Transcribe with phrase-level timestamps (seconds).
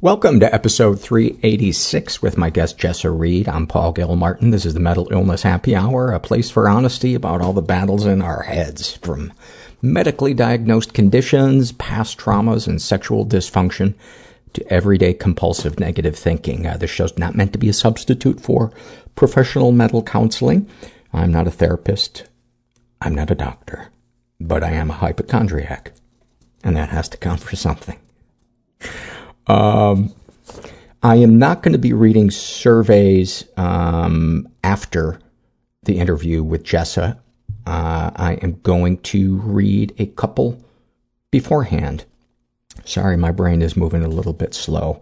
[0.00, 3.48] Welcome to episode 386 with my guest Jessa Reed.
[3.48, 4.52] I'm Paul Gilmartin.
[4.52, 8.06] This is the Mental Illness Happy Hour, a place for honesty about all the battles
[8.06, 9.32] in our heads, from
[9.82, 13.94] medically diagnosed conditions, past traumas, and sexual dysfunction
[14.52, 16.64] to everyday compulsive negative thinking.
[16.64, 18.70] Uh, this show's not meant to be a substitute for
[19.16, 20.70] professional mental counseling.
[21.12, 22.22] I'm not a therapist.
[23.02, 23.90] I'm not a doctor.
[24.40, 25.90] But I am a hypochondriac.
[26.62, 27.98] And that has to count for something.
[29.48, 30.14] Um,
[31.02, 35.18] I am not going to be reading surveys um, after
[35.84, 37.18] the interview with Jessa.
[37.66, 40.62] Uh, I am going to read a couple
[41.30, 42.04] beforehand.
[42.84, 45.00] Sorry, my brain is moving a little bit slow.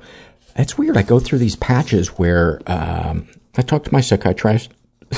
[0.55, 0.97] It's weird.
[0.97, 4.71] I go through these patches where um, I talk to my psychiatrist.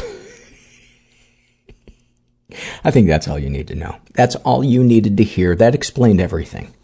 [2.84, 3.98] I think that's all you need to know.
[4.14, 5.54] That's all you needed to hear.
[5.54, 6.74] That explained everything.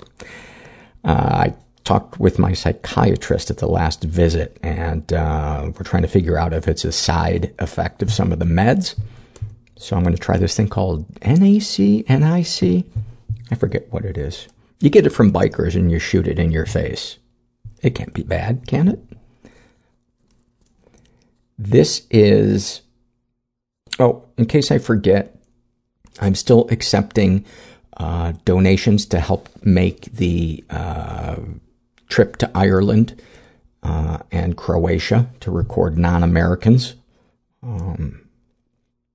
[1.05, 6.09] Uh, I talked with my psychiatrist at the last visit, and uh, we're trying to
[6.09, 8.99] figure out if it's a side effect of some of the meds.
[9.77, 12.87] So I'm going to try this thing called NAC, NIC.
[13.51, 14.49] I forget what it is.
[14.81, 17.19] You get it from bikers and you shoot it in your face.
[17.83, 19.01] It can't be bad, can it?
[21.59, 22.83] This is,
[23.99, 25.37] oh, in case I forget,
[26.21, 27.45] I'm still accepting
[27.97, 31.37] uh, donations to help make the uh,
[32.09, 33.21] trip to Ireland
[33.83, 36.95] uh, and Croatia to record non-Americans
[37.63, 38.29] um,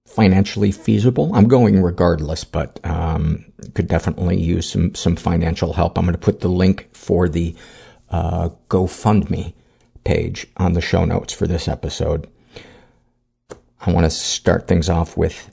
[0.05, 1.33] financially feasible.
[1.33, 5.97] I'm going regardless, but um, could definitely use some some financial help.
[5.97, 7.55] I'm going to put the link for the
[8.09, 9.53] uh, GoFundMe
[10.03, 12.27] page on the show notes for this episode.
[13.81, 15.51] I want to start things off with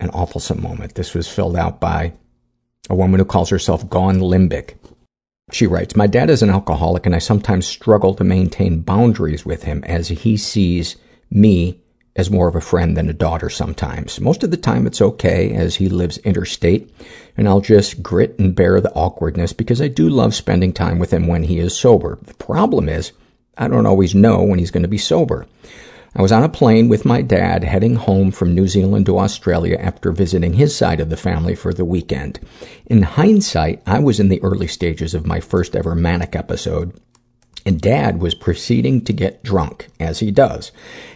[0.00, 0.94] an awfulsome moment.
[0.94, 2.12] This was filled out by
[2.90, 4.74] a woman who calls herself Gone Limbic.
[5.54, 9.62] She writes, My dad is an alcoholic and I sometimes struggle to maintain boundaries with
[9.62, 10.96] him as he sees
[11.30, 11.78] me
[12.16, 14.20] as more of a friend than a daughter sometimes.
[14.20, 16.92] Most of the time it's okay as he lives interstate
[17.36, 21.12] and I'll just grit and bear the awkwardness because I do love spending time with
[21.12, 22.18] him when he is sober.
[22.20, 23.12] The problem is
[23.56, 25.46] I don't always know when he's going to be sober.
[26.16, 29.76] I was on a plane with my dad heading home from New Zealand to Australia
[29.80, 32.38] after visiting his side of the family for the weekend.
[32.86, 36.96] In hindsight, I was in the early stages of my first ever manic episode,
[37.66, 40.70] and dad was proceeding to get drunk, as he does.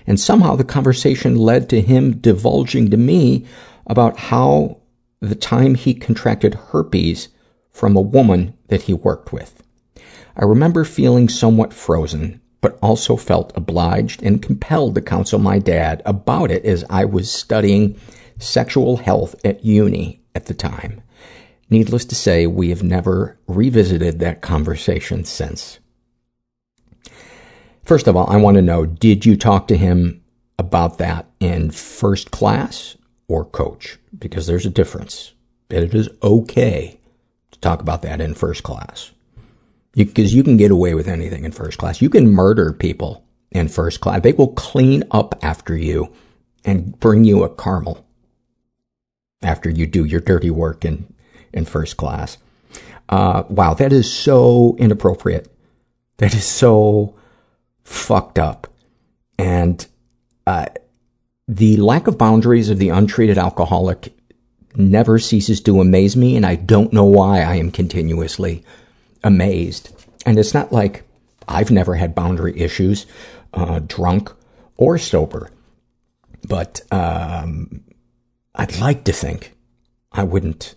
[0.05, 3.47] And somehow the conversation led to him divulging to me
[3.87, 4.79] about how
[5.21, 7.29] the time he contracted herpes
[7.71, 9.63] from a woman that he worked with.
[10.37, 16.03] I remember feeling somewhat frozen, but also felt obliged and compelled to counsel my dad
[16.05, 17.99] about it as I was studying
[18.39, 21.03] sexual health at uni at the time.
[21.71, 25.79] Needless to say, we have never revisited that conversation since.
[27.85, 30.23] First of all, I want to know, did you talk to him
[30.59, 32.97] about that in first class
[33.29, 33.99] or coach?
[34.19, 35.33] Because there's a difference.
[35.71, 37.01] It is okay
[37.51, 39.13] to talk about that in first class.
[39.93, 42.03] Because you, you, can get away with anything in first class.
[42.03, 44.23] You can murder people in first class.
[44.23, 46.13] They will clean up after you
[46.65, 48.07] and bring you a caramel
[49.43, 51.13] after you do your dirty work in,
[51.53, 52.39] in first class.
[53.09, 55.51] Uh, wow, that is so inappropriate.
[56.19, 57.15] That is so
[57.83, 58.67] fucked up.
[59.39, 59.87] And,
[60.47, 60.67] uh,
[61.47, 64.15] the lack of boundaries of the untreated alcoholic
[64.77, 68.65] never ceases to amaze me, and I don't know why I am continuously
[69.23, 69.95] amazed.
[70.27, 71.05] And it's not like
[71.47, 73.07] I've never had boundary issues,
[73.55, 74.33] uh, drunk
[74.77, 75.51] or sober.
[76.47, 77.83] But, um,
[78.55, 79.55] I'd like to think
[80.13, 80.75] I wouldn't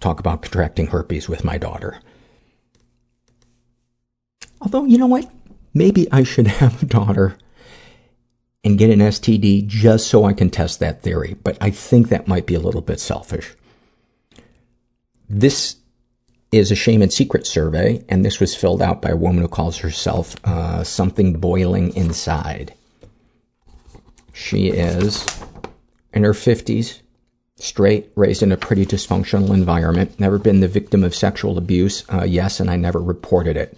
[0.00, 2.00] talk about contracting herpes with my daughter.
[4.60, 5.30] Although, you know what?
[5.74, 7.36] Maybe I should have a daughter
[8.64, 11.36] and get an STD just so I can test that theory.
[11.42, 13.54] But I think that might be a little bit selfish.
[15.28, 15.76] This
[16.50, 19.48] is a shame and secret survey, and this was filled out by a woman who
[19.48, 22.74] calls herself uh, something boiling inside.
[24.32, 25.26] She is
[26.12, 27.00] in her 50s,
[27.56, 32.24] straight, raised in a pretty dysfunctional environment, never been the victim of sexual abuse, uh,
[32.24, 33.76] yes, and I never reported it.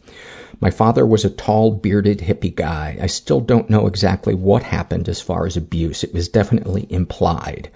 [0.62, 2.99] My father was a tall, bearded hippie guy.
[3.01, 6.05] I still don't know exactly what happened as far as abuse.
[6.05, 7.71] It was definitely implied.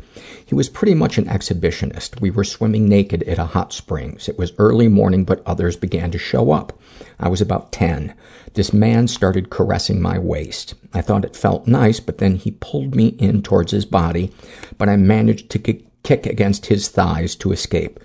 [0.44, 2.20] He was pretty much an exhibitionist.
[2.20, 4.28] We were swimming naked at a hot springs.
[4.28, 6.78] It was early morning, but others began to show up.
[7.18, 8.14] I was about 10.
[8.52, 10.74] This man started caressing my waist.
[10.92, 14.30] I thought it felt nice, but then he pulled me in towards his body,
[14.76, 17.98] but I managed to kick against his thighs to escape.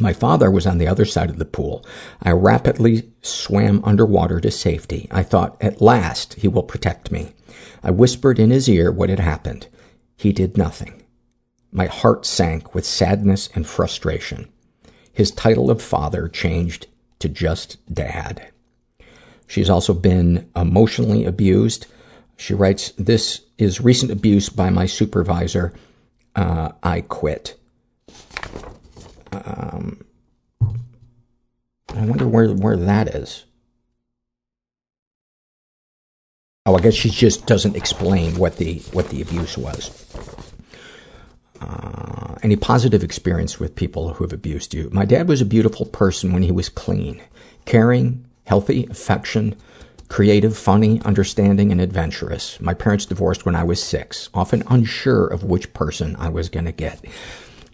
[0.00, 1.84] My father was on the other side of the pool.
[2.22, 5.08] I rapidly swam underwater to safety.
[5.10, 7.32] I thought, at last, he will protect me.
[7.82, 9.68] I whispered in his ear what had happened.
[10.16, 11.02] He did nothing.
[11.72, 14.48] My heart sank with sadness and frustration.
[15.12, 16.86] His title of father changed
[17.18, 18.48] to just dad.
[19.46, 21.86] She's also been emotionally abused.
[22.36, 25.72] She writes, This is recent abuse by my supervisor.
[26.36, 27.57] Uh, I quit.
[29.44, 30.04] Um,
[30.60, 33.44] I wonder where, where that is.
[36.66, 39.90] Oh, I guess she just doesn't explain what the, what the abuse was.
[41.60, 44.90] Uh, any positive experience with people who have abused you?
[44.92, 47.22] My dad was a beautiful person when he was clean,
[47.64, 49.56] caring, healthy, affection,
[50.08, 52.60] creative, funny, understanding, and adventurous.
[52.60, 56.66] My parents divorced when I was six, often unsure of which person I was going
[56.66, 57.04] to get.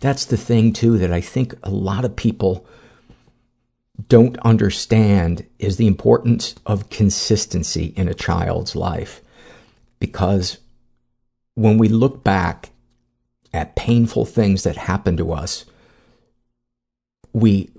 [0.00, 2.66] That's the thing, too, that I think a lot of people
[4.08, 9.20] don't understand is the importance of consistency in a child's life.
[9.98, 10.58] Because
[11.54, 12.70] when we look back
[13.52, 15.64] at painful things that happen to us,
[17.32, 17.70] we,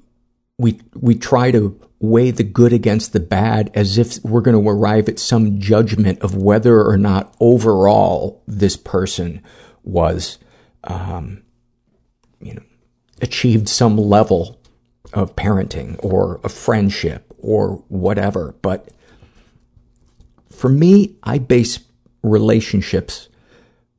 [0.57, 4.69] we, we try to weigh the good against the bad as if we're going to
[4.69, 9.41] arrive at some judgment of whether or not overall this person
[9.83, 10.37] was,
[10.85, 11.41] um,
[13.25, 14.61] achieved some level
[15.11, 18.53] of parenting or a friendship or whatever.
[18.61, 18.89] But
[20.51, 21.79] for me, I base
[22.21, 23.27] relationships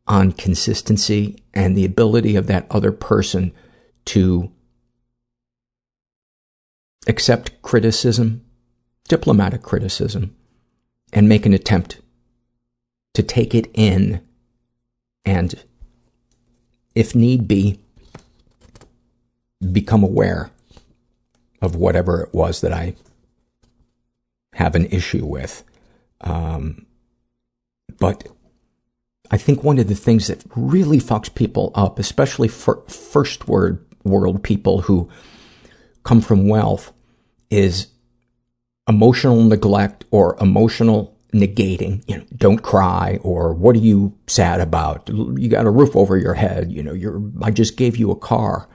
[0.06, 3.52] on consistency and the ability of that other person
[4.04, 4.52] to
[7.08, 8.44] accept criticism,
[9.08, 10.36] diplomatic criticism,
[11.12, 12.00] and make an attempt
[13.14, 14.20] to take it in
[15.24, 15.64] and,
[16.94, 17.80] if need be,
[19.72, 20.50] become aware
[21.62, 22.94] of whatever it was that I
[24.54, 25.64] have an issue with.
[26.20, 26.86] Um,
[27.98, 28.26] but
[29.30, 33.84] I think one of the things that really fucks people up, especially for first word
[34.04, 35.08] world people who
[36.04, 36.92] come from wealth,
[37.50, 37.88] is
[38.88, 42.02] emotional neglect or emotional negating.
[42.08, 45.08] You know, don't cry or what are you sad about?
[45.08, 46.70] You got a roof over your head.
[46.72, 48.68] You know, you're, I just gave you a car.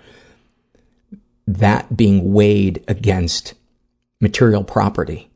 [1.48, 3.56] That being weighed against
[4.20, 5.30] material property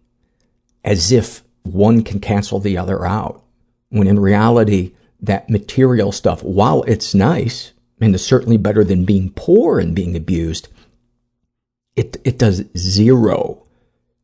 [0.83, 3.43] as if one can cancel the other out.
[3.89, 9.31] When in reality, that material stuff, while it's nice and is certainly better than being
[9.31, 10.67] poor and being abused,
[11.95, 13.65] it, it does zero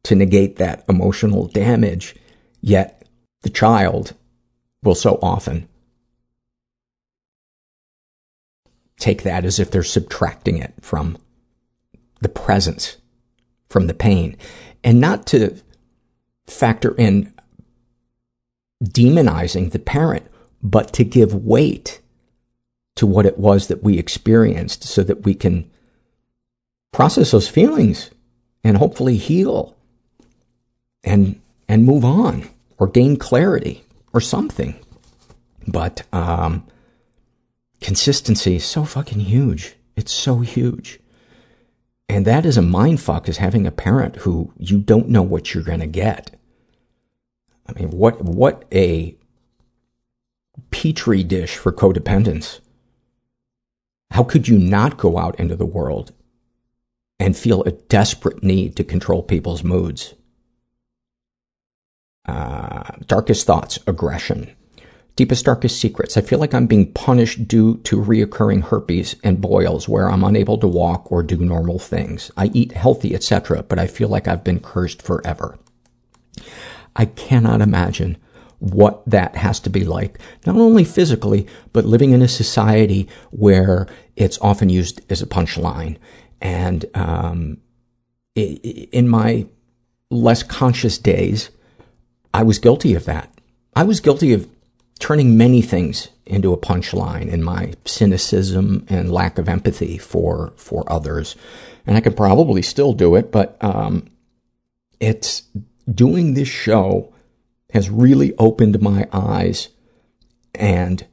[0.04, 2.16] to negate that emotional damage.
[2.62, 3.08] Yet
[3.42, 4.14] the child
[4.84, 5.68] will so often
[9.00, 11.18] take that as if they're subtracting it from
[12.22, 12.98] the presence,
[13.70, 14.38] from the pain.
[14.84, 15.58] And not to
[16.48, 17.34] factor in
[18.84, 20.26] demonizing the parent,
[20.64, 22.02] but to give weight
[22.96, 25.70] to what it was that we experienced so that we can
[26.92, 28.12] process those feelings
[28.64, 29.76] and hopefully heal
[31.04, 32.48] and, and move on
[32.78, 33.84] or gain clarity
[34.14, 34.78] or something.
[35.68, 36.68] But, um,
[37.80, 39.76] consistency is so fucking huge.
[39.96, 41.00] It's so huge.
[42.12, 45.54] And that is a mind fuck is having a parent who you don't know what
[45.54, 46.38] you're going to get.
[47.66, 49.16] I mean, what, what a
[50.72, 52.60] petri dish for codependence.
[54.12, 56.12] How could you not go out into the world
[57.18, 60.14] and feel a desperate need to control people's moods?
[62.28, 64.54] Uh, darkest thoughts, aggression.
[65.16, 66.16] Deepest, darkest secrets.
[66.18, 70.58] I feel like I'm being punished due to reoccurring herpes and boils where I'm unable
[70.60, 72.32] to walk or do normal things.
[72.38, 75.60] I eat healthy, etc., but I feel like I've been cursed forever.
[76.96, 78.18] I cannot imagine
[78.60, 80.20] what that has to be like.
[80.46, 85.98] Not only physically, but living in a society where it's often used as a punchline
[86.40, 87.58] and, um,
[88.36, 89.48] in my
[90.10, 91.50] less conscious days,
[92.34, 93.30] I was guilty of that.
[93.76, 94.48] I was guilty of
[95.02, 100.90] turning many things into a punchline in my cynicism and lack of empathy for, for
[100.90, 101.36] others.
[101.86, 104.08] And I could probably still do it, but, um,
[105.00, 105.44] it's
[105.94, 107.12] doing this show
[107.72, 109.70] has really opened my eyes
[110.54, 111.06] and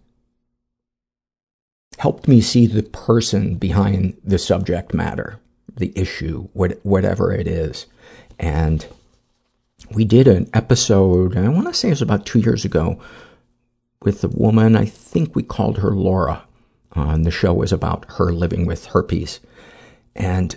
[1.98, 5.40] helped me see the person behind the subject matter,
[5.74, 7.86] the issue, what, whatever it is.
[8.38, 8.86] And
[9.90, 13.00] we did an episode, I want to say it was about two years ago,
[14.02, 16.44] with a woman, I think we called her Laura.
[16.96, 19.40] Uh, and the show was about her living with herpes.
[20.14, 20.56] And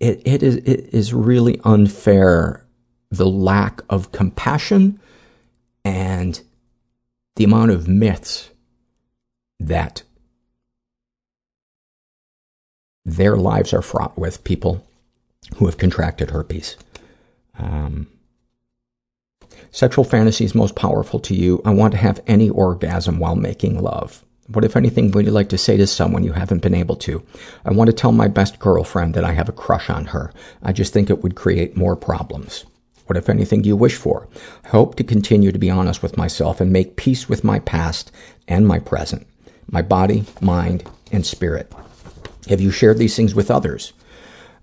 [0.00, 2.64] it, it, is, it is really unfair
[3.10, 5.00] the lack of compassion
[5.84, 6.42] and
[7.36, 8.50] the amount of myths
[9.60, 10.02] that
[13.04, 14.84] their lives are fraught with people
[15.56, 16.76] who have contracted herpes.
[17.58, 18.08] Um,
[19.76, 21.60] sexual fantasies most powerful to you.
[21.62, 24.24] I want to have any orgasm while making love.
[24.46, 27.22] What, if anything, would you like to say to someone you haven't been able to?
[27.62, 30.32] I want to tell my best girlfriend that I have a crush on her.
[30.62, 32.64] I just think it would create more problems.
[33.04, 34.26] What, if anything, do you wish for?
[34.64, 38.10] I hope to continue to be honest with myself and make peace with my past
[38.48, 39.26] and my present,
[39.70, 41.70] my body, mind, and spirit.
[42.48, 43.92] Have you shared these things with others?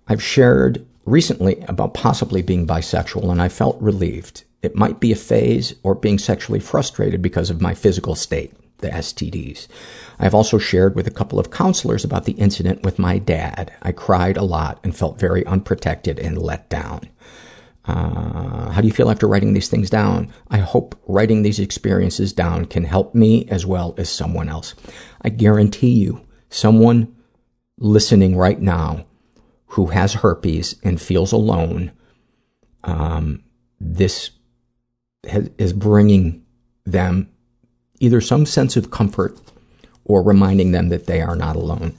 [0.08, 4.43] I've shared recently about possibly being bisexual and I felt relieved.
[4.63, 8.53] It might be a phase or being sexually frustrated because of my physical state
[8.84, 9.67] the STDs.
[10.20, 13.74] I've also shared with a couple of counselors about the incident with my dad.
[13.82, 17.10] I cried a lot and felt very unprotected and let down.
[17.86, 20.32] Uh, how do you feel after writing these things down?
[20.50, 24.75] I hope writing these experiences down can help me as well as someone else.
[25.22, 27.13] I guarantee you, someone
[27.79, 29.05] listening right now
[29.67, 31.91] who has herpes and feels alone,
[32.84, 33.43] um,
[33.79, 34.29] this
[35.25, 36.46] has, is bringing
[36.86, 37.30] them
[38.00, 39.38] either some sense of comfort
[40.06, 41.98] or reminding them that they are not alone.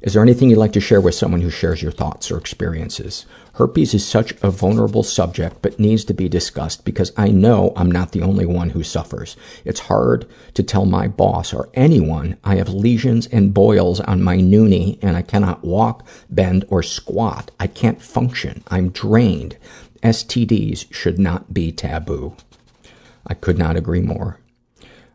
[0.00, 3.26] Is there anything you'd like to share with someone who shares your thoughts or experiences?
[3.54, 7.90] Herpes is such a vulnerable subject, but needs to be discussed because I know I'm
[7.90, 9.36] not the only one who suffers.
[9.64, 14.36] It's hard to tell my boss or anyone I have lesions and boils on my
[14.36, 17.50] noonie and I cannot walk, bend, or squat.
[17.58, 18.62] I can't function.
[18.68, 19.56] I'm drained.
[20.02, 22.36] STDs should not be taboo.
[23.26, 24.38] I could not agree more.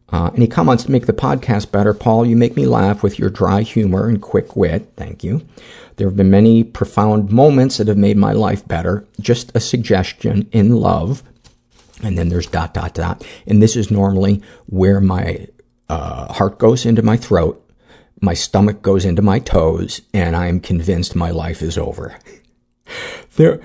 [0.09, 1.93] Uh, any comments to make the podcast better?
[1.93, 4.93] Paul, you make me laugh with your dry humor and quick wit.
[4.95, 5.45] Thank you.
[5.95, 9.07] There have been many profound moments that have made my life better.
[9.19, 11.23] Just a suggestion in love.
[12.03, 13.25] And then there's dot, dot, dot.
[13.47, 15.47] And this is normally where my
[15.89, 17.59] uh, heart goes into my throat,
[18.21, 22.17] my stomach goes into my toes, and I am convinced my life is over.
[23.35, 23.61] there,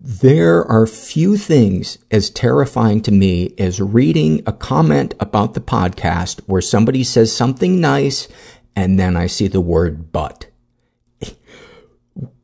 [0.00, 6.40] there are few things as terrifying to me as reading a comment about the podcast
[6.46, 8.28] where somebody says something nice
[8.76, 10.46] and then I see the word but.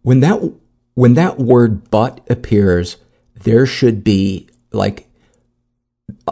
[0.03, 0.53] When that,
[0.95, 2.97] when that word but appears,
[3.35, 5.09] there should be like,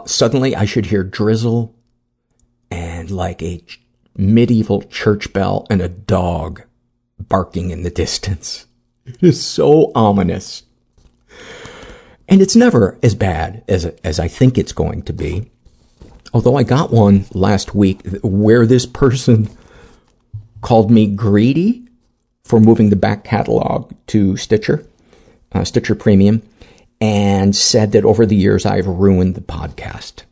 [0.05, 1.73] suddenly I should hear drizzle
[2.69, 3.63] and like a
[4.17, 6.63] medieval church bell and a dog
[7.17, 8.67] barking in the distance.
[9.05, 10.63] It is so ominous.
[12.27, 15.49] And it's never as bad as, as I think it's going to be.
[16.33, 19.49] Although I got one last week where this person
[20.61, 21.87] called me greedy
[22.43, 24.85] for moving the back catalog to Stitcher,
[25.51, 26.41] uh, Stitcher Premium,
[26.99, 30.23] and said that over the years I've ruined the podcast.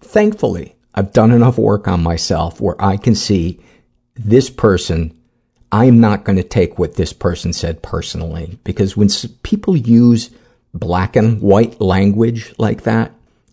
[0.00, 3.60] Thankfully, I've done enough work on myself where I can see
[4.14, 5.14] this person
[5.72, 9.08] I'm not going to take what this person said personally because when
[9.42, 10.30] people use
[10.74, 13.12] black and white language like that,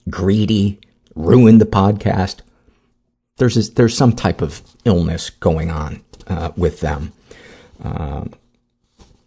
[0.10, 0.80] greedy,
[1.16, 2.42] ruin the podcast,
[3.38, 7.14] there's there's some type of illness going on uh, with them
[7.84, 8.34] um,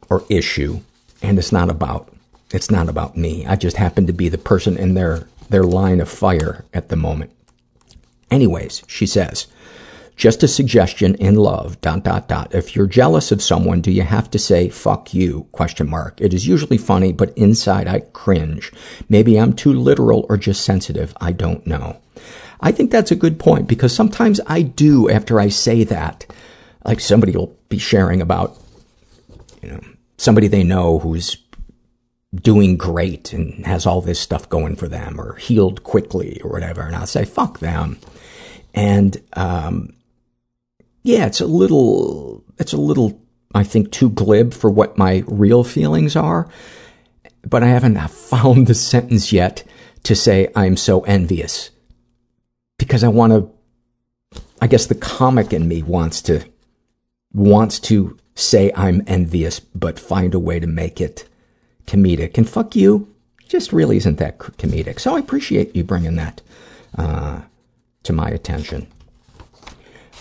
[0.08, 0.80] or issue,
[1.22, 2.12] and it's not about
[2.52, 3.46] it's not about me.
[3.46, 6.96] I just happen to be the person in their their line of fire at the
[6.96, 7.32] moment.
[8.30, 9.46] Anyways, she says.
[10.16, 12.54] Just a suggestion in love, dot, dot, dot.
[12.54, 16.20] If you're jealous of someone, do you have to say, fuck you, question mark.
[16.20, 18.70] It is usually funny, but inside I cringe.
[19.08, 21.14] Maybe I'm too literal or just sensitive.
[21.20, 22.00] I don't know.
[22.60, 26.26] I think that's a good point because sometimes I do after I say that.
[26.84, 28.58] Like somebody will be sharing about,
[29.62, 29.80] you know,
[30.18, 31.38] somebody they know who's
[32.34, 36.82] doing great and has all this stuff going for them or healed quickly or whatever.
[36.82, 37.98] And I'll say, fuck them.
[38.74, 39.94] And, um,
[41.02, 43.20] yeah, it's a little, it's a little,
[43.54, 46.48] I think, too glib for what my real feelings are.
[47.46, 49.64] But I haven't found the sentence yet
[50.04, 51.70] to say I'm so envious.
[52.78, 56.44] Because I want to, I guess the comic in me wants to,
[57.32, 61.28] wants to say I'm envious, but find a way to make it
[61.86, 62.38] comedic.
[62.38, 63.14] And fuck you
[63.48, 65.00] just really isn't that comedic.
[65.00, 66.40] So I appreciate you bringing that,
[66.96, 67.40] uh,
[68.04, 68.86] to my attention.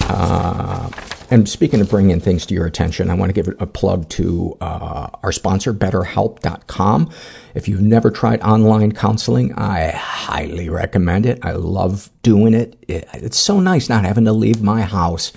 [0.10, 0.90] Uh,
[1.32, 4.58] and speaking of bringing things to your attention, I want to give a plug to
[4.60, 7.12] uh, our sponsor, BetterHelp.com.
[7.54, 11.40] If you've never tried online counseling, I highly recommend it.
[11.44, 12.84] I love doing it.
[12.88, 13.08] it.
[13.14, 15.32] It's so nice not having to leave my house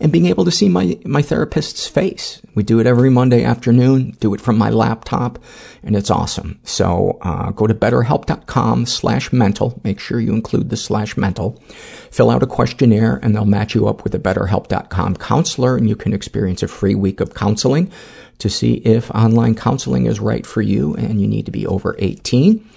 [0.00, 2.40] and being able to see my, my therapist's face.
[2.54, 5.38] We do it every Monday afternoon, do it from my laptop,
[5.82, 6.58] and it's awesome.
[6.64, 9.80] So, uh, go to betterhelp.com slash mental.
[9.84, 11.62] Make sure you include the slash mental.
[12.10, 15.96] Fill out a questionnaire and they'll match you up with a betterhelp.com counselor and you
[15.96, 17.90] can experience a free week of counseling
[18.38, 21.96] to see if online counseling is right for you and you need to be over
[21.98, 22.68] 18.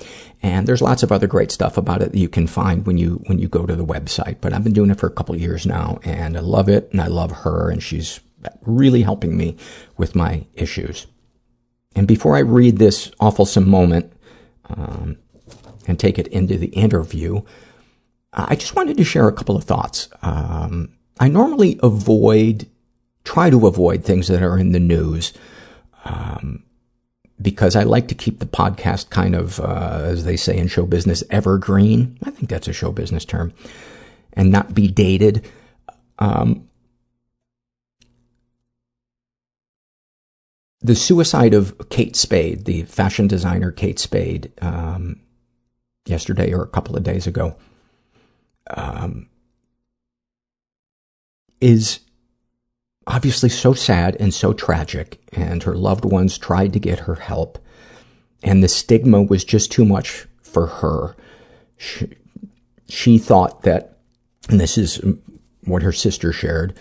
[0.41, 3.21] And there's lots of other great stuff about it that you can find when you,
[3.27, 4.37] when you go to the website.
[4.39, 7.01] But I've been doing it for a couple years now and I love it and
[7.01, 8.21] I love her and she's
[8.61, 9.57] really helping me
[9.97, 11.07] with my issues.
[11.95, 14.13] And before I read this awfulsome moment,
[14.69, 15.17] um,
[15.89, 17.41] and take it into the interview,
[18.31, 20.07] I just wanted to share a couple of thoughts.
[20.21, 22.69] Um, I normally avoid,
[23.23, 25.33] try to avoid things that are in the news.
[26.05, 26.63] Um,
[27.41, 30.85] because I like to keep the podcast kind of, uh, as they say in show
[30.85, 32.17] business, evergreen.
[32.23, 33.53] I think that's a show business term.
[34.33, 35.47] And not be dated.
[36.19, 36.69] Um,
[40.81, 45.19] the suicide of Kate Spade, the fashion designer Kate Spade, um,
[46.05, 47.55] yesterday or a couple of days ago,
[48.71, 49.27] um,
[51.61, 51.99] is
[53.09, 57.57] obviously so sad and so tragic, and her loved ones tried to get her help,
[58.43, 61.15] and the stigma was just too much for her.
[61.75, 62.07] She,
[62.87, 63.97] she thought that,
[64.47, 65.01] and this is
[65.65, 66.77] what her sister shared,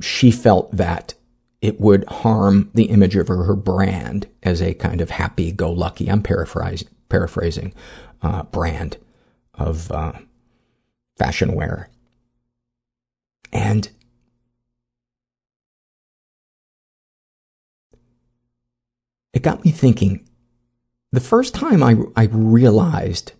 [0.00, 1.14] she felt that
[1.62, 6.22] it would harm the image of her, her brand as a kind of happy-go-lucky, I'm
[6.22, 7.72] paraphrasing, paraphrasing,
[8.20, 8.98] uh, brand
[9.54, 10.12] of uh,
[11.16, 11.88] fashion wear.
[13.52, 13.88] And
[19.36, 20.26] it got me thinking.
[21.12, 23.32] The first time I, I realized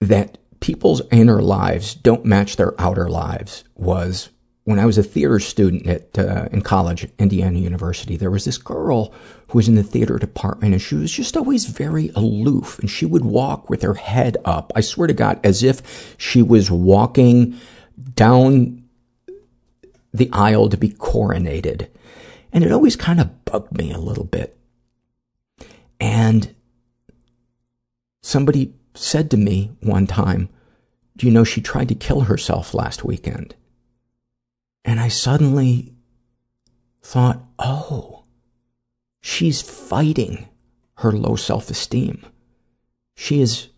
[0.00, 4.28] that people's inner lives don't match their outer lives was
[4.62, 8.16] when I was a theater student at uh, in college, at Indiana University.
[8.16, 9.12] There was this girl
[9.48, 12.78] who was in the theater department, and she was just always very aloof.
[12.78, 14.72] And she would walk with her head up.
[14.76, 17.58] I swear to God, as if she was walking
[18.14, 18.84] down
[20.14, 21.88] the aisle to be coronated.
[22.52, 24.58] And it always kind of bugged me a little bit.
[25.98, 26.54] And
[28.22, 30.48] somebody said to me one time,
[31.16, 33.54] Do you know she tried to kill herself last weekend?
[34.84, 35.94] And I suddenly
[37.02, 38.24] thought, Oh,
[39.20, 40.48] she's fighting
[40.96, 42.24] her low self esteem.
[43.14, 43.68] She is,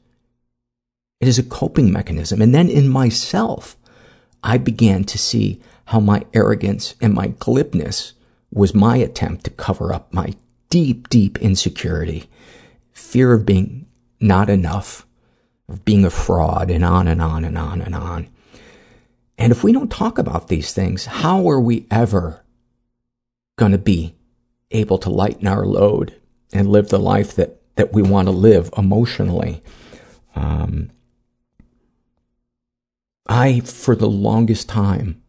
[1.20, 2.42] it is a coping mechanism.
[2.42, 3.76] And then in myself,
[4.42, 8.14] I began to see how my arrogance and my glibness
[8.54, 10.34] was my attempt to cover up my
[10.70, 12.30] deep, deep insecurity,
[12.92, 13.86] fear of being
[14.20, 15.06] not enough,
[15.68, 18.28] of being a fraud, and on and on and on and on.
[19.36, 22.44] And if we don't talk about these things, how are we ever
[23.56, 24.14] going to be
[24.70, 26.14] able to lighten our load
[26.52, 29.62] and live the life that, that we want to live emotionally?
[30.36, 30.90] Um,
[33.26, 35.22] I, for the longest time,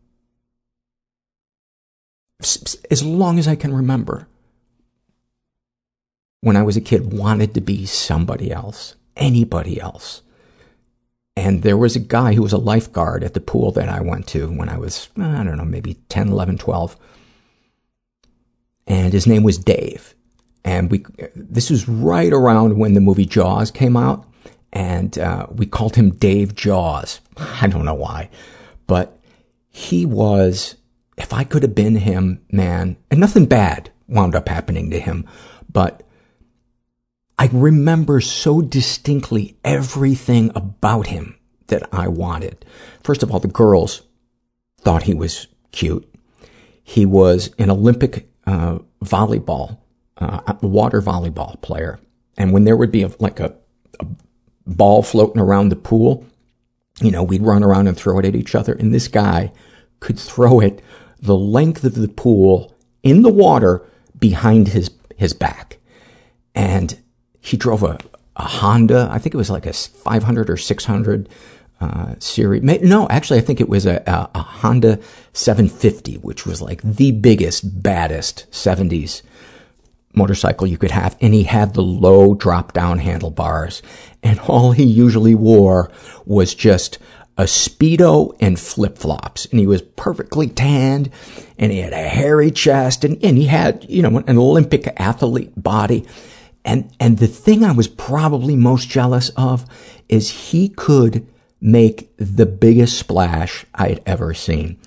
[2.91, 4.27] as long as I can remember,
[6.41, 10.21] when I was a kid, wanted to be somebody else, anybody else.
[11.35, 14.27] And there was a guy who was a lifeguard at the pool that I went
[14.27, 16.95] to when I was, I don't know, maybe 10, 11, 12.
[18.87, 20.13] And his name was Dave.
[20.63, 21.05] And we,
[21.35, 24.25] this was right around when the movie Jaws came out.
[24.71, 27.21] And uh, we called him Dave Jaws.
[27.37, 28.29] I don't know why.
[28.87, 29.17] But
[29.69, 30.75] he was
[31.17, 35.27] if I could have been him, man, and nothing bad wound up happening to him,
[35.71, 36.03] but
[37.37, 42.65] I remember so distinctly everything about him that I wanted.
[43.03, 44.03] First of all, the girls
[44.79, 46.09] thought he was cute.
[46.83, 49.79] He was an Olympic uh, volleyball,
[50.17, 51.99] uh, water volleyball player.
[52.37, 53.55] And when there would be a, like a,
[53.99, 54.05] a
[54.65, 56.25] ball floating around the pool,
[57.01, 58.73] you know, we'd run around and throw it at each other.
[58.73, 59.51] And this guy
[59.99, 60.81] could throw it
[61.25, 63.85] the length of the pool in the water
[64.17, 65.77] behind his, his back.
[66.53, 66.97] And
[67.39, 67.99] he drove a,
[68.35, 71.29] a Honda, I think it was like a 500 or 600
[71.81, 72.63] uh, series.
[72.63, 74.99] No, actually, I think it was a, a, a, Honda
[75.33, 79.21] 750, which was like the biggest, baddest 70s
[80.13, 81.17] motorcycle you could have.
[81.19, 83.81] And he had the low drop down handlebars.
[84.23, 85.91] And all he usually wore
[86.25, 86.97] was just
[87.37, 89.45] a Speedo and flip flops.
[89.45, 91.09] And he was perfectly tanned
[91.57, 95.51] and he had a hairy chest and, and he had, you know, an Olympic athlete
[95.55, 96.05] body.
[96.63, 99.65] And, and the thing I was probably most jealous of
[100.09, 101.27] is he could
[101.61, 104.77] make the biggest splash I had ever seen.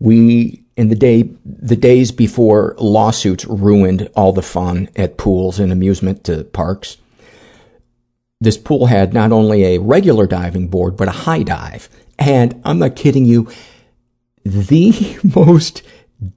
[0.00, 5.70] We, in the day, the days before lawsuits ruined all the fun at pools and
[5.72, 6.98] amusement to parks,
[8.40, 11.88] this pool had not only a regular diving board, but a high dive.
[12.18, 13.48] And I'm not kidding you,
[14.44, 15.82] the most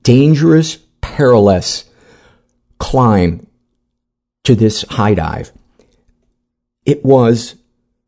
[0.04, 1.86] dangerous, perilous
[2.80, 3.48] climb
[4.44, 5.52] to this high dive.
[6.86, 7.56] It was,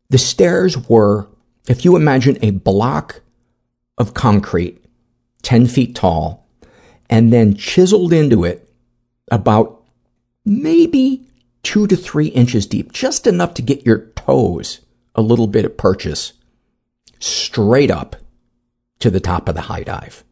[0.09, 1.27] the stairs were,
[1.67, 3.21] if you imagine a block
[3.97, 4.83] of concrete,
[5.41, 6.47] 10 feet tall,
[7.09, 8.71] and then chiseled into it
[9.31, 9.83] about
[10.45, 11.28] maybe
[11.69, 14.79] two to three inches deep, just enough to get your toes
[15.13, 16.33] a little bit of purchase
[17.19, 18.15] straight up
[18.97, 20.23] to the top of the high dive.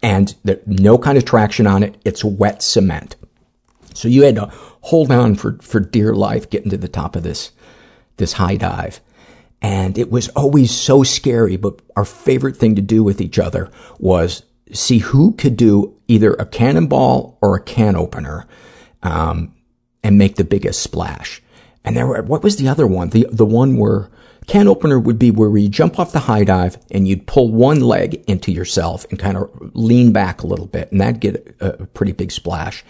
[0.00, 2.00] And there, no kind of traction on it.
[2.04, 3.16] It's wet cement.
[3.94, 4.46] So you had to
[4.82, 7.50] hold on for, for dear life getting to the top of this,
[8.18, 9.00] this high dive.
[9.60, 13.72] And it was always so scary, but our favorite thing to do with each other
[13.98, 18.46] was see who could do either a cannonball or a can opener,
[19.02, 19.52] um,
[20.02, 21.42] and make the biggest splash.
[21.84, 23.10] And there were, what was the other one?
[23.10, 24.10] The, the one where
[24.46, 27.80] can opener would be where you jump off the high dive and you'd pull one
[27.80, 31.82] leg into yourself and kind of lean back a little bit and that'd get a,
[31.82, 32.84] a pretty big splash.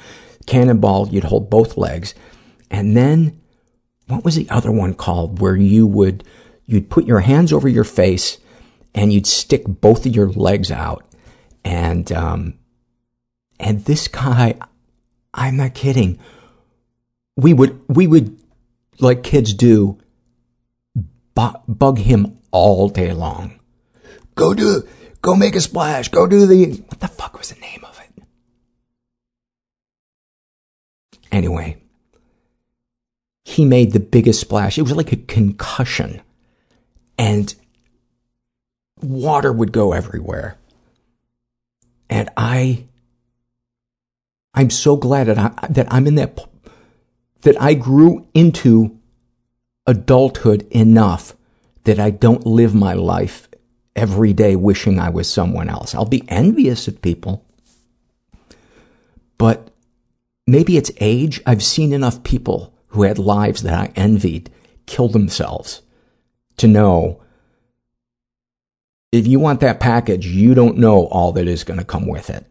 [0.46, 2.14] Cannonball, you'd hold both legs.
[2.70, 3.40] And then
[4.06, 6.24] what was the other one called where you would,
[6.66, 8.38] you'd put your hands over your face
[8.94, 11.04] and you'd stick both of your legs out.
[11.64, 12.54] And, um,
[13.58, 14.54] and this guy,
[15.34, 16.18] I'm not kidding.
[17.40, 18.38] We would, we would,
[18.98, 19.98] like kids do,
[21.34, 23.58] bu- bug him all day long.
[24.34, 24.86] Go do,
[25.22, 26.08] go make a splash.
[26.08, 28.24] Go do the, what the fuck was the name of it?
[31.32, 31.78] Anyway,
[33.44, 34.76] he made the biggest splash.
[34.76, 36.20] It was like a concussion
[37.16, 37.54] and
[39.02, 40.56] water would go everywhere.
[42.08, 42.84] And I,
[44.52, 46.38] I'm so glad that I, that I'm in that,
[47.42, 48.98] that I grew into
[49.86, 51.34] adulthood enough
[51.84, 53.48] that I don't live my life
[53.96, 55.94] every day wishing I was someone else.
[55.94, 57.44] I'll be envious of people,
[59.38, 59.70] but
[60.46, 61.40] maybe it's age.
[61.46, 64.50] I've seen enough people who had lives that I envied
[64.86, 65.82] kill themselves
[66.56, 67.20] to know
[69.12, 72.30] if you want that package, you don't know all that is going to come with
[72.30, 72.48] it.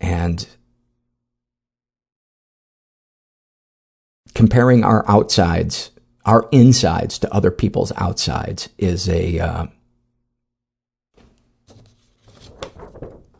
[0.00, 0.46] And
[4.38, 5.90] comparing our outsides
[6.24, 9.66] our insides to other people's outsides is a, uh,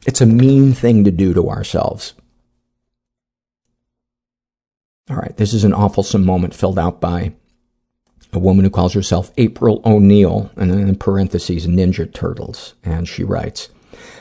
[0.08, 2.14] it's a mean thing to do to ourselves.
[5.08, 7.32] All right, this is an awful moment filled out by
[8.32, 12.74] a woman who calls herself April O'Neill, and then in parentheses, Ninja Turtles.
[12.82, 13.68] And she writes,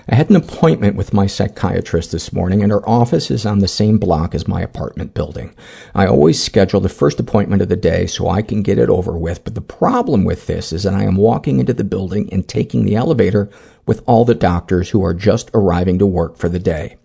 [0.09, 3.67] I had an appointment with my psychiatrist this morning, and her office is on the
[3.67, 5.53] same block as my apartment building.
[5.93, 9.17] I always schedule the first appointment of the day so I can get it over
[9.17, 12.47] with, but the problem with this is that I am walking into the building and
[12.47, 13.49] taking the elevator
[13.85, 16.95] with all the doctors who are just arriving to work for the day.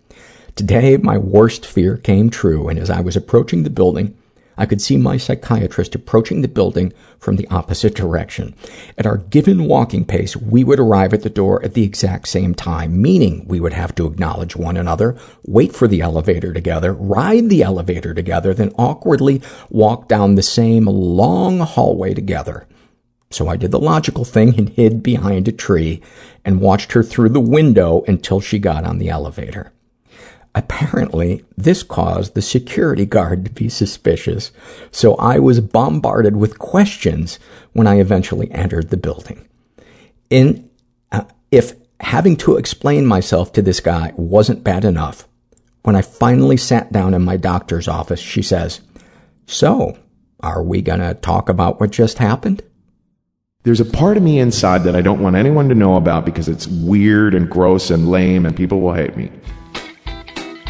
[0.55, 4.17] Today, my worst fear came true, and as I was approaching the building,
[4.57, 8.55] I could see my psychiatrist approaching the building from the opposite direction.
[8.97, 12.53] At our given walking pace, we would arrive at the door at the exact same
[12.53, 17.49] time, meaning we would have to acknowledge one another, wait for the elevator together, ride
[17.49, 22.67] the elevator together, then awkwardly walk down the same long hallway together.
[23.31, 26.01] So I did the logical thing and hid behind a tree
[26.45, 29.71] and watched her through the window until she got on the elevator.
[30.55, 34.51] Apparently, this caused the security guard to be suspicious,
[34.91, 37.39] so I was bombarded with questions
[37.73, 39.47] when I eventually entered the building.
[40.29, 40.69] In,
[41.11, 45.27] uh, if having to explain myself to this guy wasn't bad enough,
[45.81, 48.81] when I finally sat down in my doctor's office, she says,
[49.47, 49.97] So,
[50.39, 52.61] are we gonna talk about what just happened?
[53.63, 56.47] There's a part of me inside that I don't want anyone to know about because
[56.47, 59.31] it's weird and gross and lame and people will hate me.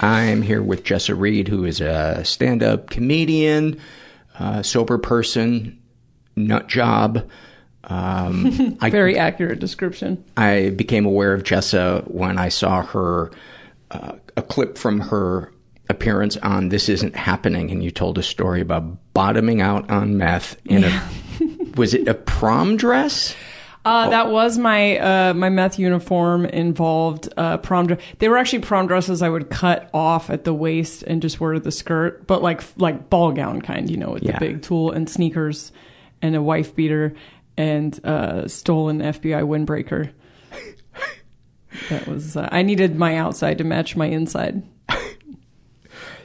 [0.00, 3.80] I'm here with Jessa Reed, who is a stand up comedian,
[4.38, 5.80] uh, sober person,
[6.34, 7.28] nut job.
[7.84, 10.24] Um, I, Very accurate description.
[10.36, 13.30] I became aware of Jessa when I saw her,
[13.90, 15.52] uh, a clip from her
[15.88, 20.56] appearance on This Isn't Happening, and you told a story about bottoming out on meth
[20.64, 21.08] in a,
[21.76, 23.36] was it a prom dress?
[23.84, 27.88] Uh, that was my uh, my meth uniform involved uh, prom.
[27.88, 31.40] Dre- they were actually prom dresses I would cut off at the waist and just
[31.40, 34.38] wear the skirt, but like like ball gown kind, you know, with Yeah.
[34.38, 35.72] the big tulle and sneakers
[36.20, 37.14] and a wife beater
[37.56, 40.12] and uh, stolen FBI windbreaker.
[41.90, 44.62] that was uh, I needed my outside to match my inside.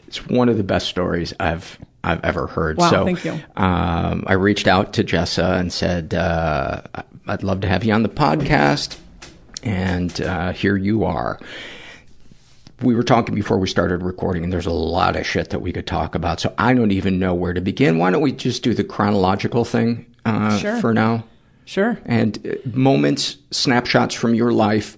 [0.08, 1.80] It's one of the best stories I've
[2.12, 2.78] I've ever heard.
[2.78, 3.40] Wow, so, thank you.
[3.56, 6.82] Um, I reached out to Jessa and said, uh,
[7.28, 8.98] "I'd love to have you on the podcast,"
[9.64, 11.40] and uh, here you are.
[12.82, 15.72] We were talking before we started recording, and there's a lot of shit that we
[15.74, 16.40] could talk about.
[16.40, 17.98] So I don't even know where to begin.
[17.98, 20.80] Why don't we just do the chronological thing uh, Sure.
[20.80, 21.24] for now?
[21.66, 22.00] Sure.
[22.06, 24.96] and uh, moments, snapshots from your life,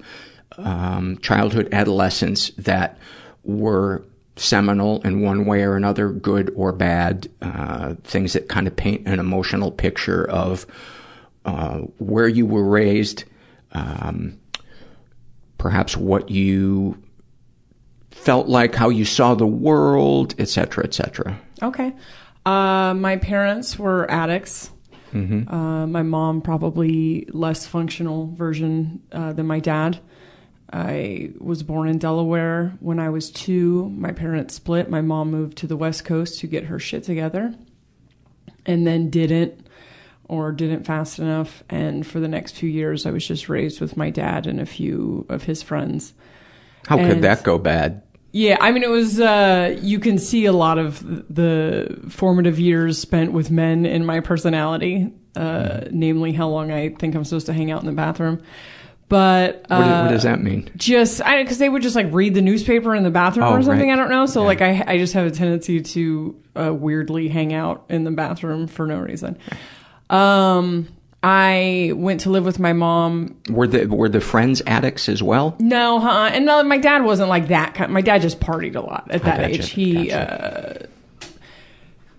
[0.58, 2.98] um, childhood, adolescence that
[3.43, 4.04] were
[4.39, 9.08] seminal in one way or another, good or bad, uh, things that kind of paint
[9.08, 10.65] an emotional picture of
[11.45, 13.23] uh, where you were raised,
[13.73, 14.39] um,
[15.58, 17.02] perhaps what you
[18.12, 21.39] felt like, how you saw the world, etc., etc.
[21.62, 21.93] Okay.
[22.45, 24.71] Uh, my parents were addicts.
[25.52, 29.99] Uh, my mom probably less functional version uh, than my dad.
[30.71, 32.77] I was born in Delaware.
[32.79, 34.89] When I was two, my parents split.
[34.89, 37.55] My mom moved to the West Coast to get her shit together,
[38.65, 39.67] and then didn't,
[40.27, 41.63] or didn't fast enough.
[41.69, 44.65] And for the next few years, I was just raised with my dad and a
[44.65, 46.13] few of his friends.
[46.88, 48.03] How could that go bad?
[48.32, 51.03] Yeah, I mean, it was, uh, you can see a lot of
[51.34, 57.15] the formative years spent with men in my personality, uh, namely how long I think
[57.15, 58.43] I'm supposed to hang out in the bathroom.
[59.10, 60.69] But, uh, What, do- what does that mean?
[60.78, 63.88] just, cause they would just like read the newspaper in the bathroom Oh, or something.
[63.89, 63.93] right.
[63.93, 64.28] I don't know.
[64.28, 68.12] So like, I, I just have a tendency to, uh, weirdly hang out in the
[68.12, 69.38] bathroom for no reason.
[70.12, 70.88] Um,
[71.22, 75.56] I went to live with my mom Were the were the friends addicts as well?
[75.60, 76.30] no, huh?
[76.32, 77.74] And no, my dad wasn't like that.
[77.74, 79.69] Kind my dad just partied a lot at that gotcha, age.
[79.72, 80.76] He uh,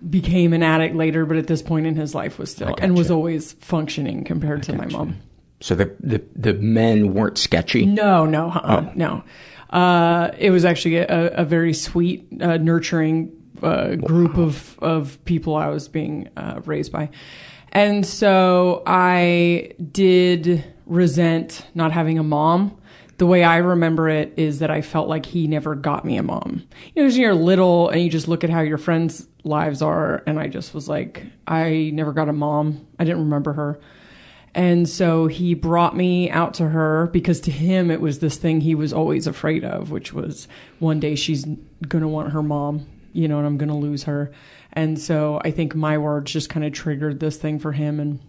[0.07, 3.09] became an addict later, but at this point in his life was still and was
[3.11, 5.17] always functioning compared to my mom.
[5.61, 7.85] So the, the the men weren't sketchy.
[7.85, 8.91] No, no, uh-uh, Oh.
[8.95, 9.23] no.
[9.69, 13.31] Uh, it was actually a, a very sweet, uh, nurturing
[13.63, 17.09] uh, group of of people I was being uh, raised by,
[17.71, 22.77] and so I did resent not having a mom.
[23.17, 26.23] The way I remember it is that I felt like he never got me a
[26.23, 26.63] mom.
[26.95, 30.23] You know, when you're little and you just look at how your friends' lives are,
[30.25, 32.87] and I just was like, I never got a mom.
[32.97, 33.79] I didn't remember her.
[34.53, 38.61] And so he brought me out to her because to him it was this thing
[38.61, 40.47] he was always afraid of, which was
[40.79, 41.45] one day she's
[41.87, 44.31] going to want her mom, you know, and I'm going to lose her.
[44.73, 47.99] And so I think my words just kind of triggered this thing for him.
[47.99, 48.19] And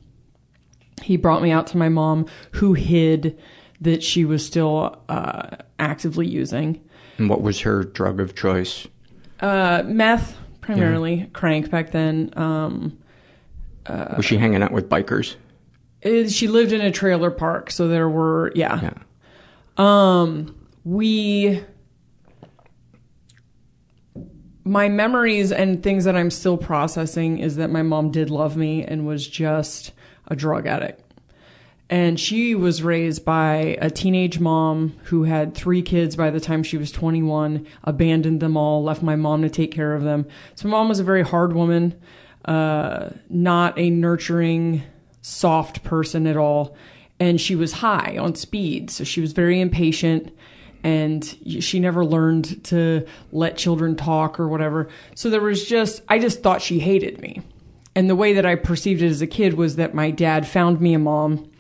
[1.03, 3.37] he brought me out to my mom, who hid
[3.81, 6.81] that she was still uh, actively using
[7.19, 8.87] And what was her drug of choice?
[9.41, 12.33] uh, meth, primarily crank back then.
[12.37, 12.97] Um,
[13.89, 15.35] was she hanging out with bikers?
[16.05, 18.81] Uh, she lived in a trailer park, so there were yeah.
[18.83, 18.95] Yeah.
[19.77, 21.63] Um, we
[24.65, 28.85] my memories and things that I'm still processing is that my mom did love me
[28.85, 29.93] and was just
[30.29, 31.01] a drug addict.
[31.91, 36.63] And she was raised by a teenage mom who had three kids by the time
[36.63, 40.27] she was 21, abandoned them all, left my mom to take care of them.
[40.55, 42.01] So, my mom was a very hard woman,
[42.47, 44.85] uh, not a nurturing,
[45.23, 46.77] soft person at all.
[47.19, 48.91] And she was high on speed.
[48.91, 50.37] So, she was very impatient
[50.85, 51.25] and
[51.61, 54.89] she never learned to let children talk or whatever.
[55.15, 57.41] So, there was just, I just thought she hated me.
[57.95, 60.81] And the way that I perceived it as a kid was that my dad found
[60.81, 61.51] me a mom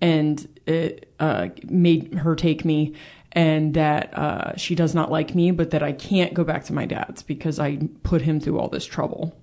[0.00, 2.94] and it uh, made her take me,
[3.32, 6.72] and that uh, she does not like me, but that I can't go back to
[6.72, 9.36] my dad's because I put him through all this trouble.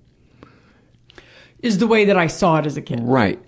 [1.60, 3.00] is the way that I saw it as a kid.
[3.02, 3.40] Right.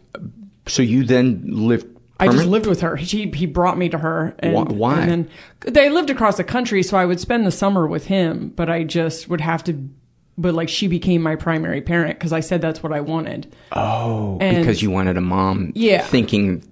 [0.66, 1.86] So you then lived.
[2.18, 2.96] I just lived with her.
[2.96, 4.34] He he brought me to her.
[4.38, 5.00] And, Why- why?
[5.00, 5.30] And then
[5.72, 8.52] they lived across the country, so I would spend the summer with him.
[8.56, 9.88] But I just would have to.
[10.38, 13.54] But like she became my primary parent because I said that's what I wanted.
[13.72, 15.72] Oh, And- because you wanted a mom.
[15.74, 16.02] Yeah.
[16.02, 16.62] Thinking.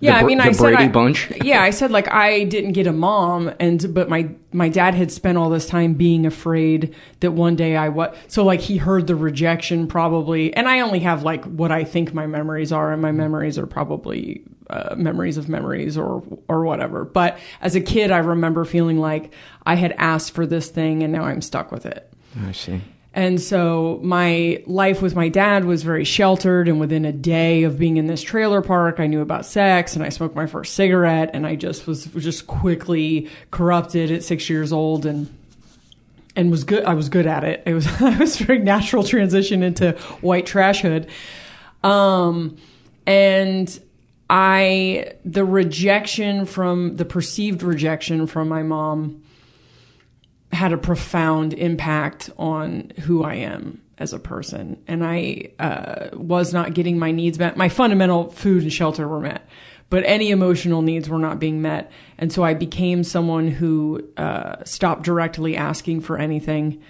[0.00, 1.30] Yeah, the, I mean, I said Brady I- Bunch.
[1.42, 5.12] yeah, I said like I didn't get a mom, and but my my dad had
[5.12, 8.16] spent all this time being afraid that one day I what.
[8.28, 12.12] So like he heard the rejection probably, and I only have like what I think
[12.12, 17.04] my memories are, and my memories are probably uh, memories of memories or or whatever.
[17.04, 19.32] But as a kid, I remember feeling like
[19.64, 22.12] I had asked for this thing, and now I'm stuck with it.
[22.44, 22.80] I see.
[23.16, 26.66] And so my life with my dad was very sheltered.
[26.68, 30.04] And within a day of being in this trailer park, I knew about sex and
[30.04, 34.50] I smoked my first cigarette and I just was, was just quickly corrupted at six
[34.50, 35.32] years old and,
[36.34, 36.84] and was good.
[36.84, 37.62] I was good at it.
[37.66, 41.06] It was, I was very natural transition into white trash hood.
[41.84, 42.56] Um,
[43.06, 43.80] and
[44.28, 49.22] I, the rejection from the perceived rejection from my mom,
[50.54, 54.82] had a profound impact on who I am as a person.
[54.86, 57.56] And I uh, was not getting my needs met.
[57.56, 59.46] My fundamental food and shelter were met,
[59.90, 61.90] but any emotional needs were not being met.
[62.18, 66.82] And so I became someone who uh, stopped directly asking for anything,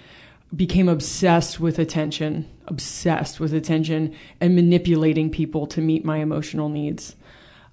[0.55, 7.15] became obsessed with attention, obsessed with attention, and manipulating people to meet my emotional needs.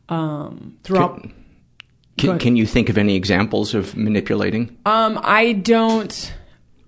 [0.08, 1.26] Um, throughout.
[2.18, 2.40] Can, ahead.
[2.40, 4.76] can you think of any examples of manipulating?
[4.86, 6.34] Um, I don't.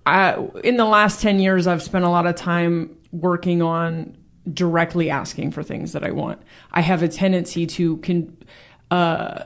[0.05, 4.15] I, in the last 10 years, I've spent a lot of time working on
[4.53, 6.41] directly asking for things that I want.
[6.71, 8.37] I have a tendency to can,
[8.91, 9.45] uh,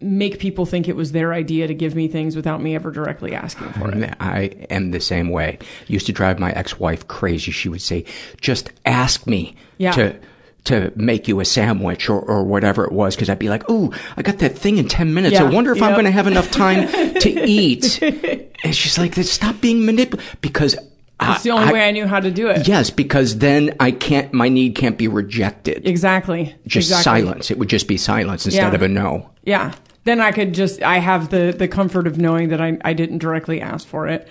[0.00, 3.34] make people think it was their idea to give me things without me ever directly
[3.34, 4.14] asking for it.
[4.20, 5.58] I am the same way.
[5.88, 7.50] Used to drive my ex-wife crazy.
[7.50, 8.04] She would say,
[8.40, 9.92] "Just ask me Yeah.
[9.92, 10.16] to
[10.64, 13.92] to make you a sandwich or, or whatever it was." Because I'd be like, "Ooh,
[14.16, 15.36] I got that thing in ten minutes.
[15.36, 16.88] I wonder if I'm going to have enough time
[17.20, 20.76] to eat." and she's like, "Stop being manipulative." Because
[21.20, 22.68] It's the only way I knew how to do it.
[22.68, 24.32] Yes, because then I can't.
[24.32, 25.86] My need can't be rejected.
[25.86, 26.54] Exactly.
[26.66, 27.02] Just exactly.
[27.22, 27.50] silence.
[27.50, 28.74] It would just be silence instead Yeah.
[28.74, 29.28] of a no.
[29.44, 29.72] Yeah.
[30.04, 33.18] Then I could just, I have the, the comfort of knowing that I, I didn't
[33.18, 34.26] directly ask for it.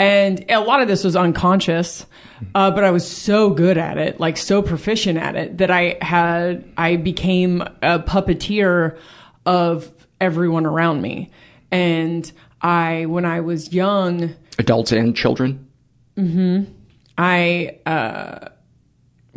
[0.00, 2.06] And a lot of this was unconscious,
[2.54, 5.98] uh, but I was so good at it, like so proficient at it that I
[6.00, 8.96] had, I became a puppeteer
[9.44, 11.30] of everyone around me.
[11.70, 12.32] And
[12.62, 15.68] I, when I was young, Adults and children.
[16.16, 16.72] Mm-hmm.
[17.18, 18.48] I uh,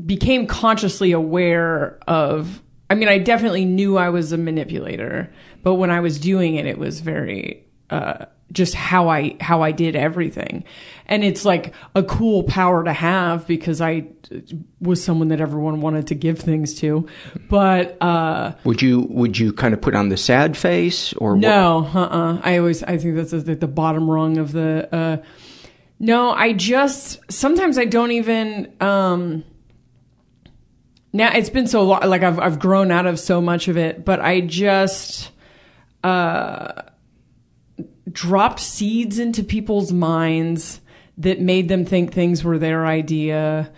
[0.05, 2.61] became consciously aware of.
[2.89, 5.29] I mean, I definitely knew I was a manipulator,
[5.61, 9.71] but when I was doing it, it was very uh, just how I how I
[9.71, 10.63] did everything,
[11.07, 14.07] and it's like a cool power to have because I
[14.79, 17.07] was someone that everyone wanted to give things to,
[17.49, 17.97] but.
[18.01, 22.39] Uh, Would you would you kind of put on the sad face or no, uh-uh.
[22.43, 24.89] I always I think that's the, the bottom rung of the.
[24.91, 25.17] Uh,
[25.99, 28.73] no, I just sometimes I don't even.
[28.81, 29.43] Um,
[31.13, 34.03] now it's been so long, like I've I've grown out of so much of it,
[34.03, 35.31] but I just
[36.03, 36.81] uh,
[38.11, 40.81] dropped seeds into people's minds
[41.17, 43.71] that made them think things were their idea,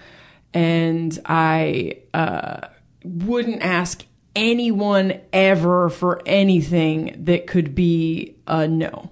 [0.53, 2.67] and I uh,
[3.03, 4.05] wouldn't ask
[4.36, 9.12] anyone ever for anything that could be a no.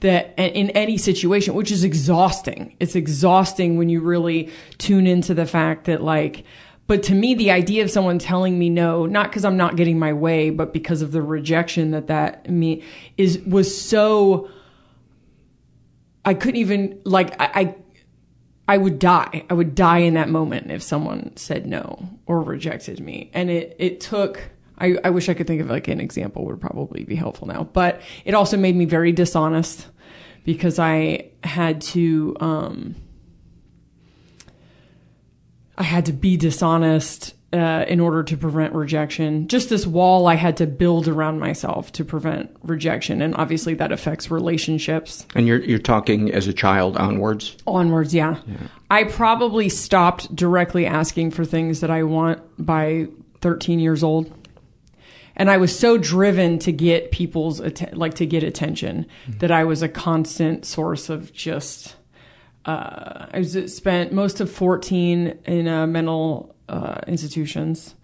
[0.00, 2.74] That in any situation, which is exhausting.
[2.80, 6.44] It's exhausting when you really tune into the fact that like,
[6.90, 9.96] but to me, the idea of someone telling me no, not because I'm not getting
[9.96, 12.82] my way, but because of the rejection that that me
[13.16, 14.50] is was so.
[16.24, 17.74] I couldn't even like I, I
[18.66, 19.46] I would die.
[19.48, 23.30] I would die in that moment if someone said no or rejected me.
[23.34, 26.60] And it, it took, I, I wish I could think of like an example would
[26.60, 29.86] probably be helpful now, but it also made me very dishonest
[30.44, 32.96] because I had to, um,
[35.78, 39.48] I had to be dishonest uh, in order to prevent rejection.
[39.48, 43.90] Just this wall I had to build around myself to prevent rejection, and obviously that
[43.90, 45.26] affects relationships.
[45.34, 47.56] And you're you're talking as a child onwards.
[47.66, 48.38] Onwards, yeah.
[48.90, 53.08] I probably stopped directly asking for things that I want by
[53.40, 54.32] 13 years old.
[55.36, 59.06] And I was so driven to get people's atten- like to get attention
[59.38, 61.96] that I was a constant source of just
[62.66, 67.94] uh, I was spent most of 14 in uh, mental uh, institutions.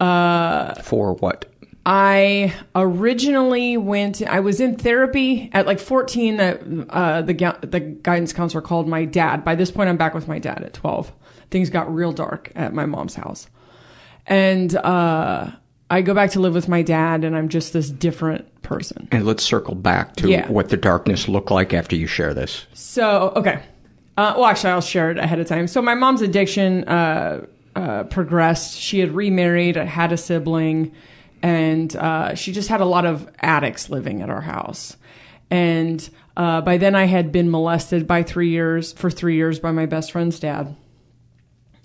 [0.00, 1.46] Uh, For what?
[1.86, 4.20] I originally went.
[4.22, 6.38] I was in therapy at like 14.
[6.38, 7.32] Uh, uh, the
[7.62, 9.42] the guidance counselor called my dad.
[9.44, 11.12] By this point, I'm back with my dad at 12.
[11.50, 13.48] things got real dark at my mom's house.
[14.26, 15.50] And uh,
[15.88, 19.08] I go back to live with my dad, and I'm just this different person.
[19.10, 20.46] And let's circle back to Yeah.
[20.50, 22.66] what the darkness looked like after you share this.
[22.74, 23.62] So, okay.
[24.18, 25.68] Uh, well, actually, I'll share it ahead of time.
[25.68, 27.46] So, my mom's addiction uh,
[27.76, 28.76] uh, progressed.
[28.76, 30.90] She had remarried, had a sibling,
[31.40, 34.96] and uh, she just had a lot of addicts living at our house.
[35.52, 39.70] And uh, by then, I had been molested by three years for three years by
[39.70, 40.74] my best friend's dad.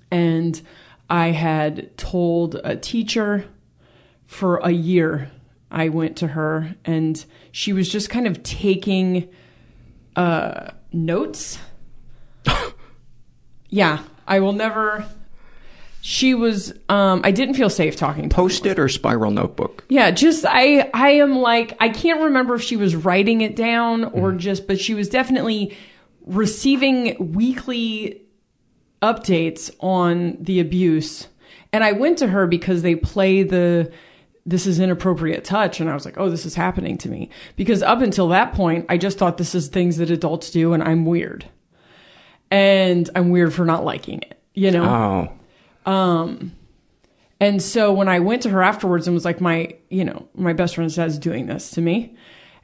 [0.09, 0.59] And
[1.11, 3.45] I had told a teacher
[4.25, 5.29] for a year.
[5.69, 9.29] I went to her, and she was just kind of taking
[10.15, 11.59] uh, notes.
[13.73, 15.03] Yeah, I will never.
[16.01, 16.73] She was.
[16.89, 18.29] Um, I didn't feel safe talking.
[18.29, 19.83] to Post it or spiral notebook?
[19.89, 24.03] yeah, just I I am like I can't remember if she was writing it down
[24.05, 25.75] or just but she was definitely
[26.25, 28.21] receiving weekly
[29.01, 31.27] updates on the abuse.
[31.71, 33.91] And I went to her because they play the
[34.45, 37.81] this is inappropriate touch and I was like, "Oh, this is happening to me." Because
[37.81, 41.05] up until that point, I just thought this is things that adults do and I'm
[41.05, 41.45] weird.
[42.53, 45.31] And I'm weird for not liking it, you know?
[45.87, 45.91] Oh.
[45.91, 46.51] Um,
[47.39, 50.53] and so when I went to her afterwards and was like, my, you know, my
[50.53, 52.15] best friend's dad's doing this to me.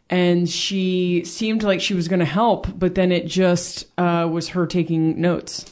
[0.07, 4.49] And she seemed like she was going to help, but then it just uh, was
[4.49, 5.65] her taking notes.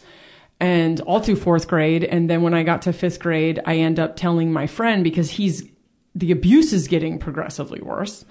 [0.59, 2.03] And all through fourth grade.
[2.03, 5.30] And then when I got to fifth grade, I end up telling my friend because
[5.30, 5.63] he's,
[6.15, 8.26] the abuse is getting progressively worse.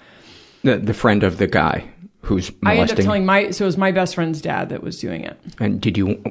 [0.63, 1.89] The, the friend of the guy
[2.27, 4.99] who's I ended up telling my, so it was my best friend's dad that was
[4.99, 5.39] doing it.
[5.59, 6.21] and did you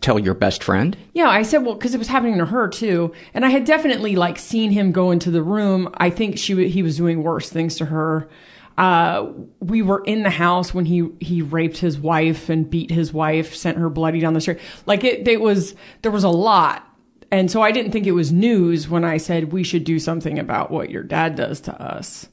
[0.00, 0.96] tell your best friend?
[1.14, 4.16] Yeah, I said, well, because it was happening to her too, and I had definitely
[4.16, 5.94] like seen him go into the room.
[5.94, 8.28] I think she he was doing worse things to her.
[8.76, 9.30] Uh,
[9.60, 13.54] we were in the house when he he raped his wife and beat his wife,
[13.54, 14.58] sent her bloody down the street.
[14.86, 16.84] Like it, it was there was a lot,
[17.30, 20.38] and so I didn't think it was news when I said we should do something
[20.38, 22.28] about what your dad does to us.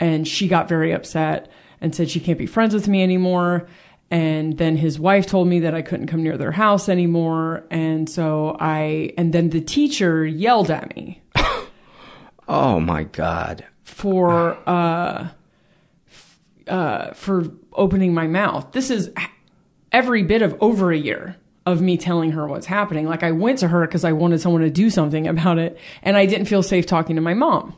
[0.00, 1.50] And she got very upset
[1.84, 3.68] and said she can't be friends with me anymore.
[4.10, 7.64] And then his wife told me that I couldn't come near their house anymore.
[7.70, 11.20] And so I, and then the teacher yelled at me
[12.48, 13.64] Oh my God.
[13.82, 15.28] for, uh,
[16.66, 18.72] uh, for opening my mouth.
[18.72, 19.10] This is
[19.92, 23.06] every bit of over a year of me telling her what's happening.
[23.06, 26.16] Like I went to her because I wanted someone to do something about it and
[26.16, 27.76] I didn't feel safe talking to my mom.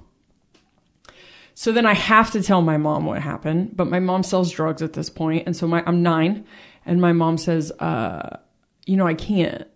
[1.59, 4.83] So then I have to tell my mom what happened, but my mom sells drugs
[4.83, 6.45] at this point, and so my I'm nine,
[6.85, 8.37] and my mom says, uh,
[8.85, 9.67] you know, I can't.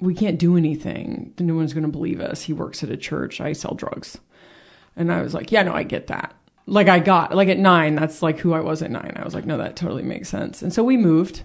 [0.00, 1.32] We can't do anything.
[1.38, 2.42] No one's going to believe us.
[2.42, 3.40] He works at a church.
[3.40, 4.18] I sell drugs,
[4.96, 6.34] and I was like, yeah, no, I get that.
[6.66, 9.12] Like I got like at nine, that's like who I was at nine.
[9.14, 10.60] I was like, no, that totally makes sense.
[10.60, 11.44] And so we moved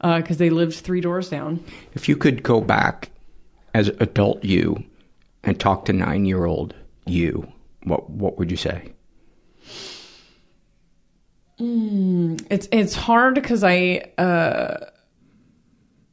[0.00, 1.64] because they lived three doors down.
[1.94, 3.10] If you could go back
[3.74, 4.84] as adult you
[5.42, 6.72] and talk to nine year old
[7.04, 8.91] you, what what would you say?
[11.62, 14.86] Mm, it's it's hard because I uh,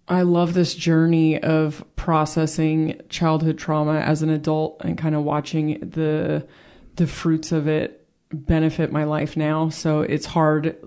[0.08, 5.80] I love this journey of processing childhood trauma as an adult and kind of watching
[5.80, 6.48] the
[6.96, 7.96] the fruits of it
[8.32, 9.70] benefit my life now.
[9.70, 10.78] So it's hard.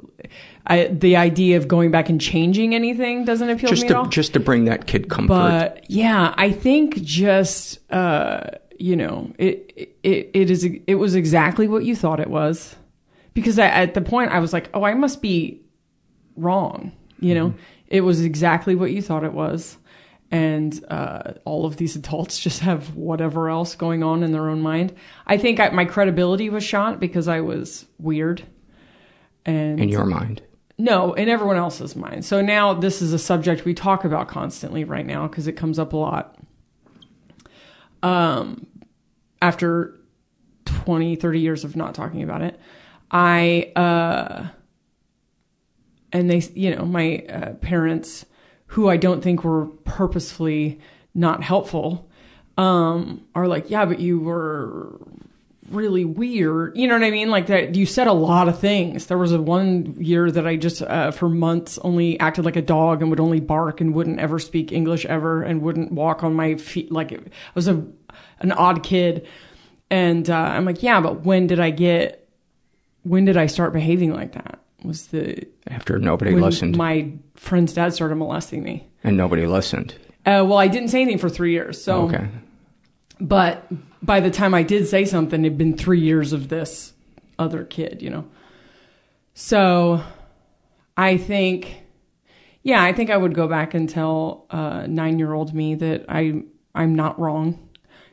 [0.66, 3.96] I the idea of going back and changing anything doesn't appeal Just to me at
[3.96, 4.06] all.
[4.06, 5.28] just to bring that kid comfort.
[5.28, 8.42] But yeah, I think just uh,
[8.78, 12.76] you know, it it it is it was exactly what you thought it was,
[13.34, 15.62] because I, at the point I was like, oh, I must be
[16.36, 16.92] wrong.
[17.20, 17.54] You know,
[17.86, 19.76] it was exactly what you thought it was,
[20.32, 24.60] and uh, all of these adults just have whatever else going on in their own
[24.60, 24.94] mind.
[25.26, 28.42] I think I, my credibility was shot because I was weird.
[29.44, 30.42] And in your mind.
[30.78, 32.24] no, in everyone else's mind.
[32.24, 35.78] So now this is a subject we talk about constantly right now because it comes
[35.78, 36.36] up a lot.
[38.02, 38.66] Um,
[39.40, 40.00] after
[40.64, 42.58] 20, 30 years of not talking about it,
[43.12, 44.48] I, uh,
[46.12, 48.24] and they, you know, my uh, parents,
[48.66, 50.80] who I don't think were purposefully
[51.14, 52.08] not helpful,
[52.56, 54.98] um, are like, yeah, but you were
[55.70, 56.76] really weird.
[56.76, 57.30] You know what I mean?
[57.30, 59.06] Like that you said a lot of things.
[59.06, 62.62] There was a one year that I just uh, for months only acted like a
[62.62, 66.34] dog and would only bark and wouldn't ever speak English ever and wouldn't walk on
[66.34, 67.20] my feet like I
[67.54, 67.84] was a
[68.40, 69.26] an odd kid.
[69.90, 72.21] And uh, I'm like, yeah, but when did I get
[73.02, 74.60] when did I start behaving like that?
[74.84, 78.88] Was the After nobody when listened My friend's dad started molesting me.
[79.04, 79.94] and nobody listened.
[80.24, 81.82] Uh, well, I didn't say anything for three years.
[81.82, 82.28] So okay.
[83.20, 83.66] but
[84.02, 86.92] by the time I did say something, it'd been three years of this
[87.38, 88.24] other kid, you know.
[89.34, 90.02] So
[90.96, 91.82] I think,
[92.62, 96.04] yeah, I think I would go back and tell uh, nine year old me that
[96.08, 96.42] I
[96.74, 97.68] I'm not wrong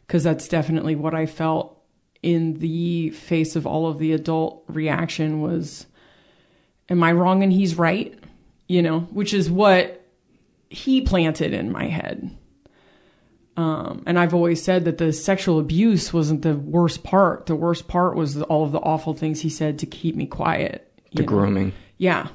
[0.08, 1.79] because that's definitely what I felt
[2.22, 5.86] in the face of all of the adult reaction was,
[6.89, 8.17] am I wrong and he's right?
[8.67, 10.05] You know, which is what
[10.70, 12.36] he planted in my head.
[13.57, 17.47] Um, and I've always said that the sexual abuse wasn't the worst part.
[17.47, 20.26] The worst part was the, all of the awful things he said to keep me
[20.26, 20.89] quiet.
[21.13, 21.28] The know?
[21.28, 21.74] grooming.
[21.97, 22.28] Yeah.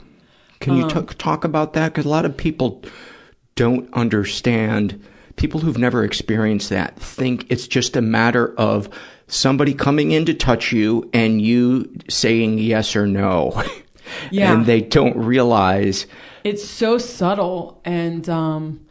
[0.61, 1.93] Can you Um, talk talk about that?
[1.93, 2.82] Because a lot of people
[3.55, 5.03] don't understand.
[5.37, 8.89] People who've never experienced that think it's just a matter of
[9.35, 13.62] somebody coming in to touch you and you saying yes or no.
[14.30, 14.53] Yeah.
[14.53, 16.07] and they don't realize
[16.45, 17.80] It's so subtle.
[17.87, 18.87] And um,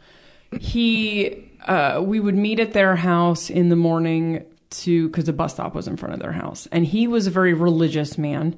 [0.60, 5.54] he, uh, we would meet at their house in the morning to, because the bus
[5.54, 6.66] stop was in front of their house.
[6.72, 8.56] And he was a very religious man.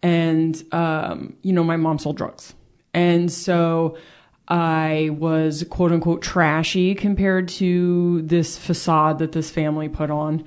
[0.00, 2.54] And, um, you know, my mom sold drugs.
[2.94, 3.98] And so
[4.46, 10.44] I was quote unquote trashy compared to this facade that this family put on.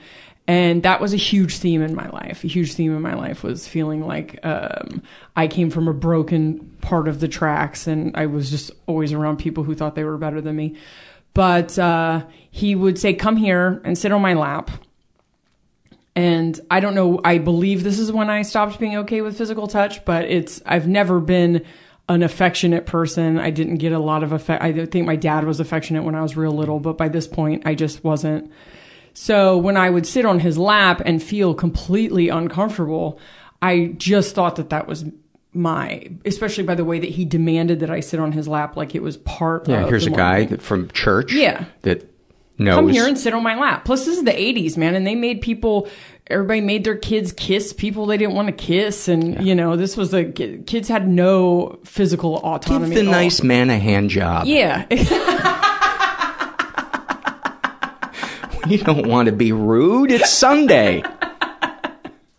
[0.49, 2.43] And that was a huge theme in my life.
[2.43, 5.03] A huge theme in my life was feeling like um,
[5.35, 9.37] I came from a broken part of the tracks, and I was just always around
[9.37, 10.75] people who thought they were better than me.
[11.35, 14.71] But uh, he would say, "Come here and sit on my lap."
[16.15, 17.21] And I don't know.
[17.23, 20.87] I believe this is when I stopped being okay with physical touch, but it's I've
[20.87, 21.63] never been
[22.07, 23.37] an affectionate person.
[23.37, 24.63] I didn't get a lot of affect.
[24.63, 27.67] I think my dad was affectionate when I was real little, but by this point,
[27.67, 28.51] I just wasn't.
[29.21, 33.19] So when I would sit on his lap and feel completely uncomfortable,
[33.61, 35.03] I just thought that that was
[35.51, 38.95] my, especially by the way that he demanded that I sit on his lap like
[38.95, 41.65] it was part yeah, here's a guy that, from church Yeah.
[41.81, 42.09] that
[42.57, 43.83] knows Come here and sit on my lap.
[43.83, 45.89] Plus, this is the 80s, man, and they made people,
[46.27, 49.09] everybody made their kids kiss people they didn't want to kiss.
[49.09, 53.69] And, you know, this was a, kids had no physical autonomy give the nice man
[53.69, 54.47] a hand job.
[54.47, 54.85] Yeah.
[58.69, 60.11] You don't want to be rude.
[60.11, 61.03] It's Sunday.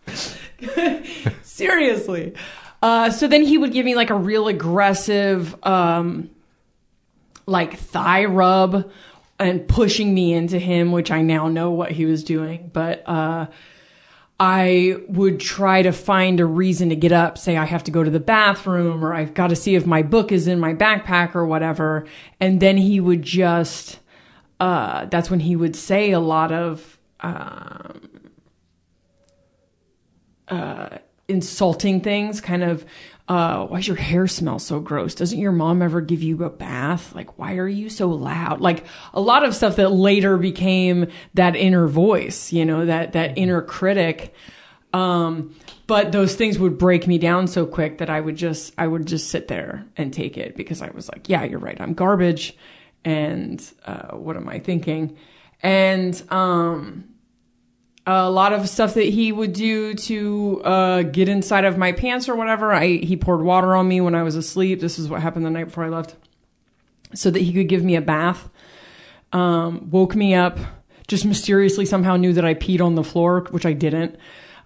[1.43, 2.35] Seriously.
[2.83, 6.31] Uh, so then he would give me like a real aggressive, um,
[7.47, 8.91] like thigh rub
[9.39, 12.71] and pushing me into him, which I now know what he was doing.
[12.73, 13.47] But, uh,
[14.39, 18.03] I would try to find a reason to get up, say I have to go
[18.03, 21.35] to the bathroom or I've got to see if my book is in my backpack
[21.35, 22.07] or whatever.
[22.41, 23.99] And then he would just,
[24.61, 28.11] uh, that's when he would say a lot of, um,
[30.49, 30.99] uh,
[31.29, 32.85] insulting things, kind of,
[33.29, 35.15] uh, why does your hair smell so gross?
[35.15, 37.15] Doesn't your mom ever give you a bath?
[37.15, 38.61] Like, why are you so loud?
[38.61, 38.85] Like
[39.15, 43.63] a lot of stuff that later became that inner voice, you know, that, that inner
[43.63, 44.35] critic.
[44.93, 45.55] Um,
[45.87, 49.07] but those things would break me down so quick that I would just, I would
[49.07, 51.81] just sit there and take it because I was like, yeah, you're right.
[51.81, 52.57] I'm garbage.
[53.05, 55.17] And, uh, what am I thinking?
[55.63, 57.11] And, um,
[58.07, 62.29] a lot of stuff that he would do to uh, get inside of my pants
[62.29, 62.73] or whatever.
[62.73, 64.81] I he poured water on me when I was asleep.
[64.81, 66.17] This is what happened the night before I left,
[67.15, 68.49] so that he could give me a bath.
[69.33, 70.59] Um, woke me up.
[71.09, 74.17] Just mysteriously somehow knew that I peed on the floor, which I didn't.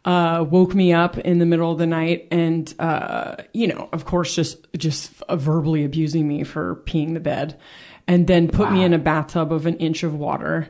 [0.05, 4.05] Uh, woke me up in the middle of the night, and uh, you know, of
[4.05, 7.59] course, just just verbally abusing me for peeing the bed
[8.07, 10.69] and then put me in a bathtub of an inch of water.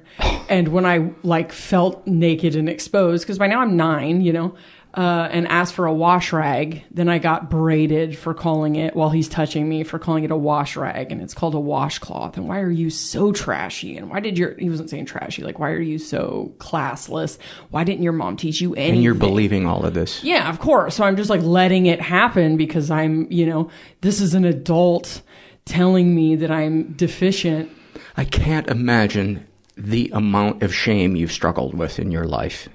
[0.49, 4.55] and when I like felt naked and exposed, because by now I'm nine, you know,
[4.97, 9.11] uh, and asked for a wash rag, then I got braided for calling it while
[9.11, 12.37] he's touching me for calling it a wash rag, and it's called a washcloth.
[12.37, 13.97] And why are you so trashy?
[13.97, 17.39] And why did your he wasn't saying trashy, like why are you so classless?
[17.71, 18.95] Why didn't your mom teach you anything?
[18.95, 20.23] And you're believing all of this.
[20.23, 20.95] Yeah, of course.
[20.95, 23.71] So I'm just like letting it happen because I'm, you know,
[24.01, 25.23] this is an adult
[25.65, 27.71] telling me that I'm deficient.
[28.17, 29.47] I can't imagine
[29.77, 32.69] the amount of shame you've struggled with in your life.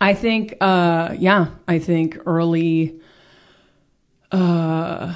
[0.00, 3.00] I think, uh, yeah, I think early,
[4.32, 5.14] uh,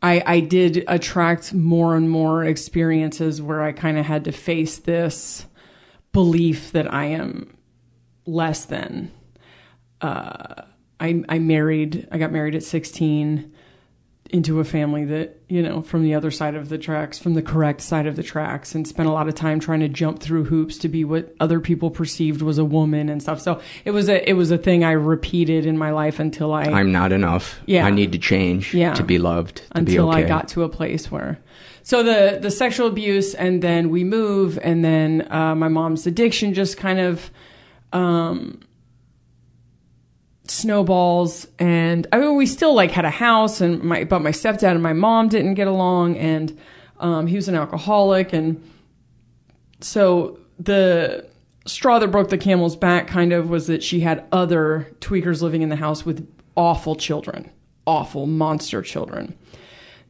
[0.00, 4.78] I, I did attract more and more experiences where I kind of had to face
[4.78, 5.46] this
[6.12, 7.56] belief that I am
[8.26, 9.10] less than.
[10.00, 10.62] Uh,
[11.00, 13.52] I, I married, I got married at 16
[14.32, 17.42] into a family that, you know, from the other side of the tracks, from the
[17.42, 20.44] correct side of the tracks, and spent a lot of time trying to jump through
[20.44, 23.40] hoops to be what other people perceived was a woman and stuff.
[23.40, 26.62] So it was a it was a thing I repeated in my life until I
[26.64, 27.60] I'm not enough.
[27.66, 27.84] Yeah.
[27.86, 28.94] I need to change Yeah.
[28.94, 30.24] to be loved, to until be okay.
[30.24, 31.38] I got to a place where.
[31.82, 36.54] So the the sexual abuse, and then we move, and then uh, my mom's addiction
[36.54, 37.30] just kind of
[37.92, 38.60] um,
[40.52, 44.72] snowballs and I mean we still like had a house and my but my stepdad
[44.72, 46.58] and my mom didn't get along and
[47.00, 48.62] um, he was an alcoholic and
[49.80, 51.26] so the
[51.64, 55.62] straw that broke the camel's back kind of was that she had other tweakers living
[55.62, 57.50] in the house with awful children
[57.86, 59.34] awful monster children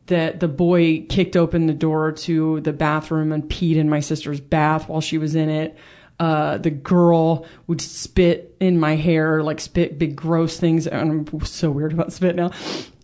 [0.07, 4.41] that the boy kicked open the door to the bathroom and peed in my sister's
[4.41, 5.79] bath while she was in it
[6.23, 10.87] uh, the girl would spit in my hair, like spit big gross things.
[10.87, 12.53] And I'm so weird about spit now.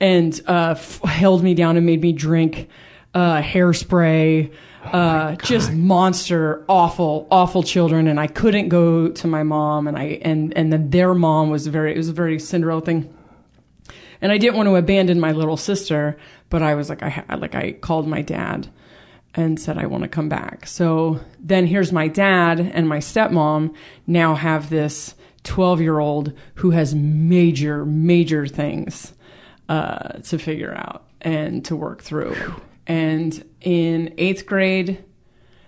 [0.00, 2.68] And uh, f- held me down and made me drink
[3.14, 4.52] uh, hairspray.
[4.84, 8.06] Uh, just monster, awful, awful children.
[8.06, 11.66] And I couldn't go to my mom, and I and and then their mom was
[11.66, 11.94] very.
[11.94, 13.12] It was a very Cinderella thing.
[14.20, 16.16] And I didn't want to abandon my little sister,
[16.50, 18.68] but I was like, I like I called my dad
[19.38, 20.66] and said, I want to come back.
[20.66, 23.72] So then here's my dad and my stepmom
[24.06, 25.14] now have this
[25.44, 29.14] 12 year old who has major, major things
[29.68, 32.34] uh, to figure out and to work through.
[32.88, 35.04] And in eighth grade,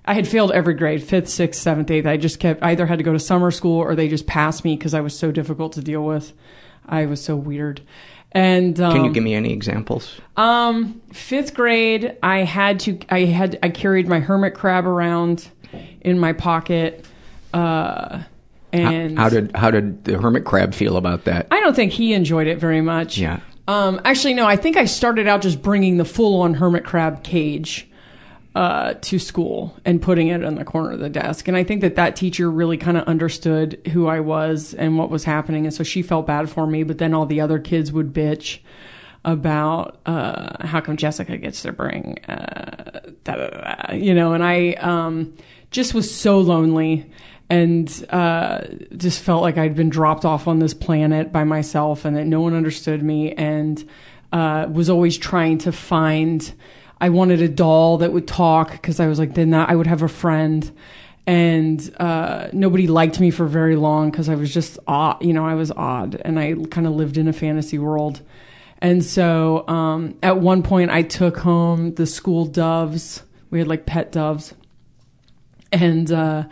[0.05, 2.07] I had failed every grade, fifth, sixth, seventh, eighth.
[2.07, 4.64] I just kept, I either had to go to summer school or they just passed
[4.64, 6.33] me because I was so difficult to deal with.
[6.87, 7.83] I was so weird.
[8.33, 10.20] And um, Can you give me any examples?
[10.37, 12.99] um, fifth grade, I had to.
[13.09, 13.59] I had.
[13.62, 15.49] I carried my hermit crab around
[16.01, 17.05] in my pocket.
[17.53, 18.22] Uh,
[18.72, 21.49] and how, how did how did the hermit crab feel about that?
[21.51, 23.18] I don't think he enjoyed it very much.
[23.18, 23.41] Yeah.
[23.66, 24.47] Um, actually, no.
[24.47, 27.89] I think I started out just bringing the full-on hermit crab cage
[28.55, 31.46] uh, to school and putting it in the corner of the desk.
[31.46, 35.11] And I think that that teacher really kind of understood who I was and what
[35.11, 36.82] was happening, and so she felt bad for me.
[36.82, 38.61] But then all the other kids would bitch
[39.24, 44.32] about uh, how come Jessica gets to bring, uh, da, da, da, you know.
[44.32, 45.34] And I um,
[45.70, 47.11] just was so lonely
[47.51, 48.62] and uh,
[48.96, 52.40] just felt like I'd been dropped off on this planet by myself, and that no
[52.40, 53.88] one understood me, and
[54.32, 56.53] uh, was always trying to find.
[57.01, 59.86] I wanted a doll that would talk because I was like, then that I would
[59.86, 60.70] have a friend.
[61.26, 65.46] And uh, nobody liked me for very long because I was just odd, you know,
[65.46, 68.20] I was odd, and I kind of lived in a fantasy world.
[68.78, 73.22] And so um, at one point, I took home the school doves.
[73.51, 74.55] We had like pet doves,
[75.70, 76.44] and uh,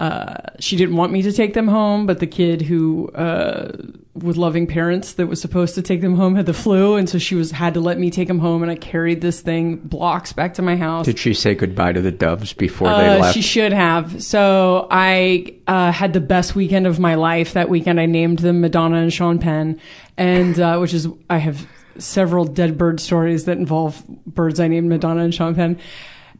[0.00, 3.72] uh, she didn't want me to take them home, but the kid who uh,
[4.14, 7.18] with loving parents that was supposed to take them home had the flu, and so
[7.18, 10.32] she was had to let me take them home, and I carried this thing blocks
[10.32, 11.04] back to my house.
[11.04, 13.34] Did she say goodbye to the doves before they Uh, left?
[13.34, 14.22] She should have.
[14.22, 17.98] So I uh, had the best weekend of my life that weekend.
[18.00, 19.80] I named them Madonna and Sean Penn,
[20.16, 21.66] and uh, which is I have
[21.98, 25.78] several dead bird stories that involve birds I named Madonna and Sean Penn.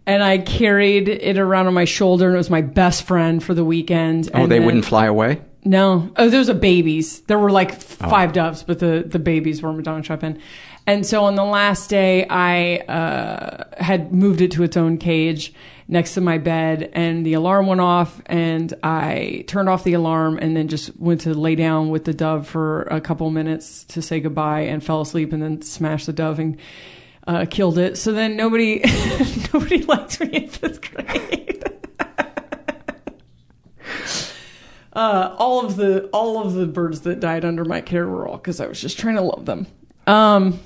[0.08, 3.52] And I carried it around on my shoulder, and it was my best friend for
[3.54, 4.30] the weekend.
[4.32, 5.40] oh, And they then- wouldn't fly away.
[5.64, 6.10] no.
[6.16, 7.20] Oh, those are babies.
[7.28, 10.38] There were like f- five doves, but the, the babies were Madonna Sean Penn.
[10.86, 15.52] And so on the last day, I uh, had moved it to its own cage
[15.88, 20.38] next to my bed, and the alarm went off, and I turned off the alarm
[20.40, 24.00] and then just went to lay down with the dove for a couple minutes to
[24.00, 26.56] say goodbye and fell asleep and then smashed the dove and
[27.28, 27.96] uh, killed it.
[27.98, 28.82] So then nobody
[29.52, 31.62] nobody liked me in fifth grade.
[34.94, 38.38] uh, all of the all of the birds that died under my care were all
[38.38, 39.66] because I was just trying to love them.
[40.06, 40.58] Um,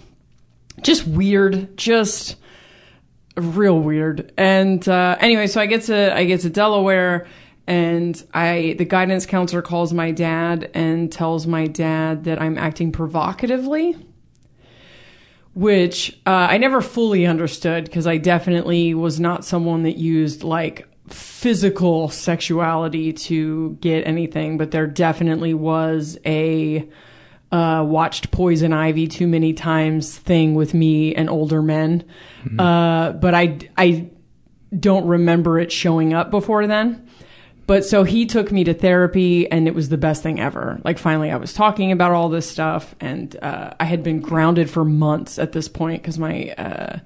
[0.82, 2.36] just weird, just
[3.36, 4.32] real weird.
[4.38, 7.26] And uh, anyway, so I get to I get to Delaware,
[7.66, 12.92] and I the guidance counselor calls my dad and tells my dad that I'm acting
[12.92, 13.96] provocatively.
[15.54, 20.88] Which uh, I never fully understood because I definitely was not someone that used like
[21.08, 26.88] physical sexuality to get anything, but there definitely was a
[27.50, 32.04] uh, watched Poison Ivy too many times thing with me and older men.
[32.58, 34.08] Uh, but I, I
[34.78, 37.06] don't remember it showing up before then.
[37.66, 40.80] But so he took me to therapy and it was the best thing ever.
[40.84, 44.68] Like finally I was talking about all this stuff and uh, I had been grounded
[44.68, 46.98] for months at this point because my uh,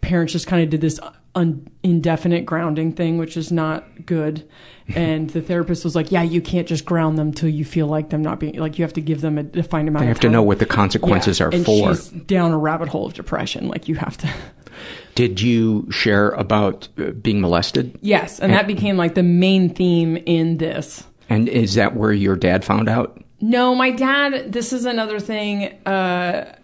[0.00, 0.98] parents just kind of did this
[1.34, 4.48] un- indefinite grounding thing, which is not good.
[4.94, 8.10] And the therapist was like, "Yeah, you can't just ground them till you feel like
[8.10, 10.02] them not being like you have to give them a defined amount.
[10.02, 11.94] They have to know what the consequences Yeah, are and for.
[11.94, 13.68] She's down a rabbit hole of depression.
[13.68, 14.28] Like you have to.
[15.14, 17.98] Did you share about uh, being molested?
[18.00, 21.04] Yes, and that became like the main theme in this.
[21.28, 23.22] And is that where your dad found out?
[23.40, 24.52] No, my dad.
[24.52, 26.56] This is another thing uh,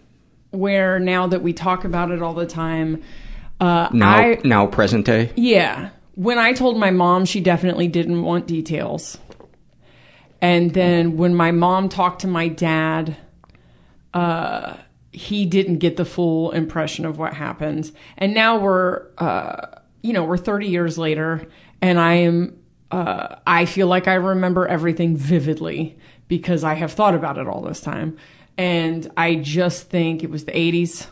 [0.51, 3.03] where now that we talk about it all the time.
[3.61, 5.33] Uh, Now, I, now present day.
[5.37, 5.91] Yeah.
[6.15, 9.19] When I told my mom, she definitely didn't want details.
[10.41, 13.17] And then when my mom talked to my dad,
[14.15, 14.77] uh,
[15.13, 17.91] he didn't get the full impression of what happened.
[18.17, 19.67] And now we're, uh,
[20.03, 21.49] you know, we're 30 years later,
[21.81, 22.59] and I am,
[22.91, 25.99] uh, I feel like I remember everything vividly
[26.29, 28.17] because I have thought about it all this time.
[28.57, 31.07] And I just think it was the 80s.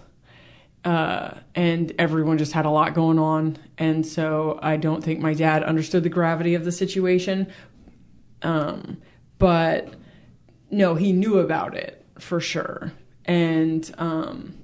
[0.85, 3.59] Uh, and everyone just had a lot going on.
[3.77, 7.49] And so I don't think my dad understood the gravity of the situation.
[8.43, 8.99] Um,
[9.39, 9.95] but
[10.71, 12.93] no, he knew about it for sure.
[13.27, 14.55] And um,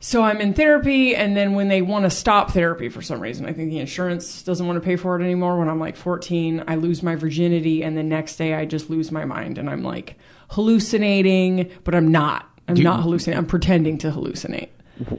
[0.00, 3.46] so I'm in therapy, and then when they want to stop therapy for some reason,
[3.46, 5.58] I think the insurance doesn't want to pay for it anymore.
[5.58, 9.12] When I'm like 14, I lose my virginity, and the next day I just lose
[9.12, 10.16] my mind, and I'm like
[10.50, 12.46] hallucinating, but I'm not.
[12.66, 13.38] I'm Do not hallucinating.
[13.38, 14.68] I'm pretending to hallucinate.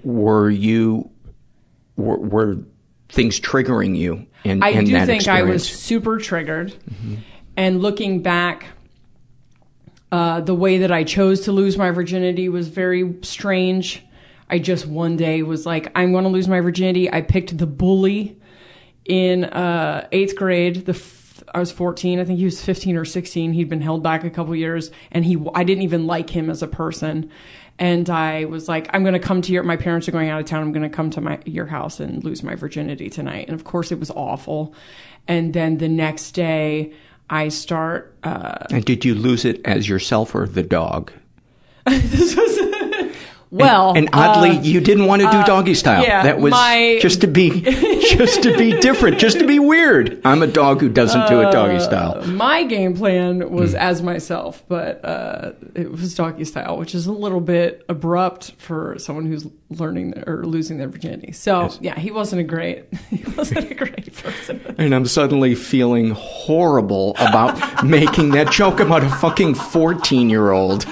[0.03, 1.09] Were you
[1.95, 2.57] were, were
[3.09, 5.68] things triggering you in, I in do think I was experience?
[5.68, 5.78] Mm-hmm.
[5.78, 6.74] super triggered.
[7.57, 8.66] And looking back,
[10.12, 14.03] uh, the way that I chose to lose my virginity was very strange.
[14.49, 17.12] I just one day was like, I'm going to lose my virginity.
[17.12, 18.38] I picked the bully
[19.05, 20.86] in uh, eighth grade.
[20.86, 22.20] The f- I was 14.
[22.20, 23.53] I think he was 15 or 16.
[23.53, 26.62] He'd been held back a couple years, and he I didn't even like him as
[26.62, 27.32] a person.
[27.80, 29.64] And I was like, I'm going to come to your.
[29.64, 30.62] My parents are going out of town.
[30.62, 33.47] I'm going to come to my your house and lose my virginity tonight.
[33.47, 34.76] And of course, it was awful.
[35.28, 36.93] And then the next day,
[37.32, 38.13] I start.
[38.23, 41.11] Uh, And did you lose it as yourself or the dog?
[43.52, 46.04] well, and oddly, uh, you didn't want to do uh, doggy style.
[46.04, 47.62] yeah, that was my- just to be,
[48.16, 50.22] just to be different, just to be weird.
[50.24, 52.26] I'm a dog who doesn't do it doggy style.
[52.28, 57.12] My game plan was as myself, but uh, it was doggy style, which is a
[57.12, 61.32] little bit abrupt for someone who's learning or losing their virginity.
[61.34, 64.76] So yeah, he wasn't a great, he wasn't a great person.
[64.78, 70.86] And I'm suddenly feeling horrible about making that joke about a fucking 14 year old.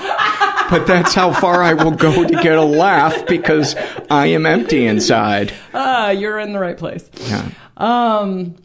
[0.70, 3.76] But that's how far I will go to get a laugh because
[4.10, 5.54] I am empty inside.
[5.74, 7.10] Ah, you're in the right place.
[7.22, 7.50] Yeah.
[7.78, 8.56] Um,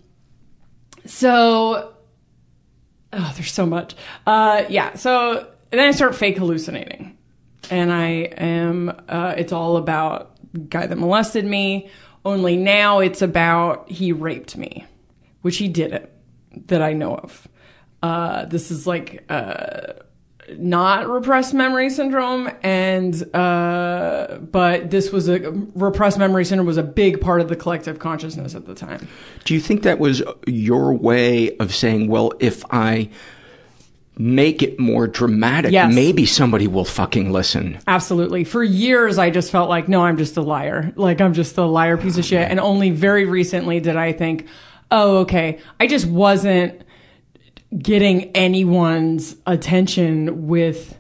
[1.06, 1.94] so,
[3.12, 3.94] oh, there's so much.
[4.26, 4.94] Uh, yeah.
[4.94, 7.16] So then I start fake hallucinating,
[7.70, 8.92] and I am.
[9.08, 10.36] Uh, it's all about
[10.68, 11.88] guy that molested me.
[12.24, 14.86] Only now it's about he raped me,
[15.42, 16.08] which he didn't,
[16.66, 17.48] that I know of.
[18.02, 19.94] Uh, this is like uh,
[20.58, 26.82] not repressed memory syndrome, and uh, but this was a repressed memory syndrome was a
[26.82, 29.08] big part of the collective consciousness at the time.
[29.44, 33.08] Do you think that was your way of saying, well, if I
[34.16, 35.92] make it more dramatic, Yes.
[35.92, 37.78] maybe somebody will fucking listen?
[37.86, 38.44] Absolutely.
[38.44, 40.92] For years, I just felt like, no, I'm just a liar.
[40.94, 42.48] Like, I'm just a liar piece of shit.
[42.48, 44.46] And only very recently did I think,
[44.92, 46.83] oh, okay, I just wasn't
[47.78, 50.98] getting anyone's attention with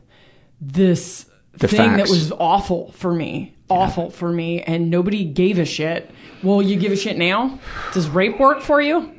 [0.60, 1.26] this
[1.58, 3.56] The thing that was awful for me.
[3.70, 4.62] Awful for me.
[4.62, 6.10] And nobody gave a shit.
[6.42, 7.58] Well, you give a shit now?
[7.92, 9.12] Does rape work for you?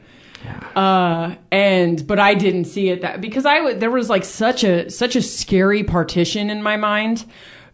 [0.76, 4.64] uh and but i didn't see it that because i would there was like such
[4.64, 7.26] a such a scary partition in my mind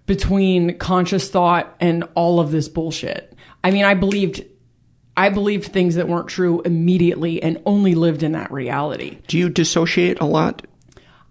[0.05, 4.45] between conscious thought and all of this bullshit i mean i believed
[5.25, 9.49] i believed things that weren't true immediately and only lived in that reality Do you
[9.49, 10.65] dissociate a lot?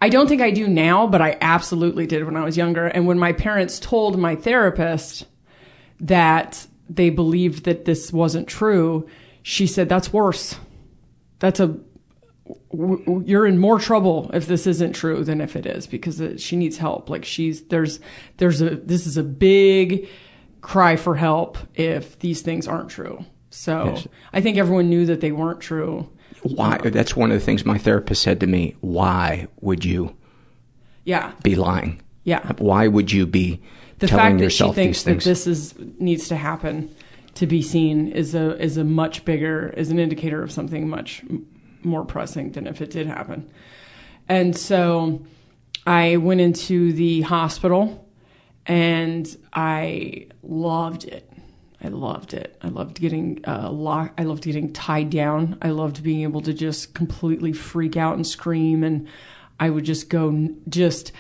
[0.03, 2.87] I don't think I do now, but I absolutely did when I was younger.
[2.87, 5.27] And when my parents told my therapist
[6.01, 9.07] that they believed that this wasn't true,
[9.43, 10.57] she said, That's worse.
[11.39, 11.77] That's a.
[12.71, 16.57] w- You're in more trouble if this isn't true than if it is because she
[16.57, 17.11] needs help.
[17.11, 18.01] Like she's there's
[18.39, 20.09] there's a this is a big
[20.63, 23.25] cry for help if these things aren't true.
[23.51, 24.09] So Yes.
[24.33, 26.09] I think everyone knew that they weren't true.
[26.43, 26.79] Why?
[26.79, 28.77] That's one of the things my therapist said to me.
[28.81, 30.15] Why would you
[31.05, 31.33] Yeah.
[31.43, 32.01] be lying?
[32.25, 32.53] Yeah.
[32.59, 33.61] Why would you be
[33.99, 36.91] the telling fact that she thinks that this is needs to happen
[37.35, 41.23] to be seen is a is a much bigger is an indicator of something much
[41.83, 43.49] more pressing than if it did happen.
[44.29, 45.23] And so
[45.87, 48.07] I went into the hospital
[48.67, 51.30] and I loved it.
[51.83, 52.57] I loved it.
[52.63, 54.13] I loved getting uh, lock.
[54.19, 55.59] I loved getting tied down.
[55.63, 59.09] I loved being able to just completely freak out and scream, and
[59.59, 61.13] I would just go just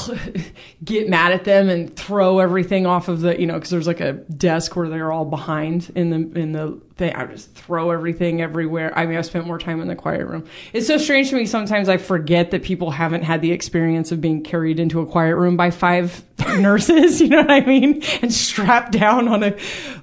[0.84, 4.00] get mad at them and throw everything off of the you know because there's like
[4.00, 7.14] a desk where they're all behind in the in the thing.
[7.14, 8.96] I just throw everything everywhere.
[8.96, 10.44] I mean i spent more time in the quiet room.
[10.72, 14.20] It's so strange to me sometimes i forget that people haven't had the experience of
[14.20, 16.24] being carried into a quiet room by five
[16.58, 18.02] nurses you know what i mean?
[18.22, 19.56] And strapped down on a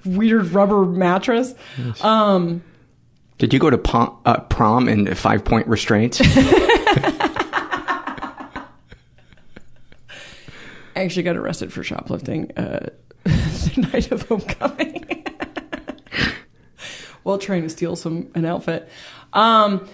[0.06, 1.54] weird rubber mattress.
[2.02, 2.64] Um
[3.38, 6.20] Did you go to pom- uh, prom in five point restraints?
[11.00, 12.90] I actually got arrested for shoplifting uh,
[13.24, 15.26] the night of homecoming
[17.24, 18.90] while trying to steal some an outfit.
[19.32, 19.88] Um,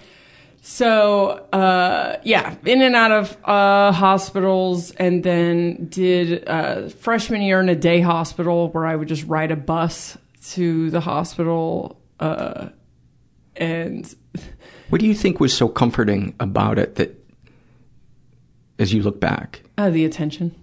[0.63, 7.59] so uh, yeah, in and out of uh, hospitals, and then did uh, freshman year
[7.59, 10.17] in a day hospital where I would just ride a bus
[10.53, 12.69] to the hospital, uh,
[13.55, 14.15] and
[14.89, 17.15] What do you think was so comforting about it that,
[18.79, 20.55] as you look back, uh, the attention.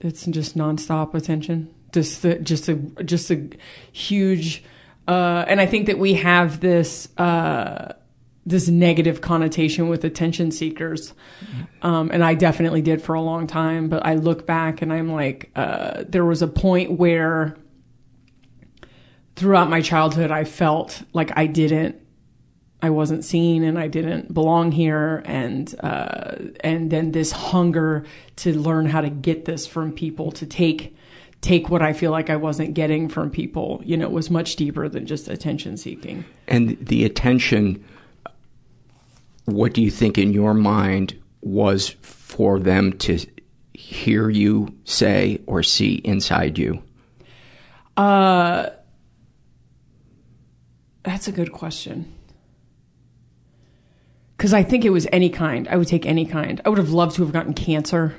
[0.00, 1.72] It's just nonstop attention.
[1.92, 2.74] Just the, just a
[3.04, 3.50] just a
[3.92, 4.62] huge,
[5.08, 7.08] uh, and I think that we have this.
[7.18, 7.94] Uh,
[8.46, 11.12] this negative connotation with attention seekers.
[11.82, 13.88] Um, and I definitely did for a long time.
[13.88, 17.56] But I look back and I'm like, uh, there was a point where
[19.36, 21.96] throughout my childhood, I felt like I didn't,
[22.82, 25.22] I wasn't seen and I didn't belong here.
[25.26, 28.04] And, uh, and then this hunger
[28.36, 30.96] to learn how to get this from people, to take,
[31.40, 34.88] take what I feel like I wasn't getting from people, you know, was much deeper
[34.88, 36.24] than just attention seeking.
[36.48, 37.84] and the attention,
[39.44, 43.18] what do you think in your mind was for them to
[43.74, 46.82] hear you say or see inside you?
[47.96, 48.70] Uh,
[51.02, 52.12] that's a good question.
[54.40, 55.68] Because I think it was any kind.
[55.68, 56.62] I would take any kind.
[56.64, 58.14] I would have loved to have gotten cancer.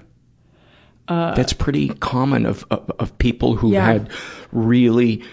[1.07, 3.84] Uh, That's pretty common of, of, of people who Yeah.
[3.88, 4.11] had
[4.51, 5.24] really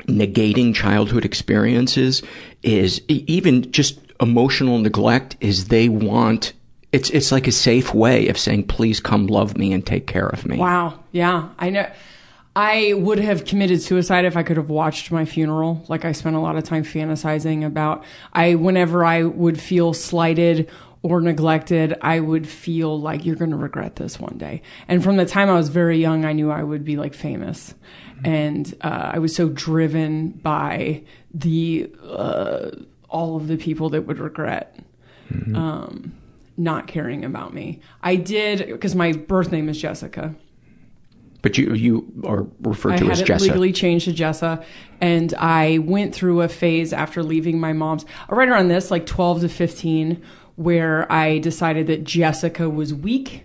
[0.00, 2.22] negating childhood experiences
[2.62, 6.52] is even just emotional neglect is they want
[6.92, 10.26] it's it's like a safe way of saying please come love me and take care
[10.28, 10.58] of me.
[10.58, 11.00] Wow.
[11.12, 11.48] Yeah.
[11.58, 11.90] I know.
[12.56, 15.84] I would have committed suicide if I could have watched my funeral.
[15.88, 20.68] Like I spent a lot of time fantasizing about I whenever I would feel slighted
[21.02, 24.62] or neglected, I would feel like you're going to regret this one day.
[24.88, 27.74] And from the time I was very young, I knew I would be like famous.
[28.24, 32.70] And uh, I was so driven by the uh,
[33.08, 34.78] all of the people that would regret
[35.54, 36.12] um,
[36.56, 37.80] not caring about me.
[38.02, 40.34] I did because my birth name is Jessica.
[41.42, 43.40] But you you are referred I to had as Jessa.
[43.40, 44.62] legally changed to Jessa,
[45.00, 49.06] and I went through a phase after leaving my mom's, uh, right around this, like
[49.06, 50.22] twelve to fifteen,
[50.56, 53.44] where I decided that Jessica was weak,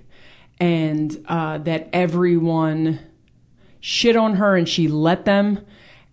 [0.59, 2.99] and uh, that everyone
[3.79, 5.65] shit on her, and she let them,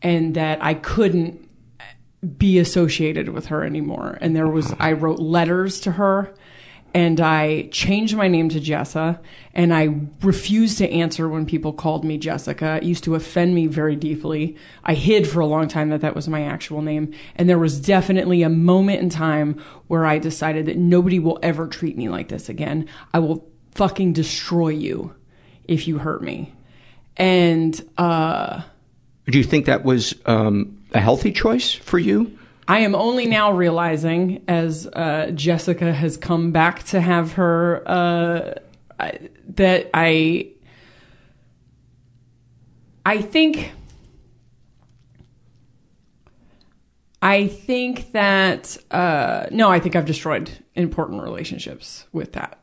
[0.02, 1.48] and that I couldn't
[2.38, 4.18] be associated with her anymore.
[4.20, 6.32] And there was, I wrote letters to her
[6.94, 9.18] and I changed my name to Jessa
[9.54, 12.76] and I refused to answer when people called me Jessica.
[12.76, 14.56] It used to offend me very deeply.
[14.84, 17.14] I hid for a long time that that was my actual name.
[17.36, 21.66] And there was definitely a moment in time where I decided that nobody will ever
[21.66, 22.88] treat me like this again.
[23.14, 25.14] I will fucking destroy you
[25.64, 26.52] if you hurt me.
[27.16, 28.62] And, uh,
[29.26, 32.38] Do you think that was um, a healthy choice for you?
[32.68, 38.54] I am only now realizing, as uh, Jessica has come back to have her, uh,
[39.56, 40.52] that I,
[43.04, 43.72] I think,
[47.20, 52.61] I think that uh, no, I think I've destroyed important relationships with that.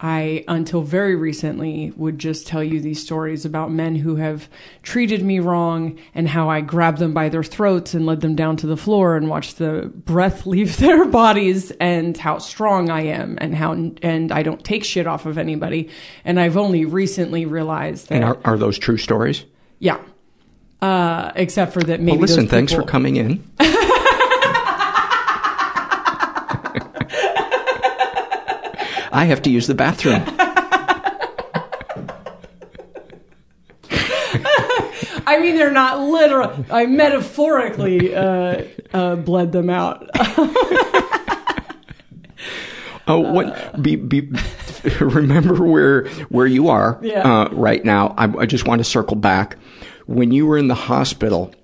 [0.00, 4.48] I, until very recently, would just tell you these stories about men who have
[4.82, 8.56] treated me wrong and how I grabbed them by their throats and led them down
[8.58, 13.38] to the floor and watched the breath leave their bodies and how strong I am
[13.40, 15.88] and how, and I don't take shit off of anybody.
[16.24, 19.44] And I've only recently realized that, And are, are those true stories?
[19.78, 20.00] yeah.
[20.82, 23.42] Uh, except for that maybe well, listen, those thanks for coming in.
[29.14, 30.22] I have to use the bathroom.
[35.26, 36.64] I mean, they're not literal.
[36.70, 40.10] I metaphorically uh, uh, bled them out.
[43.06, 43.82] Oh, what?
[43.82, 44.30] Be, be,
[44.98, 47.20] remember where where you are Yeah.
[47.42, 48.14] uh, right now.
[48.16, 49.58] I, I just want to circle back.
[50.06, 51.54] When you were in the hospital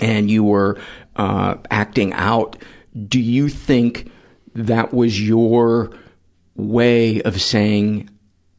[0.00, 0.78] and you were
[1.16, 2.56] uh, acting out,
[3.08, 4.10] do you think
[4.54, 5.90] that was your
[6.60, 8.08] way of saying,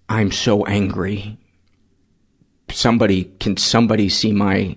[0.09, 1.37] "I'm so angry"?
[2.69, 4.75] Somebody can somebody see my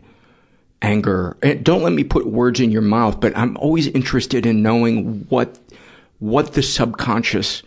[0.82, 1.36] anger?
[1.42, 5.26] And don't let me put words in your mouth, but I'm always interested in knowing
[5.28, 5.58] what
[6.18, 7.62] what the subconscious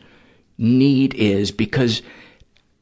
[0.57, 2.01] need is because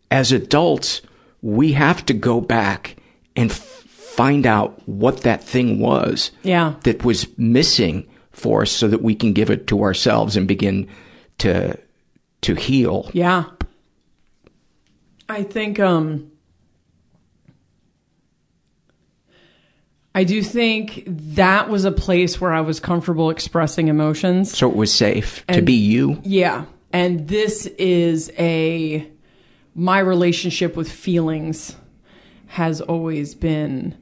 [0.09, 1.01] as adults,
[1.41, 2.95] we have to go back
[3.35, 6.75] and f- find out what that thing was Yeah.
[6.83, 10.87] that was missing for us so that we can give it to ourselves and begin
[11.39, 11.77] to
[12.45, 13.09] to heal.
[13.13, 13.45] Yeah.
[15.27, 16.31] I think um
[20.13, 24.55] I do think that was a place where I was comfortable expressing emotions.
[24.55, 26.21] So it was safe and, to be you.
[26.23, 26.65] Yeah.
[26.93, 29.09] And this is a
[29.73, 31.75] my relationship with feelings
[32.47, 33.97] has always been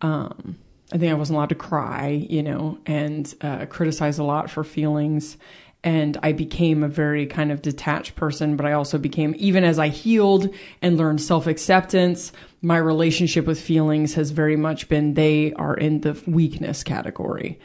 [0.00, 0.56] um
[0.94, 4.62] I think I wasn't allowed to cry, you know, and uh, criticize a lot for
[4.62, 5.38] feelings.
[5.84, 9.80] And I became a very kind of detached person, but I also became, even as
[9.80, 10.48] I healed
[10.80, 16.02] and learned self acceptance, my relationship with feelings has very much been they are in
[16.02, 17.58] the weakness category.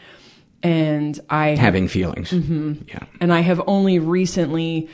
[0.63, 2.31] And I Having feelings.
[2.31, 2.87] Mhm.
[2.87, 3.03] Yeah.
[3.21, 4.89] And I have only recently,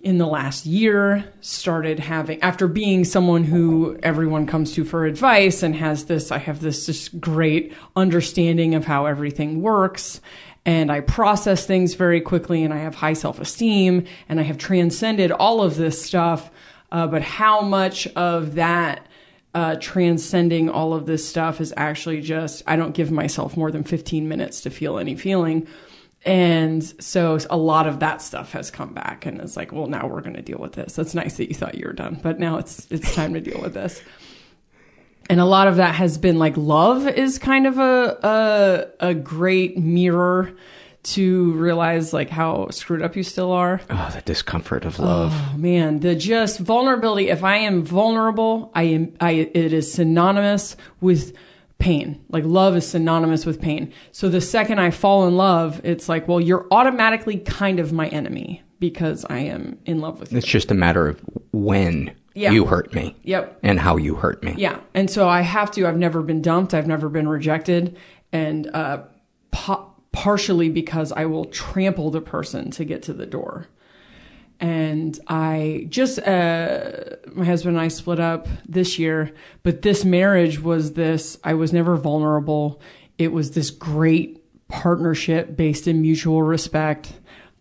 [0.00, 5.64] in the last year, started having, after being someone who everyone comes to for advice
[5.64, 10.20] and has this, I have this just great understanding of how everything works.
[10.66, 14.58] And I process things very quickly and I have high self esteem and I have
[14.58, 16.50] transcended all of this stuff.
[16.90, 19.06] Uh, but how much of that
[19.54, 23.84] uh, transcending all of this stuff is actually just I don't give myself more than
[23.84, 25.66] 15 minutes to feel any feeling.
[26.24, 30.08] And so a lot of that stuff has come back and it's like, well, now
[30.08, 30.94] we're going to deal with this.
[30.94, 33.60] That's nice that you thought you were done, but now it's it's time to deal
[33.60, 34.02] with this.
[35.28, 39.14] And a lot of that has been like love is kind of a a, a
[39.14, 40.52] great mirror
[41.02, 43.80] to realize like how screwed up you still are.
[43.90, 45.32] Oh, the discomfort of love.
[45.34, 47.28] Oh man, the just vulnerability.
[47.28, 49.16] If I am vulnerable, I am.
[49.20, 51.36] I it is synonymous with
[51.78, 52.24] pain.
[52.28, 53.92] Like love is synonymous with pain.
[54.10, 58.08] So the second I fall in love, it's like, well, you're automatically kind of my
[58.08, 60.38] enemy because I am in love with you.
[60.38, 61.20] It's just a matter of
[61.52, 62.52] when Yeah.
[62.52, 63.16] you hurt me.
[63.22, 63.60] Yep.
[63.62, 64.54] And how you hurt me.
[64.58, 64.78] Yeah.
[64.94, 66.74] And so I have to, I've never been dumped.
[66.74, 67.96] I've never been rejected.
[68.30, 69.04] And, uh,
[69.50, 73.68] pa- partially because I will trample the person to get to the door.
[74.60, 79.32] And I just, uh, my husband and I split up this year,
[79.62, 82.80] but this marriage was this, I was never vulnerable.
[83.18, 87.12] It was this great partnership based in mutual respect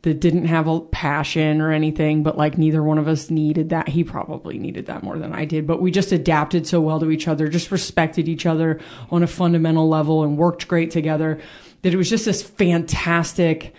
[0.06, 3.90] that didn't have a passion or anything, but like neither one of us needed that.
[3.90, 7.10] He probably needed that more than I did, but we just adapted so well to
[7.10, 8.80] each other, just respected each other
[9.10, 11.42] on a fundamental level and worked great together
[11.82, 13.74] that it was just this fantastic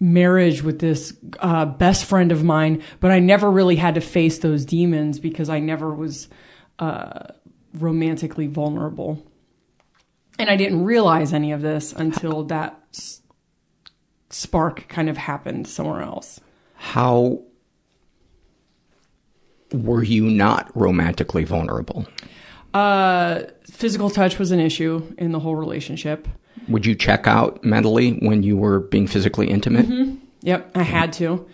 [0.00, 2.82] marriage with this uh, best friend of mine.
[3.00, 6.28] But I never really had to face those demons because I never was
[6.78, 7.34] uh,
[7.74, 9.22] romantically vulnerable.
[10.38, 12.80] And I didn't realize any of this until that
[14.36, 16.40] spark kind of happened somewhere else.
[16.74, 17.40] How
[19.72, 22.06] were you not romantically vulnerable?
[22.74, 26.28] Uh, physical touch was an issue in the whole relationship.
[26.68, 29.86] Would you check out mentally when you were being physically intimate?
[29.88, 30.18] Mhm.
[30.42, 31.46] Yep, I had to.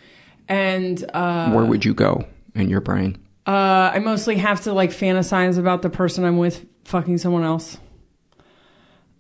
[0.49, 2.25] And uh, Where would you go
[2.55, 3.17] in your brain?
[3.47, 7.79] Uh, I mostly have to like fantasize about the person I'm with fucking someone else.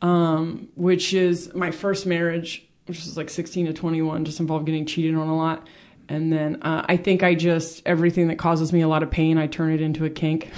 [0.01, 4.87] Um, which is my first marriage, which was like 16 to 21, just involved getting
[4.87, 5.67] cheated on a lot.
[6.09, 9.39] And then uh, I think I just, everything that causes me a lot of pain,
[9.39, 10.51] I turn it into a kink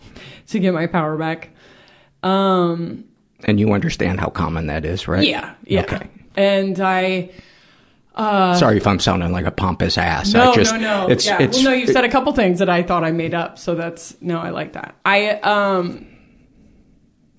[0.48, 1.50] to get my power back.
[2.22, 3.04] Um,
[3.44, 5.26] And you understand how common that is, right?
[5.26, 5.82] Yeah, yeah.
[5.82, 6.08] Okay.
[6.36, 7.30] And I,
[8.14, 10.32] uh, Sorry if I'm sounding like a pompous ass.
[10.32, 11.08] No, I just, no, no.
[11.08, 11.42] It's, yeah.
[11.42, 13.74] it's, well, no, you said a couple things that I thought I made up, so
[13.74, 14.94] that's no, I like that.
[15.04, 16.06] I um,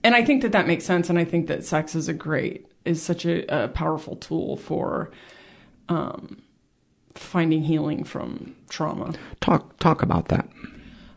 [0.03, 2.65] and I think that that makes sense, and I think that sex is a great
[2.85, 5.11] is such a, a powerful tool for
[5.89, 6.41] um,
[7.15, 9.13] finding healing from trauma.
[9.41, 10.47] talk talk about that.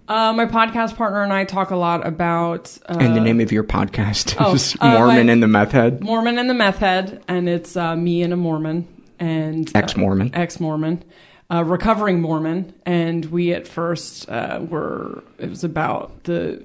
[0.08, 3.50] Uh, my podcast partner and I talk a lot about uh, and the name of
[3.50, 6.00] your podcast oh, is uh, Mormon my- and the Meth Head.
[6.00, 8.86] Mormon and the Meth Head, and it's uh, me and a Mormon
[9.18, 10.32] and uh, Ex-Mormon.
[10.34, 11.02] ex-Mormon,
[11.50, 16.62] uh, recovering Mormon, and we at first uh, were it was about the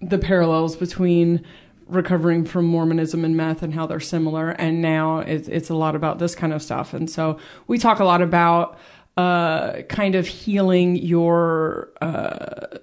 [0.00, 1.44] the parallels between
[1.90, 5.94] recovering from Mormonism and meth and how they're similar, and now it's it's a lot
[5.94, 8.78] about this kind of stuff, and so we talk a lot about
[9.16, 12.78] uh, kind of healing your uh,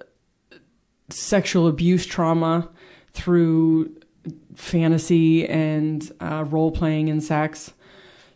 [1.10, 2.68] sexual abuse trauma
[3.12, 3.94] through
[4.54, 7.72] fantasy and uh, role playing in sex.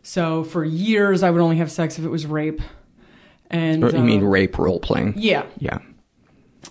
[0.02, 2.60] So for years, I would only have sex if it was rape.
[3.50, 5.14] And you mean uh, rape role playing?
[5.16, 5.44] Yeah.
[5.58, 5.78] Yeah.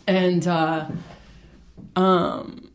[0.07, 0.87] and uh,
[1.95, 2.70] um,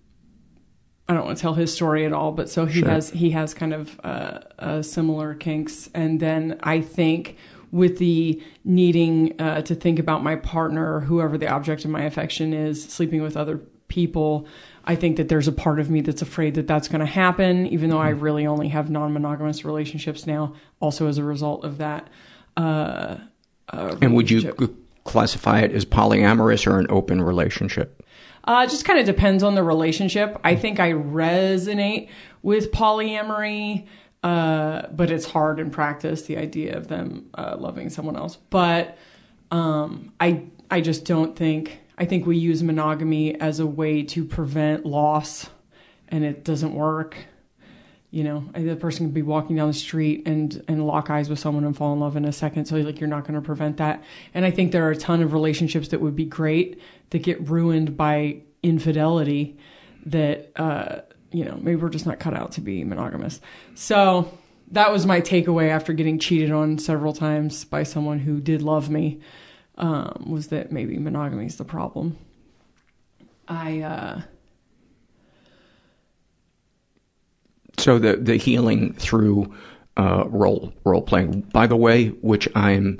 [1.08, 2.88] I don't want to tell his story at all, but so he Sure.
[2.88, 7.36] has he has kind of uh, uh, similar kinks, and then I think
[7.72, 12.52] with the needing uh, to think about my partner, whoever the object of my affection
[12.52, 14.46] is, sleeping with other people.
[14.88, 17.66] I think that there's a part of me that's afraid that that's going to happen,
[17.66, 18.20] even though I Mm-hmm.
[18.20, 20.54] really only have non-monogamous relationships now.
[20.80, 22.08] Also, as a result of that,
[22.56, 23.16] uh,
[23.68, 24.52] uh, And would you
[25.04, 27.95] classify it as polyamorous or an open relationship?
[28.46, 30.38] Uh, it just kind of depends on the relationship.
[30.44, 32.08] I think I resonate
[32.42, 33.86] with polyamory,
[34.22, 36.22] uh, but it's hard in practice.
[36.22, 38.96] The idea of them uh, loving someone else, but
[39.50, 44.24] um, I I just don't think I think we use monogamy as a way to
[44.24, 45.48] prevent loss,
[46.08, 47.16] and it doesn't work.
[48.10, 51.38] You know, the person could be walking down the street and and lock eyes with
[51.38, 52.66] someone and fall in love in a second.
[52.66, 54.02] So like you're not going to prevent that.
[54.34, 56.80] And I think there are a ton of relationships that would be great
[57.10, 59.58] that get ruined by infidelity.
[60.06, 61.00] That uh,
[61.32, 63.40] you know maybe we're just not cut out to be monogamous.
[63.74, 64.36] So
[64.72, 68.90] that was my takeaway after getting cheated on several times by someone who did love
[68.90, 69.20] me
[69.76, 72.18] um, was that maybe monogamy is the problem.
[73.48, 74.20] I uh,
[77.78, 79.54] So the the healing through
[79.96, 81.42] uh, role role playing.
[81.52, 82.98] By the way, which I'm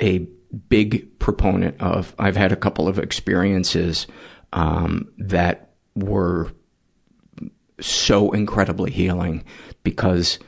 [0.00, 0.26] a
[0.68, 2.14] big proponent of.
[2.18, 4.06] I've had a couple of experiences
[4.52, 6.52] um, that were
[7.80, 9.44] so incredibly healing
[9.82, 10.38] because,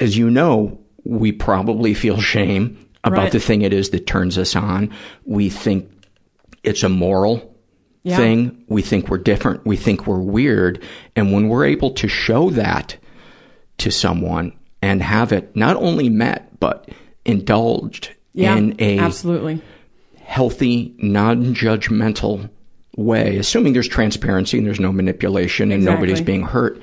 [0.00, 3.32] as you know, we probably feel shame about Right.
[3.32, 4.90] the thing it is that turns us on.
[5.24, 5.90] We think
[6.62, 7.54] it's a moral
[8.02, 8.16] Yeah.
[8.16, 8.64] thing.
[8.68, 9.66] We think we're different.
[9.66, 10.82] We think we're weird.
[11.16, 12.96] And when we're able to show that
[13.78, 16.88] to someone and have it not only met, but
[17.24, 19.60] indulged yeah, in a absolutely.
[20.22, 22.48] healthy, non-judgmental
[22.96, 26.80] way, assuming there's transparency and there's no manipulation and nobody's being hurt,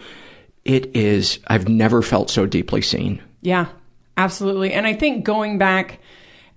[0.64, 3.22] it is, I've never felt so deeply seen.
[3.42, 3.68] Yeah,
[4.18, 4.74] absolutely.
[4.74, 6.00] And I think going back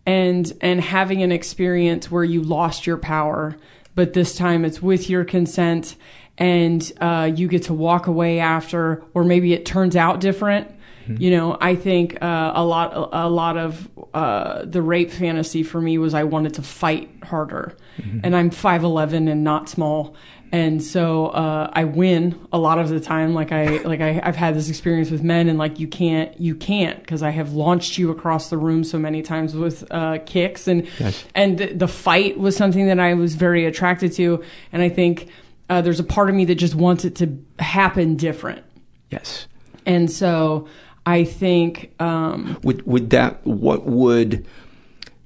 [0.06, 3.56] and and having an experience where you lost your power,
[3.94, 5.96] but this time it's with your consent
[6.38, 10.70] and uh, you get to walk away after, or maybe it turns out different.
[11.16, 15.80] You know, I think uh, a lot a lot of uh, the rape fantasy for
[15.80, 17.76] me was I wanted to fight harder,
[18.22, 20.14] and I'm five eleven and not small,
[20.52, 23.32] and so uh, I win a lot of the time.
[23.32, 26.54] Like I like I, I've had this experience with men, and like you can't you
[26.54, 30.68] can't because I have launched you across the room so many times with uh, kicks,
[30.68, 31.24] and Yes.
[31.34, 34.42] and the, the fight was something that I was very attracted to,
[34.72, 35.28] and I think
[35.70, 38.62] uh, there's a part of me that just wants it to happen different,
[39.10, 39.46] Yes.
[39.86, 40.66] and so
[41.08, 44.46] I think um, Would, would that, what would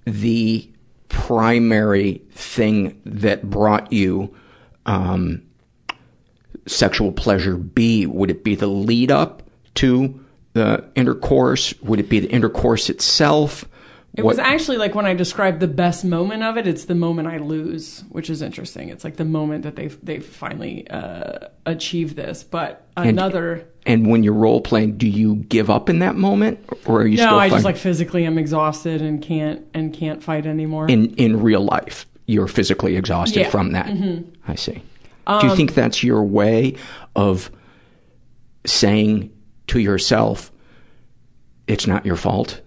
[0.05, 0.70] the
[1.09, 4.33] primary thing that brought you,
[4.87, 5.43] um,
[6.66, 8.07] sexual pleasure be?
[8.07, 9.43] Would it be the lead up
[9.74, 11.74] to the intercourse?
[11.83, 13.64] Would it be the intercourse itself?
[14.14, 17.26] It was actually like when I described the best moment of it, it's the moment
[17.26, 18.89] I lose, which is interesting.
[18.89, 22.45] It's like the moment that they've they've finally uh, achieved this.
[22.45, 27.01] But another And when you're role playing, do you give up in that moment, or
[27.03, 30.47] are you no, still I just like physically I'm exhausted and can't and can't fight
[30.47, 30.89] anymore.
[30.89, 32.07] in in real life?
[32.26, 33.51] You're physically exhausted Yeah.
[33.51, 33.87] from that.
[33.87, 34.24] Mhm.
[34.47, 34.72] I see.
[35.26, 36.74] do you Um, think that's your way
[37.16, 37.51] of
[38.64, 39.30] saying
[39.68, 40.51] to yourself,
[41.66, 42.61] "It's not your fault"?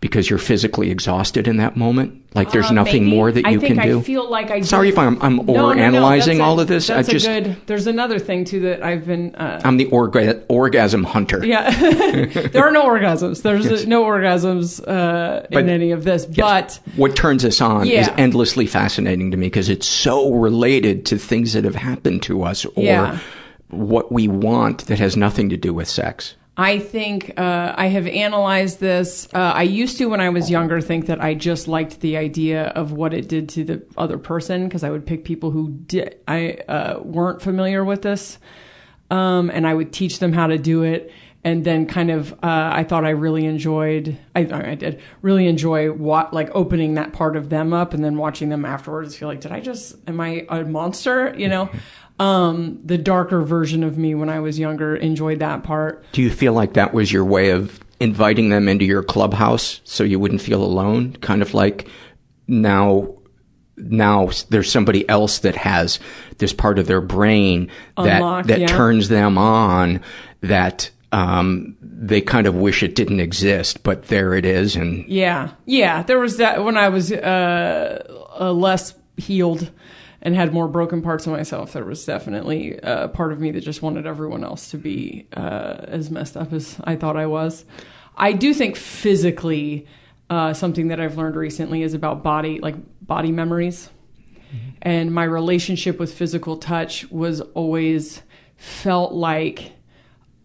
[0.00, 3.16] Because you're physically exhausted in that moment, like there's Uh, nothing maybe.
[3.16, 3.98] more that you can do.
[3.98, 4.62] I feel like I.
[4.62, 6.88] Sorry do- if I'm, I'm No, no, no, overanalyzing a- all of this.
[6.88, 7.56] I just a good.
[7.66, 9.34] There's another thing too that I've been.
[9.34, 11.44] Uh, I'm the orga- orgasm hunter.
[11.44, 11.68] yeah,
[12.52, 13.42] there are no orgasms.
[13.42, 13.84] There's Yes.
[13.86, 16.24] no orgasms uh, But- in any of this.
[16.24, 21.18] But what turns us on is endlessly fascinating to me because it's so related to
[21.18, 23.18] things that have happened to us or Yeah.
[23.68, 26.36] what we want that has nothing to do with sex.
[26.56, 29.28] I think uh, I have analyzed this.
[29.32, 32.64] Uh, I used to, when I was younger, think that I just liked the idea
[32.64, 36.18] of what it did to the other person because I would pick people who did
[36.28, 38.38] I uh, weren't familiar with this,
[39.10, 41.12] um, and I would teach them how to do it.
[41.42, 44.18] And then, kind of, uh, I thought I really enjoyed.
[44.36, 48.18] I, I did really enjoy what like opening that part of them up, and then
[48.18, 49.16] watching them afterwards.
[49.16, 49.96] Feel like, did I just?
[50.06, 51.34] Am I a monster?
[51.38, 51.70] You know.
[52.20, 56.04] Um, the darker version of me when I was younger enjoyed that part.
[56.12, 60.04] Do you feel like that was your way of inviting them into your clubhouse so
[60.04, 61.14] you wouldn't feel alone?
[61.16, 61.88] Kind of like
[62.46, 63.14] now,
[63.78, 65.98] now there's somebody else that has
[66.36, 68.66] this part of their brain that that yeah.
[68.66, 70.02] turns them on
[70.42, 75.52] that um, they kind of wish it didn't exist, but there it is, and Yeah,
[75.64, 76.02] yeah.
[76.02, 79.70] There was that when I was uh, uh, less healed
[80.22, 81.72] and had more broken parts of myself.
[81.72, 85.76] There was definitely a part of me that just wanted everyone else to be uh,
[85.88, 87.64] as messed up as I thought I was.
[88.16, 89.86] I do think physically,
[90.28, 93.90] uh, something that I've learned recently is about body, like body memories.
[94.82, 98.22] And my relationship with physical touch was always
[98.56, 99.72] felt like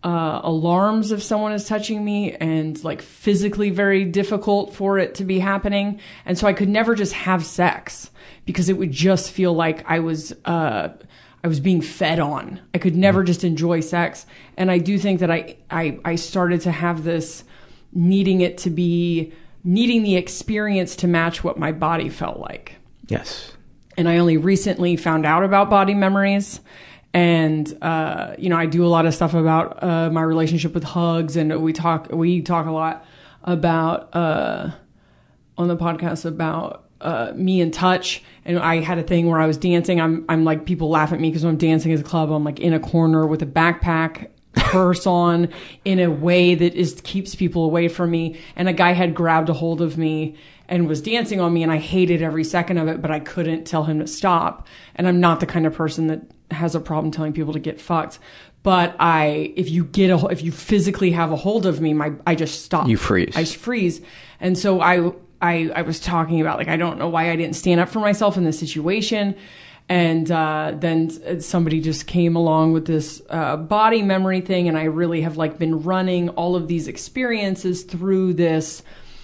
[0.06, 5.24] uh, alarms if someone is touching me and like physically very difficult for it to
[5.24, 6.00] be happening.
[6.28, 8.12] And so I could never just have sex
[8.46, 10.90] because it would just feel like I was, uh,
[11.44, 12.62] I was being fed on.
[12.76, 14.28] I could never just enjoy sex.
[14.58, 17.44] And I do think that I, I, I started to have this
[17.92, 19.34] needing it to be,
[19.64, 22.76] needing the experience to match what my body felt like.
[23.08, 23.54] Yes.
[23.98, 26.60] And I only recently found out about body memories.
[27.16, 30.84] And, uh, you know, I do a lot of stuff about, uh, my relationship with
[30.84, 33.06] hugs and we talk, we talk a lot
[33.42, 34.72] about, uh,
[35.58, 38.22] on the podcast about, uh, me in touch.
[38.44, 40.02] And I had a thing where I was dancing.
[40.02, 42.44] I'm, I'm like, people laugh at me because when I'm dancing as a club, I'm
[42.44, 45.48] like in a corner with a backpack purse on
[45.86, 48.38] in a way that is keeps people away from me.
[48.58, 50.36] And a guy had grabbed a hold of me
[50.68, 53.64] and was dancing on me and I hated every second of it, but I couldn't
[53.64, 54.68] tell him to stop.
[54.98, 57.80] And I'm not the kind of person that has a problem telling people to get
[57.80, 58.20] fucked.
[58.64, 62.14] But I, if you get a, if you physically have a hold of me, my,
[62.26, 62.88] I just stop.
[62.88, 63.36] You freeze.
[63.36, 64.02] I just freeze.
[64.40, 65.12] And so I,
[65.42, 68.00] I, I was talking about like, I don't know why I didn't stand up for
[68.00, 69.36] myself in this situation.
[69.88, 74.86] And uh, then somebody just came along with this uh, body memory thing, and I
[74.86, 78.82] really have like been running all of these experiences through this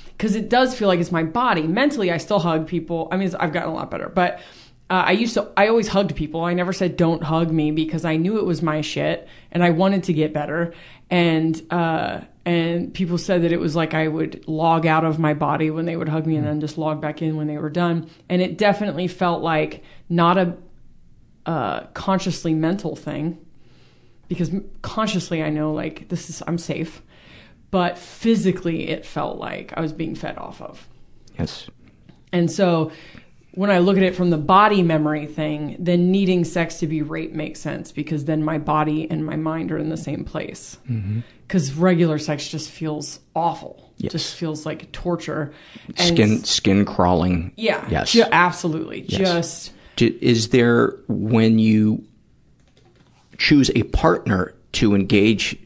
[0.09, 1.63] because it does feel like it's my body.
[1.63, 3.07] Mentally, I still hug people.
[3.11, 4.39] I mean, I've gotten a lot better, but
[4.91, 5.49] uh, I used to.
[5.55, 6.43] I always hugged people.
[6.43, 9.69] I never said don't hug me because I knew it was my shit, and I
[9.69, 10.73] wanted to get better.
[11.09, 15.33] And uh, and people said that it was like I would log out of my
[15.33, 17.69] body when they would hug me, and then just log back in when they were
[17.69, 18.09] done.
[18.27, 20.57] And it definitely felt like not a
[21.45, 23.37] uh, consciously mental thing
[24.27, 24.51] because
[24.81, 27.01] consciously I know like this is I'm safe,
[27.71, 30.85] but physically it felt like I was being fed off of.
[31.39, 31.69] Yes.
[32.33, 32.91] And so
[33.53, 37.01] when I look at it from the body memory thing, then needing sex to be
[37.01, 40.77] rape makes sense because then my body and my mind are in the same place.
[40.89, 41.21] Mm-hmm.
[41.47, 43.91] Because regular sex just feels awful.
[43.97, 44.13] Yes.
[44.13, 45.53] Just feels like torture.
[45.97, 47.51] And Skin skin crawling.
[47.57, 47.85] Yeah.
[47.89, 48.13] Yes.
[48.13, 49.01] ju- absolutely.
[49.01, 49.69] Yes.
[49.97, 52.05] Just Is there when you
[53.37, 55.57] choose a partner to engage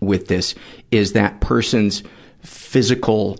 [0.00, 0.54] with this,
[0.90, 2.02] is that person's
[2.42, 3.38] physical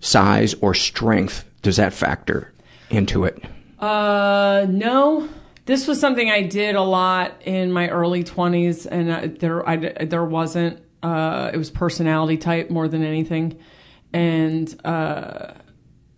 [0.00, 1.44] size or strength?
[1.62, 2.52] Does that factor
[2.92, 3.42] into it?
[3.78, 5.28] Uh, no.
[5.64, 9.76] This was something I did a lot in my early 20s, and uh, there I,
[10.04, 10.80] there wasn't.
[11.02, 13.58] Uh, it was personality type more than anything,
[14.12, 15.52] and uh,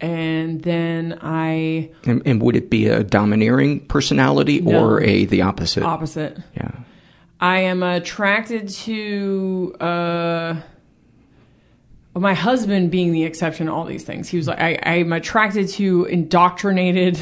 [0.00, 4.84] and then I And, and would it be a domineering personality No.
[4.84, 5.82] or a the opposite?
[5.84, 6.38] opposite.
[6.54, 6.70] Yeah.
[7.40, 10.56] I am attracted to uh,
[12.14, 14.28] my husband being the exception to all these things.
[14.28, 17.20] He was like, I, I'm attracted to indoctrinated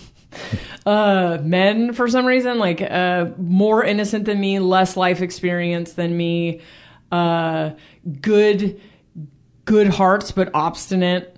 [0.86, 6.16] uh, men for some reason, like uh, more innocent than me, less life experience than
[6.16, 6.62] me,
[7.12, 7.72] uh,
[8.20, 8.80] good,
[9.64, 11.36] good hearts but obstinate,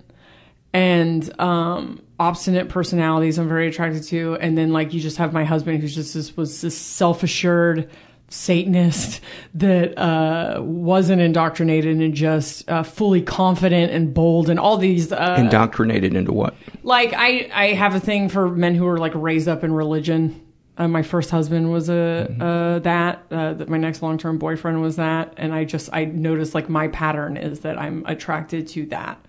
[0.73, 3.37] and um, obstinate personalities.
[3.37, 6.37] I'm very attracted to, and then like you just have my husband who's just this
[6.37, 7.89] was this self assured.
[8.31, 9.19] Satanist
[9.53, 15.35] that uh, wasn't indoctrinated and just uh, fully confident and bold and all these uh,
[15.37, 16.55] Indoctrinated into what?
[16.83, 20.41] like I I have a thing for men who are like raised up in religion.
[20.77, 23.23] Uh, my first husband was a uh, that.
[23.29, 26.69] Uh, that my next long term boyfriend was that, and I just I noticed like
[26.69, 29.23] my pattern is that I'm attracted to that.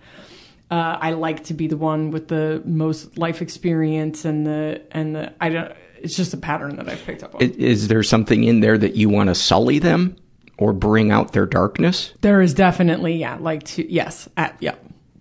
[0.71, 5.13] Uh, I like to be the one with the most life experience and the and
[5.13, 5.73] the I don't.
[6.03, 7.41] It's just a pattern that I've picked up on.
[7.41, 10.15] Is there something in there that you want to sully them
[10.57, 12.13] or bring out their darkness?
[12.21, 14.75] there is definitely yeah like to yes at, yeah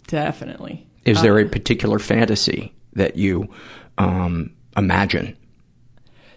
[0.08, 0.86] definitely.
[1.04, 3.48] Is there a particular fantasy that you
[3.98, 5.36] um, imagine?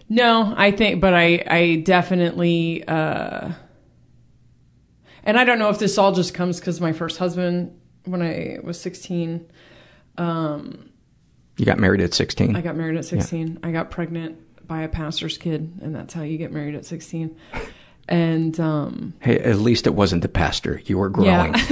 [0.08, 3.52] No, I think, but I, I definitely, uh,
[5.24, 8.60] and I don't know if this all just comes because my first husband, when I
[8.64, 9.48] was 16,
[10.18, 10.90] um,
[11.58, 12.56] You got married at 16.
[12.56, 13.60] I got married at 16.
[13.64, 17.36] I got pregnant by a pastor's kid, and that's how you get married at 16.
[18.08, 20.82] And, um, Hey, at least it wasn't the pastor.
[20.86, 21.56] You were growing.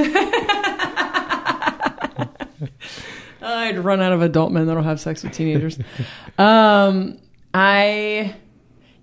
[3.41, 5.77] I'd run out of adult men that'll have sex with teenagers.
[6.37, 7.17] um,
[7.53, 8.35] I,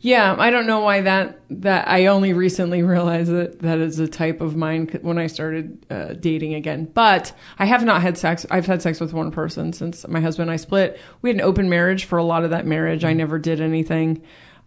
[0.02, 4.09] yeah, I don't know why that that I only recently realized that that is a
[4.09, 6.86] type of mine when I started uh, dating again.
[6.86, 8.47] But I have not had sex.
[8.51, 10.98] I've had sex with one person since my husband and I split.
[11.20, 13.05] We had an open marriage for a lot of that marriage.
[13.05, 14.22] I never did anything.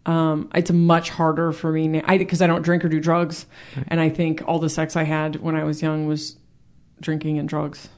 [0.06, 3.48] Um, it's much harder for me now because I, don't drink or do drugs,
[3.88, 6.38] and I think all the sex I had when I was young was
[7.00, 7.90] drinking and drugs.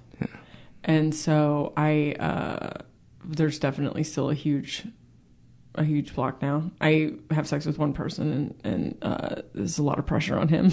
[0.83, 2.83] And so I, uh,
[3.25, 4.85] there's definitely still a huge
[5.77, 6.72] a huge block now.
[6.81, 10.47] I have sex with one person, and and uh, there's a lot of pressure on
[10.47, 10.72] him.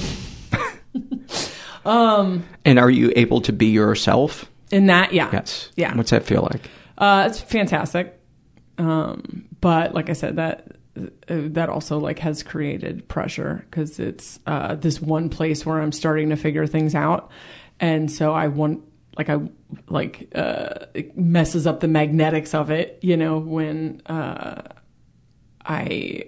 [1.84, 4.46] um, And are you able to be yourself?
[4.70, 5.68] in that, yeah, Yes.
[5.76, 5.94] yeah.
[5.94, 6.70] What's that feel like?
[6.96, 8.18] Uh, it's fantastic.
[8.78, 14.38] Um, but like I said, that uh, that also like has created pressure because it's
[14.46, 17.30] uh, this one place where I'm starting to figure things out,
[17.80, 18.82] and so I want
[19.18, 19.40] like I
[19.88, 24.62] like uh, it messes up the magnetics of it, you know, when uh,
[25.64, 26.24] I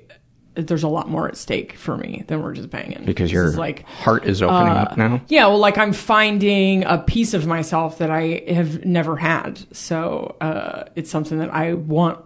[0.55, 3.85] there's a lot more at stake for me than we're just banging Because your like
[3.87, 5.21] heart is opening uh, up now?
[5.29, 9.65] yeah, well, like I'm finding a piece of myself that I have never had.
[9.75, 12.25] So uh, it's something that I want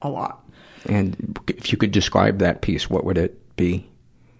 [0.00, 0.44] a lot.
[0.86, 3.88] And if you could describe that piece, what would it be?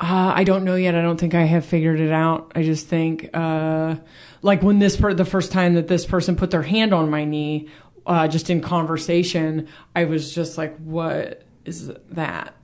[0.00, 0.96] Uh, I don't know yet.
[0.96, 2.50] I don't think I have figured it out.
[2.56, 3.94] I just think, uh,
[4.42, 7.24] like when this per- the first time that this person put their hand on my
[7.24, 7.68] knee,
[8.04, 12.54] uh, just in conversation, I was just like, "What is that?"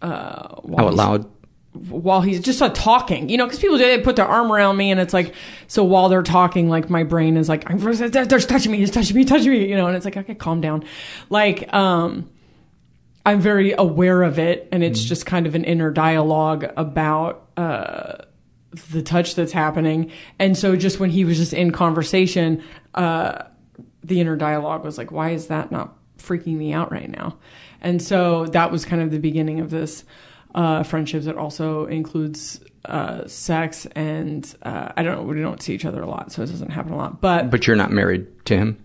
[0.00, 1.30] Uh, while Out loud?
[1.72, 4.90] while he's just uh, talking, you know, because people they put their arm around me,
[4.90, 5.34] and it's like,
[5.68, 9.16] so while they're talking, like my brain is like, I'm they're touching me, he's touching
[9.16, 10.84] me, touching me, you know, and it's like, okay, calm down,
[11.30, 12.28] like, um,
[13.24, 18.16] I'm very aware of it, and it's just kind of an inner dialogue about uh,
[18.90, 22.62] the touch that's happening, and so just when he was just in conversation,
[22.94, 23.44] uh,
[24.04, 27.38] the inner dialogue was like, why is that not freaking me out right now?
[27.82, 30.04] And so that was kind of the beginning of this
[30.54, 35.74] uh, friendship that also includes uh, sex and uh, I don't know, we don't see
[35.74, 37.20] each other a lot, so it doesn't happen a lot.
[37.20, 38.78] But But you're not married to him?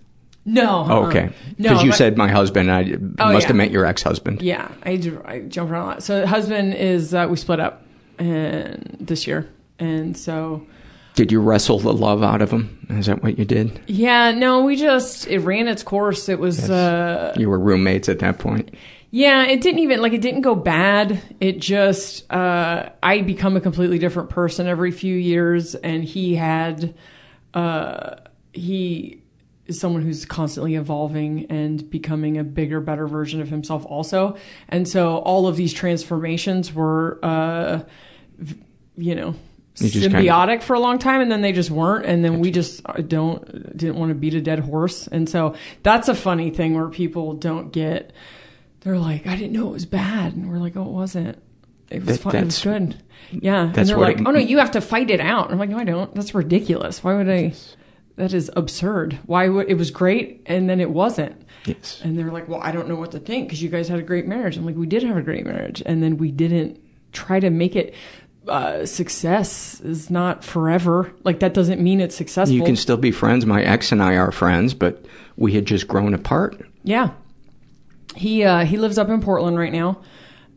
[0.45, 1.07] no, Oh, uh-uh.
[1.09, 1.29] okay.
[1.57, 2.71] no, Because you but- said my husband.
[2.71, 2.81] I
[3.19, 3.47] Oh, must yeah.
[3.47, 4.41] have met your ex-husband.
[4.41, 4.91] Yeah, I,
[5.25, 6.03] I jump around a lot.
[6.03, 7.83] So husband is uh, we split up
[8.17, 9.47] and this year,
[9.79, 10.65] and so
[11.17, 12.85] Did you wrestle the love out of him?
[12.91, 13.81] Is that what you did?
[13.87, 16.29] yeah, no, we just it ran its course.
[16.29, 18.75] It was uh, You were roommates at that point.
[19.09, 21.19] Yeah, it didn't even like it didn't go bad.
[21.39, 26.93] It just uh I become a completely different person every few years and he had
[27.55, 28.17] uh
[28.53, 29.23] he
[29.65, 34.37] is someone who's constantly evolving and becoming a bigger better version of himself also.
[34.69, 37.79] And so all of these transformations were uh
[38.95, 39.33] you know
[39.79, 42.39] You just kinda- symbiotic for a long time and then they just weren't and then
[42.39, 45.07] we just uh, don't didn't want to beat a dead horse.
[45.07, 48.11] And so that's a funny thing where people don't get
[48.81, 51.37] they're like i didn't know it was bad and we're like oh it wasn't.
[51.89, 52.95] It was That- fun it was good.
[53.31, 53.71] Yeah.
[53.75, 55.45] And they're like it- oh no you have to fight it out.
[55.45, 56.13] And i'm like no i don't.
[56.15, 57.03] That's ridiculous.
[57.03, 57.53] Why would i
[58.15, 59.19] that is absurd.
[59.27, 61.39] Why would it was great and then it wasn't.
[61.65, 62.01] Yes.
[62.03, 64.03] and they're like well i don't know what to think because you guys had a
[64.03, 64.57] great marriage.
[64.57, 66.79] I'm like we did have a great marriage and then we didn't
[67.11, 67.93] try to make it
[68.47, 71.11] uh, success is not forever.
[71.23, 72.55] Like that doesn't mean it's successful.
[72.55, 73.45] You can still be friends.
[73.45, 75.05] My ex and I are friends, but
[75.35, 76.59] we had just grown apart.
[76.83, 77.11] Yeah.
[78.15, 80.01] He uh, he lives up in Portland right now,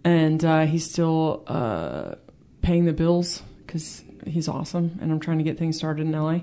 [0.05, 2.15] and uh, he's still uh,
[2.63, 6.41] paying the bills because he's awesome, and I'm trying to get things started in LA.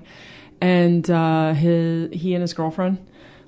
[0.60, 3.04] And uh, his he and his girlfriend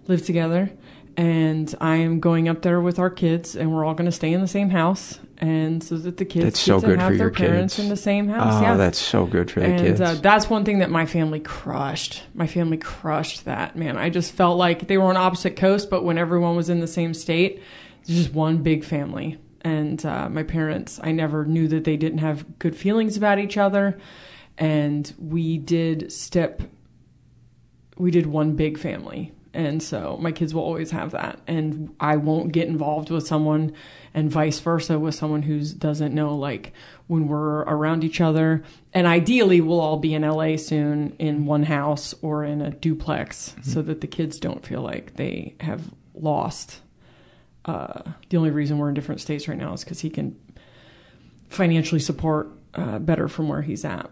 [0.07, 0.71] live together,
[1.17, 4.33] and I am going up there with our kids, and we're all going to stay
[4.33, 7.31] in the same house, and so that the kids That's get so to have their
[7.31, 7.85] parents kids.
[7.85, 8.57] in the same house.
[8.57, 10.01] Oh, yeah, that's so good for the and kids.
[10.01, 12.23] Uh, that's one thing that my family crushed.
[12.35, 13.97] My family crushed that, man.
[13.97, 16.87] I just felt like they were on opposite coasts, but when everyone was in the
[16.87, 17.63] same state,
[18.03, 19.39] it's just one big family.
[19.63, 23.57] And uh, my parents, I never knew that they didn't have good feelings about each
[23.57, 23.99] other.
[24.59, 26.61] And we did step,
[27.97, 29.33] we did one big family.
[29.53, 31.41] And so my kids will always have that.
[31.47, 33.75] And I won't get involved with someone
[34.15, 36.73] and vice versa with someone who doesn't know, like,
[37.09, 38.63] when we're around each other.
[38.93, 43.57] And ideally, we'll all be in LA soon in one house or in a duplex
[43.63, 46.81] so that the kids don't feel like they have lost.
[47.65, 50.39] Uh, the only reason we're in different states right now is because he can
[51.49, 54.09] financially support uh, better from where he's at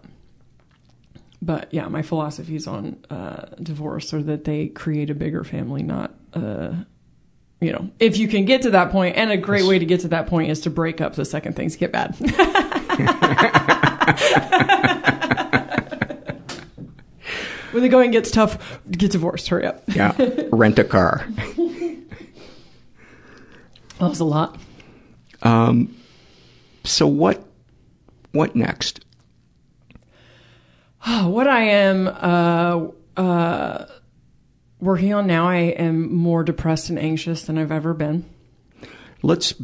[1.40, 6.14] but yeah, my philosophies on uh, divorce are that they create a bigger family, not
[6.34, 6.72] uh,
[7.60, 10.00] you know, if you can get to that point, and a great way to get
[10.00, 12.14] to that point is to break up the second things get bad.
[17.72, 19.48] when the going gets tough, get divorced.
[19.48, 19.82] Hurry up.
[19.88, 20.14] yeah,
[20.52, 21.26] rent a car.
[23.98, 24.56] That was a lot.
[25.42, 25.96] Um,
[26.84, 27.44] so what?
[28.30, 29.04] What next?
[31.04, 32.88] What I am uh,
[33.20, 33.86] uh,
[34.80, 38.24] working on now, I am more depressed and anxious than I've ever been.
[39.22, 39.54] Let's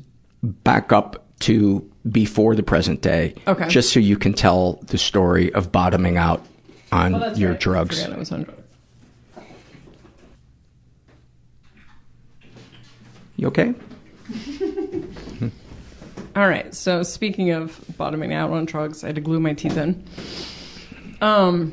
[0.43, 3.35] back up to before the present day.
[3.47, 3.69] Okay.
[3.69, 6.44] Just so you can tell the story of bottoming out
[6.93, 7.61] on Oh, your right.
[7.61, 8.02] Drugs.
[8.02, 8.47] I was on-
[13.36, 13.74] You okay?
[16.36, 16.73] All right.
[16.74, 20.05] So speaking of bottoming out on drugs, I had to glue my teeth in.
[21.20, 21.73] Um,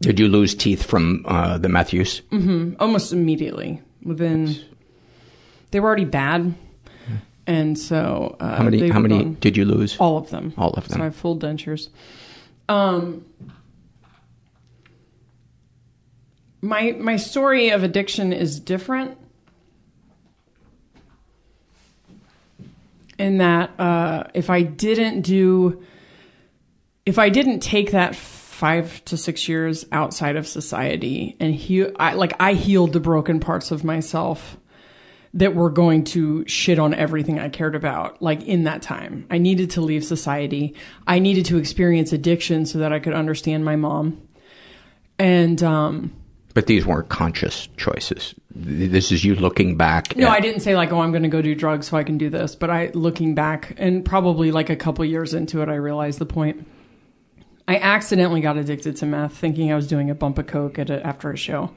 [0.00, 2.20] Did you lose teeth from uh, the meth use?
[2.30, 3.82] hmm almost immediately.
[4.02, 4.54] Within,
[5.70, 6.54] they were already bad,
[7.46, 8.88] and so uh, How many?
[8.88, 9.36] How many gone.
[9.40, 9.96] did you lose?
[9.98, 10.52] All of them.
[10.56, 10.96] All of them.
[10.98, 11.88] So I have full dentures.
[12.68, 13.24] Um,
[16.62, 19.16] my my story of addiction is different
[23.18, 25.82] in that uh, if I didn't do,
[27.06, 32.14] if I didn't take that five to six years outside of society and heal, I,
[32.14, 34.56] like I healed the broken parts of myself
[35.34, 39.26] that were going to shit on everything I cared about, like in that time.
[39.30, 40.74] I needed to leave society.
[41.06, 44.20] I needed to experience addiction so that I could understand my mom.
[45.18, 46.12] And um,
[46.54, 48.34] But these weren't conscious choices.
[48.54, 50.16] This is you looking back.
[50.16, 52.04] no, at- I didn't say like, oh, I'm going to go do drugs so I
[52.04, 52.56] can do this.
[52.56, 56.26] But I, looking back, and probably like a couple years into it, I realized the
[56.26, 56.66] point.
[57.68, 60.88] I accidentally got addicted to meth, thinking I was doing a bump of coke at
[60.88, 61.72] a, after a show,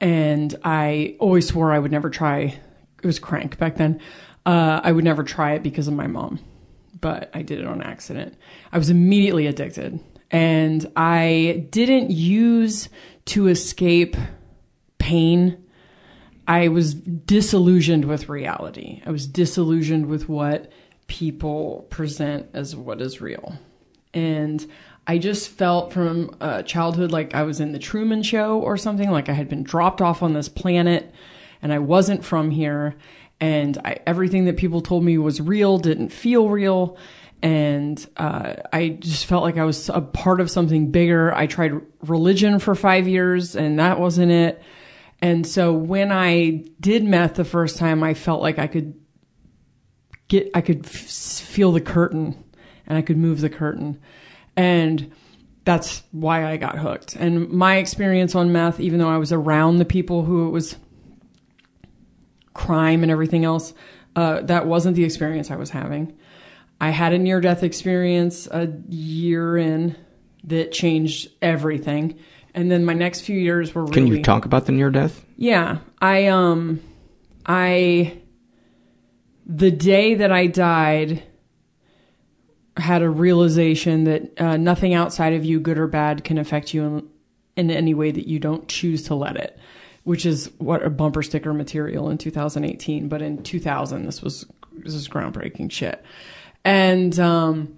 [0.00, 2.58] and I always swore I would never try.
[3.02, 4.00] It was crank back then.
[4.44, 6.40] Uh, I would never try it because of my mom,
[7.00, 8.36] but I did it on accident.
[8.72, 10.00] I was immediately addicted,
[10.30, 12.88] and I didn't use
[13.26, 14.16] to escape
[14.98, 15.64] pain.
[16.46, 19.02] I was disillusioned with reality.
[19.06, 20.70] I was disillusioned with what
[21.06, 23.58] people present as what is real.
[24.12, 24.66] And
[25.06, 29.10] I just felt from uh, childhood like I was in the Truman Show or something,
[29.10, 31.12] like I had been dropped off on this planet
[31.62, 32.96] and I wasn't from here.
[33.40, 36.98] And I, everything that people told me was real didn't feel real.
[37.42, 41.34] And uh, I just felt like I was a part of something bigger.
[41.34, 41.72] I tried
[42.02, 44.62] religion for five years and that wasn't it.
[45.22, 48.94] And so when I did meth the first time, I felt like I could
[50.28, 52.44] get, I could f- feel the curtain
[52.86, 54.00] and I could move the curtain.
[54.56, 55.12] And
[55.64, 57.16] that's why I got hooked.
[57.16, 60.76] And my experience on meth, even though I was around the people who it was
[62.54, 63.72] crime and everything else,
[64.16, 66.16] uh, that wasn't the experience I was having.
[66.80, 69.96] I had a near death experience a year in
[70.44, 72.18] that changed everything.
[72.54, 75.24] And then my next few years were really Can you talk about the near death?
[75.36, 76.80] yeah, I um
[77.46, 78.18] I
[79.46, 81.22] the day that I died
[82.76, 86.84] had a realization that uh, nothing outside of you good or bad can affect you
[86.84, 87.08] in,
[87.56, 89.58] in any way that you don't choose to let it,
[90.04, 94.94] which is what a bumper sticker material in 2018, but in 2000 this was this
[94.94, 96.02] is groundbreaking shit.
[96.64, 97.76] And um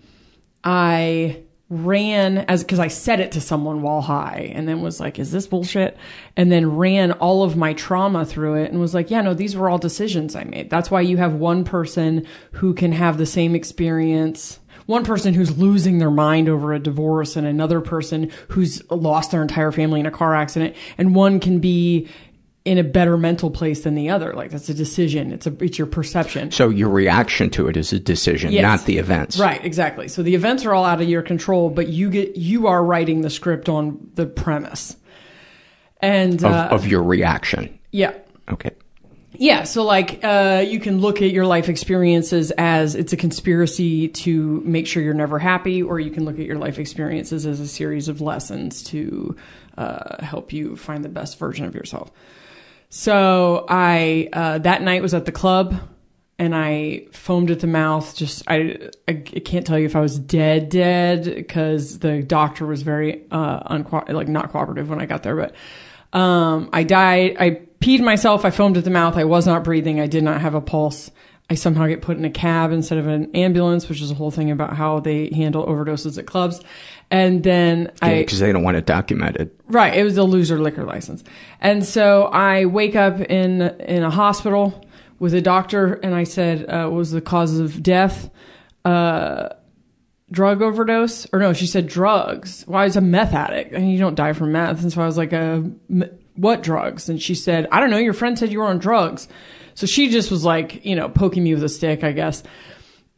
[0.65, 1.43] I
[1.73, 5.33] ran as because I said it to someone while high and then was like, is
[5.33, 5.97] this bullshit?
[6.37, 9.57] And then ran all of my trauma through it and was like, yeah, no, these
[9.57, 10.69] were all decisions I made.
[10.69, 14.61] That's why you have one person who can have the same experience.
[14.87, 19.43] One person who's losing their mind over a divorce and another person who's lost their
[19.43, 20.75] entire family in a car accident.
[20.99, 22.09] And one can be
[22.65, 24.33] in a better mental place than the other.
[24.35, 25.33] Like that's a decision.
[25.33, 26.53] It's a, it's your perception.
[26.53, 28.63] So your reaction to it is a decision, Yes.
[28.63, 29.37] not the events.
[29.39, 30.07] Right, exactly.
[30.07, 33.23] So the events are all out of your control, but you get you are writing
[33.23, 34.97] the script on the premise.
[36.01, 37.79] And Of, uh, of your reaction.
[37.91, 38.15] yeah.
[38.51, 38.71] Okay.
[39.35, 44.09] Yeah, so like uh, you can look at your life experiences as it's a conspiracy
[44.09, 47.59] to make sure you're never happy, or you can look at your life experiences as
[47.59, 49.35] a series of lessons to
[49.79, 52.13] uh, help you find the best version of yourself.
[52.91, 55.77] So I uh, that night was at the club,
[56.39, 58.15] and I foamed at the mouth.
[58.15, 62.67] Just I I, I can't tell you if I was dead dead because the doctor
[62.67, 65.55] was very uh, unco- like not cooperative when I got there, but.
[66.15, 67.39] Um, I died.
[67.41, 68.45] I peed myself.
[68.45, 69.17] I foamed at the mouth.
[69.17, 70.01] I was not breathing.
[70.01, 71.11] I did not have a pulse.
[71.51, 74.31] I somehow get put in a cab instead of an ambulance, which is a whole
[74.31, 76.61] thing about how they handle overdoses at clubs.
[77.11, 79.51] And then I, Because they don't want it documented.
[79.67, 81.23] Right, it was a loser liquor license.
[81.61, 84.83] And so I wake up in in a hospital
[85.19, 88.31] with a doctor and I said, uh, what was the cause of death?
[88.85, 89.51] Uh,
[90.31, 91.27] drug overdose?
[91.33, 92.65] Or no, she said drugs.
[92.67, 94.83] Well, I was a meth addict and you don't die from meth.
[94.83, 95.79] And so I was like, m-
[96.35, 97.09] what drugs?
[97.09, 99.29] And she said, I don't know, your friend said you were on drugs.
[99.75, 102.43] So she just was like, you know, poking me with a stick, I guess.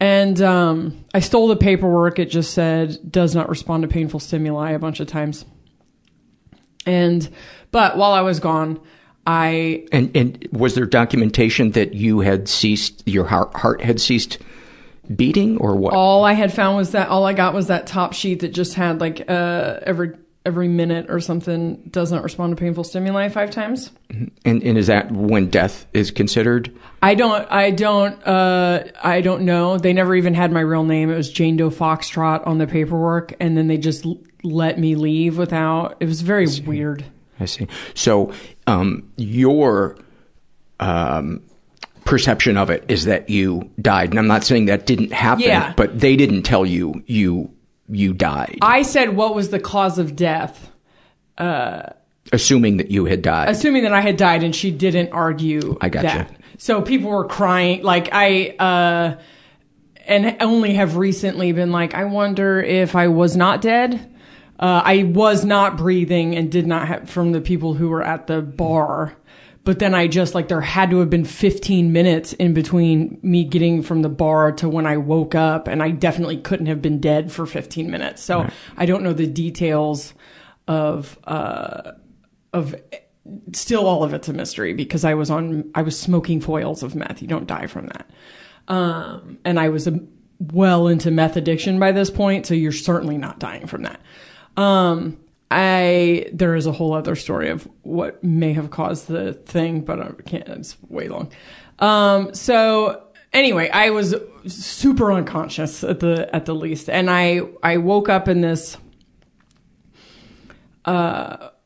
[0.00, 2.18] And um, I stole the paperwork.
[2.18, 5.44] It just said does not respond to painful stimuli a bunch of times.
[6.86, 7.28] And
[7.70, 8.80] but while I was gone,
[9.26, 14.38] I And and was there documentation that you had ceased your heart, heart had ceased
[15.14, 15.94] beating or what?
[15.94, 18.74] all I had found was that all I got was that top sheet that just
[18.74, 20.12] had like uh every
[20.46, 23.90] every minute or something doesn't respond to painful stimuli five times.
[24.10, 24.30] And
[24.62, 26.74] and is that when death is considered?
[27.02, 29.78] I don't, I don't, uh, I don't know.
[29.78, 31.10] They never even had my real name.
[31.10, 34.94] It was Jane Doe Foxtrot on the paperwork, and then they just l- let me
[34.94, 35.96] leave without.
[36.00, 37.04] It was very weird.
[37.40, 37.66] I see.
[37.94, 38.32] So
[38.66, 39.96] um, your
[40.80, 41.42] um,
[42.04, 45.72] perception of it is that you died, and I'm not saying that didn't happen, Yeah.
[45.76, 47.50] but they didn't tell you you
[47.94, 50.70] you died, I said, "What was the cause of death?"
[51.38, 51.90] Uh,
[52.32, 53.48] assuming that you had died.
[53.48, 55.76] assuming that I had died, and she didn't argue.
[55.80, 56.06] I gotcha.
[56.06, 56.36] that.
[56.58, 57.82] So people were crying.
[57.82, 59.20] Like I, uh,
[60.06, 64.10] and only have recently been like, I wonder if I was not dead.
[64.58, 68.26] Uh, I was not breathing and did not have from the people who were at
[68.26, 69.16] the bar.
[69.64, 73.44] But then I just like there had to have been 15 minutes in between me
[73.44, 77.00] getting from the bar to when I woke up, and I definitely couldn't have been
[77.00, 78.22] dead for 15 minutes.
[78.22, 78.46] So
[78.76, 80.12] I don't know the details
[80.68, 81.92] of uh,
[82.52, 82.74] of
[83.52, 86.94] still all of it's a mystery because I was on I was smoking foils of
[86.94, 87.22] meth.
[87.22, 88.10] You don't die from that.
[88.68, 90.08] Um, and I was um
[90.52, 94.00] well into meth addiction by this point, so you're certainly not dying from that.
[94.56, 95.18] Um,
[95.54, 100.00] I there is a whole other story of what may have caused the thing, but
[100.00, 100.48] I can't.
[100.48, 101.30] It's way long.
[101.78, 104.14] Um, so anyway, I was
[104.46, 108.76] super unconscious at the at the least, and I I woke up in this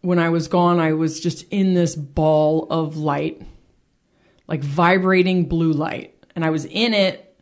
[0.01, 3.43] when I was gone, I was just in this ball of light,
[4.47, 6.15] like vibrating blue light.
[6.35, 7.37] And I was in it.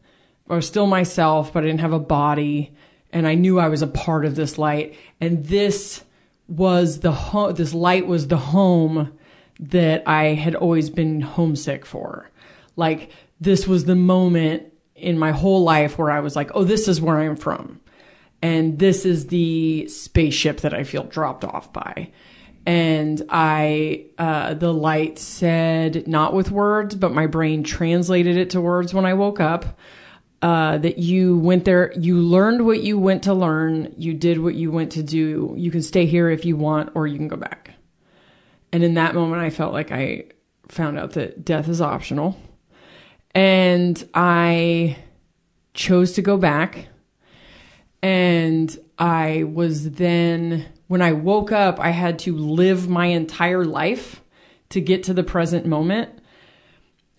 [0.48, 2.74] I was still myself, but I didn't have a body.
[3.12, 4.96] And I knew I was a part of this light.
[5.20, 6.02] And this
[6.48, 9.12] was the ho- this light was the home
[9.58, 12.30] that I had always been homesick for.
[12.76, 13.10] Like
[13.40, 17.00] this was the moment in my whole life where I was like, "Oh, this is
[17.00, 17.80] where I'm from."
[18.42, 22.12] and this is the spaceship that I feel dropped off by.
[22.66, 28.60] And I, uh, the light said, not with words, but my brain translated it to
[28.60, 29.78] words when I woke up.
[30.42, 34.54] Uh, that you went there, you learned what you went to learn, you did what
[34.54, 35.54] you went to do.
[35.56, 37.72] You can stay here if you want, or you can go back.
[38.70, 40.24] And in that moment, I felt like I
[40.68, 42.38] found out that death is optional.
[43.34, 44.98] And I
[45.74, 46.88] chose to go back
[48.02, 54.22] and I was then, when I woke up, I had to live my entire life
[54.70, 56.10] to get to the present moment,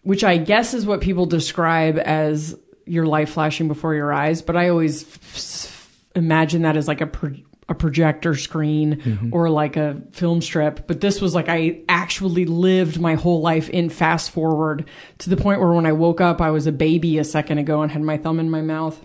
[0.03, 2.55] which I guess is what people describe as
[2.87, 4.41] your life flashing before your eyes.
[4.41, 7.35] But I always f- imagine that as like a, pro-
[7.69, 10.87] a projector screen or like a film strip.
[10.87, 14.87] But this was like I actually lived my whole life in fast forward
[15.19, 17.81] to the point where when I woke up, I was a baby a second ago
[17.81, 19.03] and had my thumb in my mouth.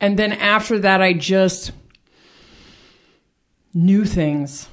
[0.00, 1.72] And then after that, I just
[3.74, 4.68] knew things.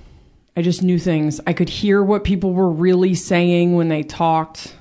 [0.56, 1.42] I just knew things.
[1.46, 4.76] I could hear what people were really saying when they talked.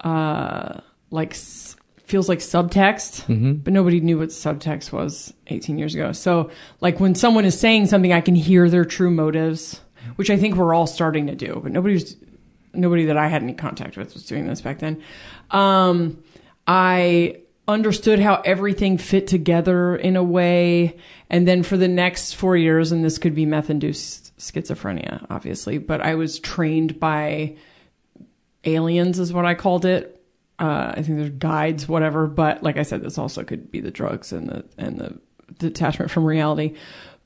[0.00, 0.80] Uh,
[1.14, 3.24] like feels like subtext,
[3.64, 6.12] but nobody knew what subtext was 18 years ago.
[6.12, 6.50] So,
[6.80, 9.80] like when someone is saying something, I can hear their true motives,
[10.16, 11.60] which I think we're all starting to do.
[11.62, 12.16] But nobody was,
[12.74, 15.02] nobody that I had any contact with was doing this back then.
[15.50, 16.22] Um,
[16.66, 20.98] I understood how everything fit together in a way.
[21.30, 25.78] And then for the next four years, and this could be meth induced schizophrenia, obviously,
[25.78, 27.56] but I was trained by
[28.64, 30.23] aliens, is what I called it.
[30.58, 32.26] Uh, I think there's guides, whatever.
[32.26, 35.18] But like I said, this also could be the drugs and the and the
[35.58, 36.74] detachment from reality.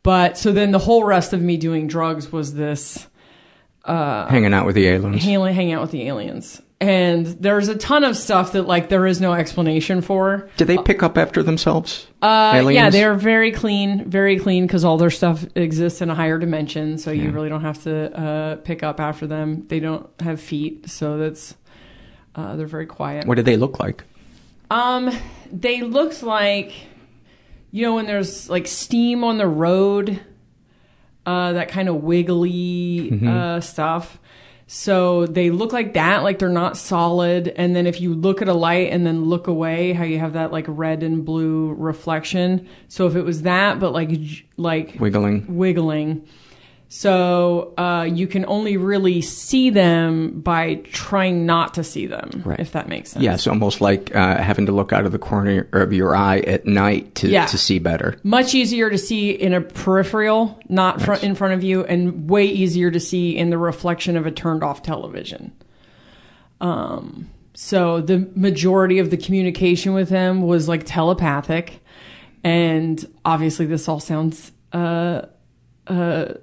[0.03, 3.07] But so then the whole rest of me doing drugs was this
[3.85, 5.23] Hanging out with the aliens.
[5.23, 6.61] hang, hang out with the aliens.
[6.81, 10.49] And there's a ton of stuff that like there is no explanation for.
[10.59, 12.07] Do they pick up after themselves?
[12.23, 12.75] Uh, aliens?
[12.75, 16.97] yeah, they're very clean, very clean because all their stuff exists in a higher dimension,
[16.99, 19.67] so you really don't have to uh, pick up after them.
[19.67, 21.57] They don't have feet, so that's
[22.39, 23.27] uh, they're very quiet.
[23.27, 24.05] What do they look like?
[24.71, 25.11] Um,
[25.51, 26.73] they looked like,
[27.73, 30.21] you know, when there's like steam on the road,
[31.27, 34.19] uh, that kind of wiggly uh, stuff.
[34.71, 37.49] So they look like that, like they're not solid.
[37.49, 40.35] And then if you look at a light and then look away, how you have
[40.35, 42.69] that like red and blue reflection.
[42.89, 45.57] So if it was that, but like j- like Wiggling.
[45.57, 46.27] wiggling.
[46.91, 52.59] So uh, you can only really see them by trying not to see them, Right.
[52.59, 53.23] if that makes sense.
[53.23, 56.39] Yeah, it's almost like uh, having to look out of the corner of your eye
[56.41, 57.45] at night to, Yeah.
[57.45, 58.19] to see better.
[58.23, 62.47] much easier to see in a peripheral, not fr- in front of you, and way
[62.47, 65.53] easier to see in the reflection of a turned off television.
[66.63, 71.81] Um, so the majority of the communication with him was like telepathic,
[72.43, 75.23] and obviously this all sounds uh,
[75.87, 76.35] uh,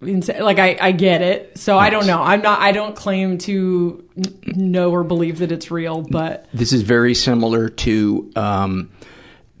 [0.00, 1.58] like I, I get it.
[1.58, 2.22] So I don't know.
[2.22, 2.60] I'm not.
[2.60, 4.08] I don't claim to
[4.46, 8.90] know or believe that it's real, but This is very similar to um,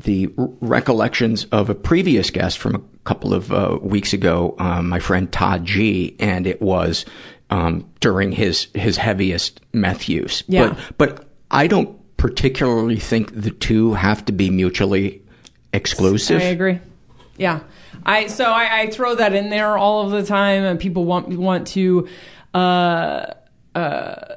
[0.00, 4.98] the recollections of a previous guest from a couple of uh, weeks ago, um, my
[4.98, 7.04] friend Todd G, and it was
[7.50, 10.42] um, during his his heaviest meth use.
[10.46, 10.68] Yeah.
[10.68, 15.22] But but I don't particularly think the two have to be mutually
[15.72, 16.40] exclusive.
[16.40, 16.80] I agree.
[17.36, 17.60] Yeah.
[18.04, 21.28] I so I, I throw that in there all of the time, and people want
[21.28, 22.08] want to
[22.54, 23.26] uh,
[23.74, 24.36] uh,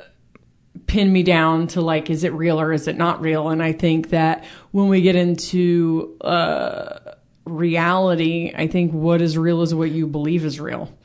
[0.87, 3.49] pin me down to like, is it real or is it not real?
[3.49, 6.99] And I think that when we get into uh,
[7.45, 10.95] reality, I think what is real is what you believe is real.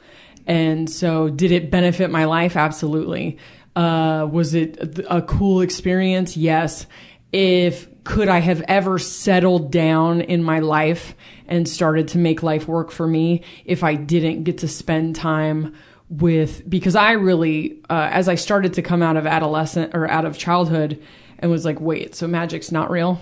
[0.47, 2.57] And so, did it benefit my life?
[2.57, 3.39] Absolutely.
[3.77, 6.37] Uh, was it a, cool experience?
[6.37, 6.87] Yes.
[7.33, 11.15] If could I have ever settled down in my life
[11.49, 15.75] and started to make life work for me if I didn't get to spend time
[16.11, 20.25] with because I really uh, as I started to come out of adolescent or out
[20.25, 21.03] of childhood
[21.39, 23.21] and was like, wait, so magic's not real.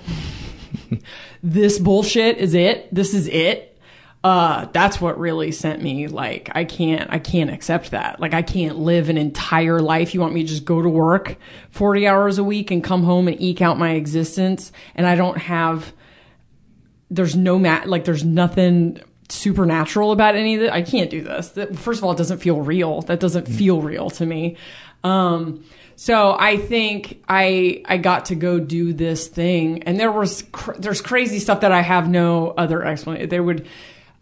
[1.42, 2.92] this bullshit is it.
[2.94, 3.76] This is it
[4.26, 8.42] uh that's what really sent me like i can't i can't accept that like i
[8.42, 11.36] can't live an entire life you want me to just go to work
[11.70, 15.38] 40 hours a week and come home and eke out my existence and i don't
[15.38, 15.92] have
[17.10, 21.50] there's no mat like there's nothing supernatural about any of it i can't do this
[21.74, 24.56] first of all it doesn't feel real that doesn't feel real to me
[25.04, 25.64] um
[25.96, 30.74] so I think I I got to go do this thing, and there was cr-
[30.78, 33.30] there's crazy stuff that I have no other explanation.
[33.30, 33.66] There would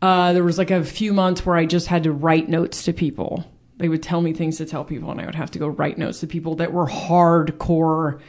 [0.01, 2.93] uh, there was like a few months where I just had to write notes to
[2.93, 3.45] people.
[3.79, 5.99] They would tell me things to tell people, and I would have to go write
[5.99, 8.21] notes to people that were hardcore.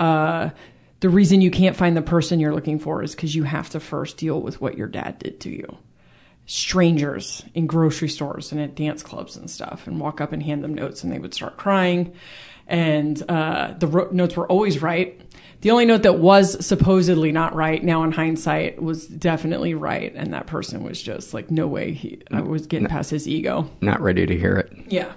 [0.00, 0.50] Uh,
[1.00, 3.80] the reason you can't find the person you're looking for is because you have to
[3.80, 5.78] first deal with what your dad did to you.
[6.46, 10.62] Strangers in grocery stores and at dance clubs and stuff, and walk up and hand
[10.62, 12.14] them notes, and they would start crying.
[12.68, 15.20] And uh, the ro- notes were always right.
[15.62, 20.32] The only note that was supposedly not right, now in hindsight, was definitely right, and
[20.34, 23.68] that person was just like, no way, he, I was getting past his ego.
[23.80, 24.72] Not ready to hear it.
[24.88, 25.12] Yeah.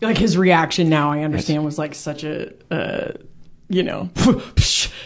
[0.00, 3.12] Like his reaction now, I understand, was like such a, uh,
[3.68, 4.10] you know,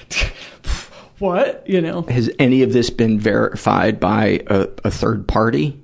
[1.19, 1.69] what?
[1.69, 2.03] You know?
[2.03, 5.81] Has any of this been verified by a, a third party?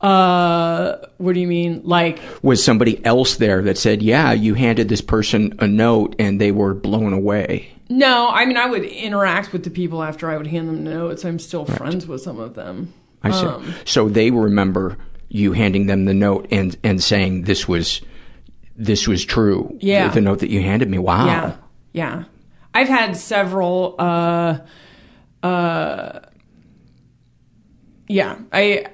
[0.00, 1.80] Uh, what do you mean?
[1.84, 6.40] Like, Was somebody else there that said, yeah, you handed this person a note and
[6.40, 7.68] they were blown away?
[7.88, 10.90] no, I mean, I would interact with the people after I would hand them the
[10.90, 11.24] notes.
[11.24, 12.92] I'm still friends with some of them.
[13.22, 13.46] I see.
[13.46, 14.96] Um, so they remember
[15.28, 18.00] you handing them the note and, and saying this was
[18.76, 19.76] this was true.
[19.80, 20.08] Yeah.
[20.08, 20.98] The, the note that you handed me.
[20.98, 21.26] Wow.
[21.26, 21.56] Yeah,
[21.92, 22.24] yeah.
[22.74, 23.96] I've had several.
[23.98, 24.58] Uh,
[25.42, 26.20] uh,
[28.08, 28.86] yeah, I.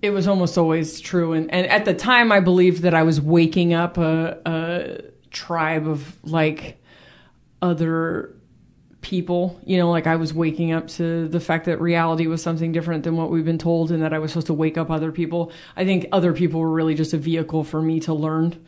[0.00, 3.20] It was almost always true, and and at the time, I believed that I was
[3.20, 5.00] waking up a, a
[5.30, 6.82] tribe of like
[7.60, 8.34] other
[9.00, 9.60] people.
[9.64, 13.04] You know, like I was waking up to the fact that reality was something different
[13.04, 15.52] than what we've been told, and that I was supposed to wake up other people.
[15.76, 18.66] I think other people were really just a vehicle for me to learn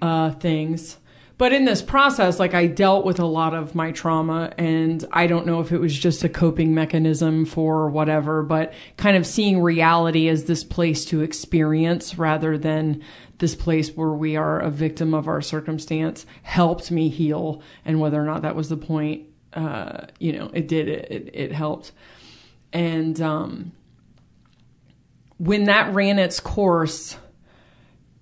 [0.00, 0.98] uh, things.
[1.40, 5.26] But in this process, like I dealt with a lot of my trauma, and I
[5.26, 9.62] don't know if it was just a coping mechanism for whatever, but kind of seeing
[9.62, 13.02] reality as this place to experience rather than
[13.38, 17.62] this place where we are a victim of our circumstance helped me heal.
[17.86, 21.30] And whether or not that was the point, uh, you know, it did, it, it,
[21.32, 21.92] it helped.
[22.70, 23.72] And um,
[25.38, 27.16] when that ran its course,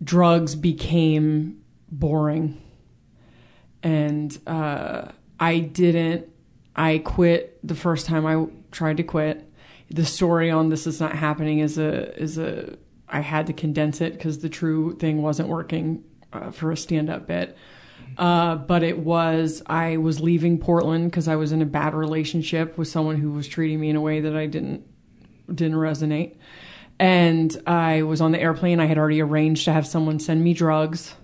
[0.05, 2.63] drugs became boring
[3.83, 6.29] and uh, I didn't.
[6.75, 9.45] I quit the first time I tried to quit.
[9.91, 12.77] The story on this is not happening is a is a.
[13.09, 17.09] I had to condense it because the true thing wasn't working uh, for a stand
[17.09, 17.57] up bit.
[18.17, 22.77] Uh, but it was I was leaving Portland because I was in a bad relationship
[22.77, 24.85] with someone who was treating me in a way that I didn't
[25.55, 26.37] didn't resonate.
[26.99, 28.81] And I was on the airplane.
[28.81, 31.15] I had already arranged to have someone send me drugs.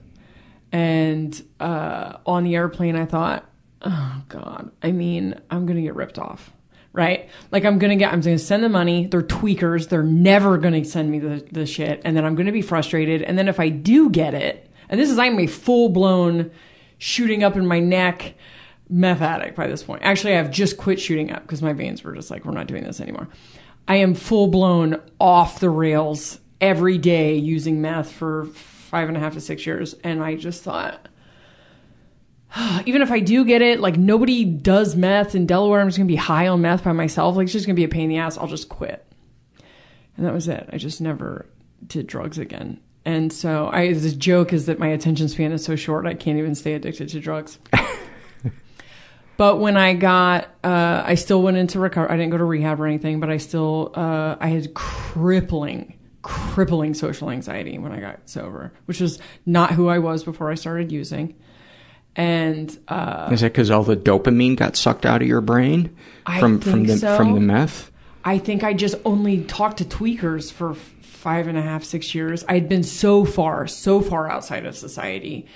[0.75, 3.49] And uh, on the airplane, I thought,
[3.83, 6.53] oh God, I mean, I'm going to get ripped off.
[6.93, 7.31] Right?
[7.53, 9.07] Like, I'm going to get, I'm going to send the money.
[9.07, 9.89] They're tweakers.
[9.89, 12.03] They're never going to send me the, the shit.
[12.05, 13.23] And then I'm going to be frustrated.
[13.23, 16.51] And then if I do get it, and this is, I'm a full blown
[16.99, 18.35] shooting up in my neck
[18.89, 20.03] meth addict by this point.
[20.03, 22.83] Actually, I've just quit shooting up because my veins were just like, we're not doing
[22.83, 23.29] this anymore.
[23.87, 28.47] I am full blown off the rails every day using meth for
[28.95, 29.97] five and a half to six years.
[30.05, 31.09] And I just thought,
[32.87, 35.81] even if I do get it, like nobody does meth in Delaware.
[35.81, 37.35] I'm just gonna be high on meth by myself.
[37.35, 38.39] Like it's just gonna be a pain in the ass.
[38.39, 39.05] I'll just quit.
[40.17, 40.71] And that was it.
[40.73, 41.47] I just never
[41.85, 42.79] did drugs again.
[43.05, 46.39] And so I the joke is that my attention span is so short I can't
[46.39, 47.59] even stay addicted to drugs.
[49.37, 52.11] but when I got uh, I still went into recovery.
[52.11, 56.95] I didn't go to rehab or anything, but I still uh, I had crippling crippling
[56.95, 60.91] social anxiety when I got sober, which was not who I was before I started
[60.91, 61.37] using.
[62.17, 65.95] And uh, Is that because all the dopamine got sucked out of your brain
[66.39, 67.17] from from the so.
[67.17, 67.91] from the meth?
[68.25, 72.45] I think I just only talked to tweakers for five and a half, six years.
[72.49, 75.47] I'd been so far, so far outside of society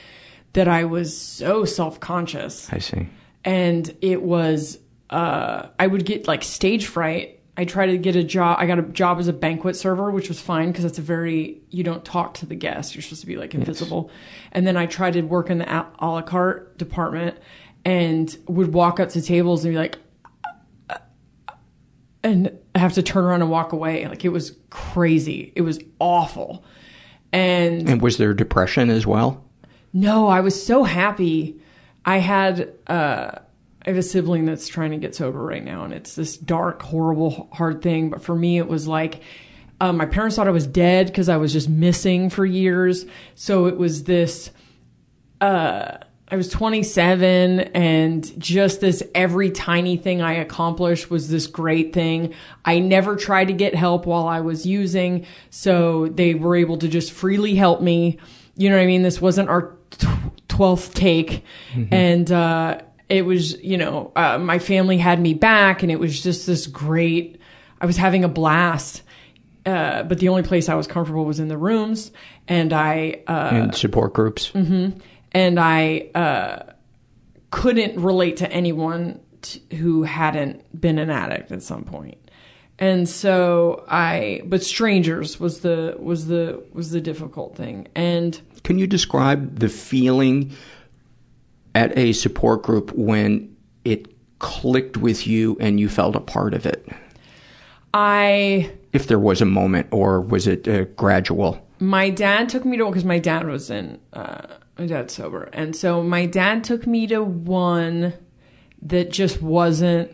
[0.53, 2.71] that I was so self conscious.
[2.73, 3.09] I see.
[3.45, 4.79] And it was,
[5.09, 7.38] uh, I would get like stage fright.
[7.59, 8.57] I tried to get a job.
[8.61, 11.61] I got a job as a banquet server, which was fine because it's a very,
[11.71, 12.95] you don't talk to the guests.
[12.95, 14.11] You're supposed to be like invisible.
[14.53, 17.37] And then I tried to work in the a a la carte department
[17.85, 19.99] and would walk up to tables and be like,
[22.23, 24.07] and I have to turn around and walk away.
[24.07, 25.53] Like it was crazy.
[25.55, 26.65] It was awful.
[27.33, 29.45] And And was there depression as well?
[29.93, 31.61] no, I was so happy.
[32.05, 33.39] I had uh
[33.85, 36.83] I have a sibling that's trying to get sober right now and it's this dark,
[36.83, 39.23] horrible, hard thing, but for me it was like
[39.81, 43.07] um, my parents thought I was dead because I was just missing for years.
[43.35, 44.51] So it was this
[45.41, 45.99] uh
[46.31, 52.35] I was 27 and just this every tiny thing I accomplished was this great thing.
[52.67, 56.89] I never tried to get help while I was using, so they were able to
[56.89, 58.19] just freely help me.
[58.57, 59.03] You know what I mean?
[59.03, 61.45] This wasn't our tw- 12th take.
[61.93, 66.23] And uh it was, you know, uh, my family had me back and it was
[66.23, 67.41] just this great
[67.81, 69.03] I was having a blast.
[69.67, 72.11] Uh, but the only place I was comfortable was in the rooms
[72.47, 74.51] and I uh in support groups.
[74.53, 74.99] Mm-hmm.
[75.33, 76.73] And I uh,
[77.51, 82.17] couldn't relate to anyone t- who hadn't been an addict at some point.
[82.79, 87.89] And so I, but strangers was the was the was the difficult thing.
[87.95, 90.53] And Can you describe the feeling
[91.79, 94.09] at a support group when it
[94.41, 96.87] clicked with you and you felt a part of it?
[97.95, 101.65] I, If there was a moment, or was it uh, gradual?
[101.81, 104.47] my dad took me to because my dad was in uh,
[104.77, 108.13] my dad's sober, and so my dad took me to one
[108.83, 110.11] that just wasn't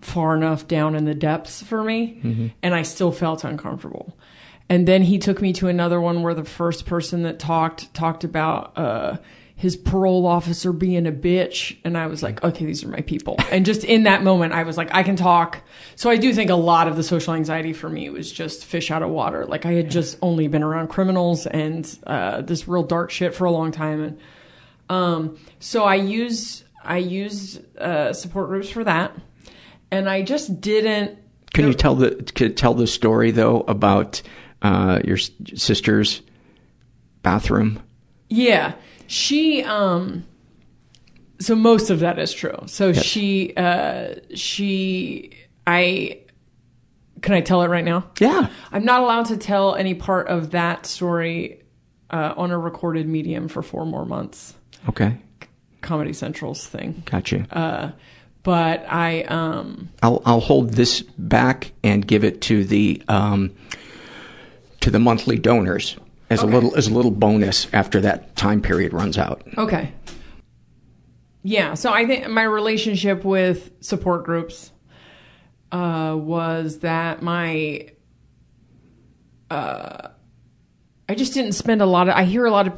[0.00, 4.16] far enough down in the depths for me, and I still felt uncomfortable.
[4.70, 8.24] And then he took me to another one where the first person that talked talked
[8.24, 9.18] about uh,
[9.56, 13.36] his parole officer being a bitch, and I was like, okay, these are my people.
[13.52, 15.62] And just in that moment, I was like, I can talk.
[15.94, 18.90] So I do think a lot of the social anxiety for me was just fish
[18.90, 19.46] out of water.
[19.46, 23.44] Like I had just only been around criminals and uh, this real dark shit for
[23.44, 24.18] a long time, and
[24.90, 29.12] um, so I used I used uh, support groups for that,
[29.90, 31.16] and I just didn't.
[31.54, 34.20] Can you tell the can tell the story though about
[34.62, 36.22] uh, your s- sister's
[37.22, 37.80] bathroom?
[38.28, 38.74] Yeah.
[39.06, 40.24] She um
[41.40, 42.56] so most of that is true.
[42.66, 45.32] So she uh she
[45.66, 46.20] I
[47.20, 48.10] can I tell it right now?
[48.18, 48.50] Yeah.
[48.70, 51.62] I'm not allowed to tell any part of that story
[52.10, 54.54] uh, on a recorded medium for four more months.
[54.90, 55.16] Okay,
[55.80, 57.02] Comedy Central's thing.
[57.06, 57.46] Gotcha.
[57.50, 57.92] Uh
[58.44, 63.52] but I um I'll I'll hold this back and give it to the um,
[64.80, 65.96] to the monthly donors
[66.30, 69.42] as a little as a little bonus after that time period runs out.
[69.56, 69.92] Okay.
[71.42, 74.72] Yeah, so I think my relationship with support groups
[75.70, 77.90] uh, was that my
[79.50, 80.08] uh,
[81.08, 82.14] I just didn't spend a lot of.
[82.14, 82.72] I hear a lot of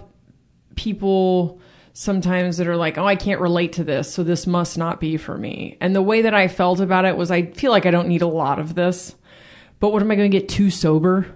[0.75, 1.61] people
[1.93, 5.17] sometimes that are like, "Oh, I can't relate to this, so this must not be
[5.17, 7.93] for me." And the way that I felt about it was, I feel like I
[7.93, 9.15] don't need a lot of this,
[9.79, 11.36] but what am I going to get too sober?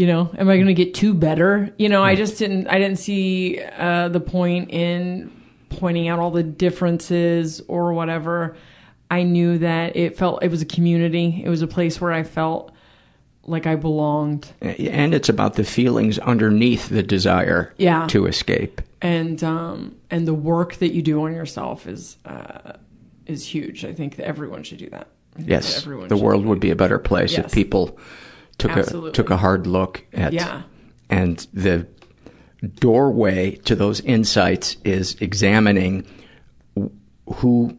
[0.00, 1.50] You know am i going to get too better?
[1.82, 5.30] You know i just didn't i didn't see uh, the point in
[5.68, 8.56] pointing out all the differences or whatever.
[9.10, 11.42] I knew that it felt it was a community.
[11.44, 12.72] It was a place where i felt
[13.44, 14.44] like i belonged.
[14.62, 18.06] And it's about the feelings underneath the desire Yeah.
[18.08, 18.80] to escape.
[19.02, 22.72] and um and the work that you do on yourself is uh
[23.26, 23.84] is huge.
[23.84, 25.06] I think that everyone should do that.
[25.34, 27.46] I think that Yes, everyone the world would be a better place Yes.
[27.46, 27.98] if people
[28.60, 29.10] took Absolutely.
[29.10, 30.62] a took a hard look at Yeah.
[31.08, 31.86] and the
[32.78, 36.04] doorway to those insights is examining
[37.34, 37.76] who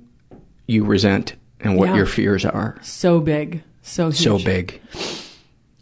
[0.67, 1.95] you resent and what Yeah.
[1.97, 2.77] your fears are.
[2.81, 4.17] so big so huge.
[4.23, 4.79] So big.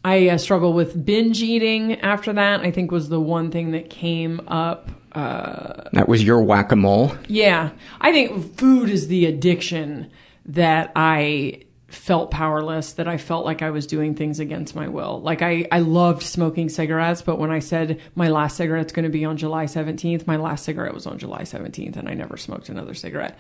[0.06, 2.62] I uh, struggle with binge eating after that.
[2.62, 4.90] I think was the one thing that came up.
[5.12, 7.12] Uh, That was your whack a mole.
[7.28, 10.10] yeah, I think food is the addiction
[10.46, 15.22] that I felt powerless, that I felt like I was doing things against my will.
[15.22, 19.10] Like I, I loved smoking cigarettes, but when I said my last cigarette's going to
[19.10, 22.70] be on July 17th, my last cigarette was on July 17th and I never smoked
[22.70, 23.38] another cigarette.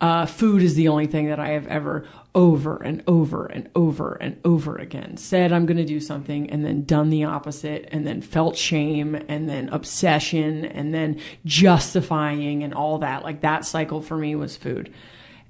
[0.00, 4.14] Uh, food is the only thing that I have ever over and over and over
[4.14, 8.04] and over again said I'm going to do something and then done the opposite and
[8.04, 13.22] then felt shame and then obsession and then justifying and all that.
[13.22, 14.92] Like that cycle for me was food.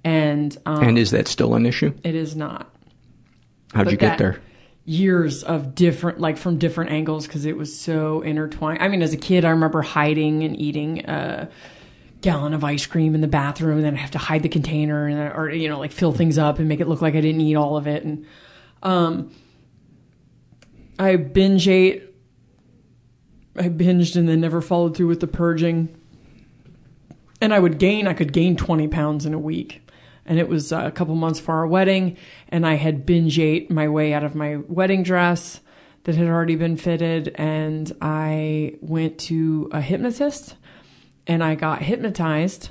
[0.05, 1.95] And, um, and is that still an issue?
[2.05, 2.71] it is not.
[3.73, 4.41] How'd But you get there?
[4.85, 8.83] Years of different, like from different angles, because it was so intertwined.
[8.83, 11.49] I mean, as a kid, I remember hiding and eating a
[12.21, 15.07] gallon of ice cream in the bathroom, and then I have to hide the container,
[15.07, 17.41] and or you know, like fill things up and make it look like I didn't
[17.41, 18.05] eat all of it.
[18.05, 18.27] And
[18.83, 19.35] um,
[20.99, 22.03] I binge ate.
[23.57, 25.97] I binged and then never followed through with the purging.
[27.41, 28.07] And I would gain.
[28.07, 29.84] I could gain twenty pounds in a week
[30.27, 32.17] and it was uh, a couple months for our wedding
[32.49, 35.61] and i had binge ate my way out of my wedding dress
[36.05, 40.57] that had already been fitted and i went to a hypnotist
[41.27, 42.71] and i got hypnotized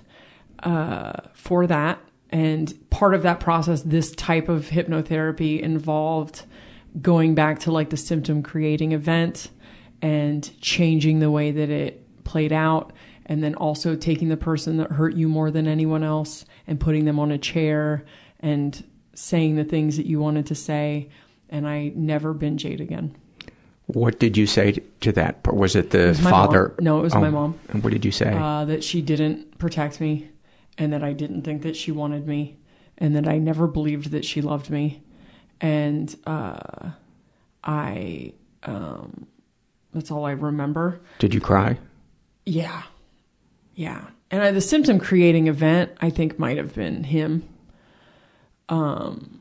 [0.64, 2.00] uh, for that.
[2.30, 6.44] And part of that process this type of hypnotherapy involved
[7.02, 9.50] going back to like the symptom creating event
[10.02, 12.94] and changing the way that it played out
[13.26, 17.06] and then also taking the person that hurt you more than anyone else and putting
[17.06, 18.04] them on a chair
[18.40, 18.84] and
[19.14, 21.10] saying the things that you wanted to say
[21.50, 23.16] and i never binge ate again
[23.88, 25.46] What did you say to that?
[25.54, 26.74] Was it the was father?
[26.78, 26.86] mom.
[26.86, 27.60] No, it was my mom.
[27.70, 28.32] And what did you say?
[28.34, 30.30] uh, that she didn't protect me
[30.78, 32.56] and that i didn't think that she wanted me
[32.98, 35.04] and that i never believed that she loved me
[35.62, 36.92] and uh,
[37.64, 38.34] i
[38.64, 39.28] um,
[39.94, 41.78] that's all i remember did you cry?
[42.46, 42.84] Yeah.
[43.76, 44.06] Yeah.
[44.34, 47.48] And I, the symptom creating event, I think, might have been him.
[48.68, 49.40] Um,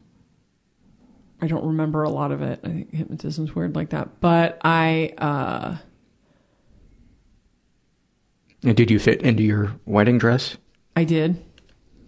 [1.40, 2.60] I don't remember a lot of it.
[2.62, 4.20] I think hypnotism's weird like that.
[4.20, 5.77] But I, uh,
[8.62, 10.59] And did you fit into your wedding dress?
[10.94, 11.43] I did.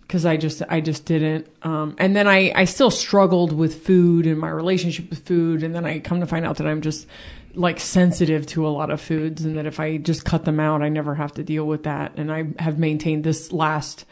[0.06, 1.48] Cause I just, I just didn't.
[1.62, 5.62] Um, and then I, I still struggled with food and my relationship with food.
[5.62, 7.06] And then I come to find out that I'm just
[7.54, 10.82] like sensitive to a lot of foods and that if I just cut them out,
[10.82, 12.12] I never have to deal with that.
[12.16, 14.04] And I have maintained this last,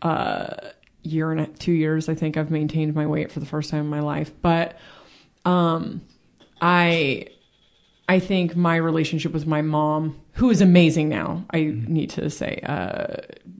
[0.00, 0.54] uh,
[1.02, 3.80] year and a, two years, I think I've maintained my weight for the first time
[3.80, 4.32] in my life.
[4.40, 4.78] But,
[5.44, 6.02] um,
[6.60, 7.26] I,
[8.08, 12.60] I think my relationship with my mom, who is amazing now, I need to say,
[12.62, 13.16] uh,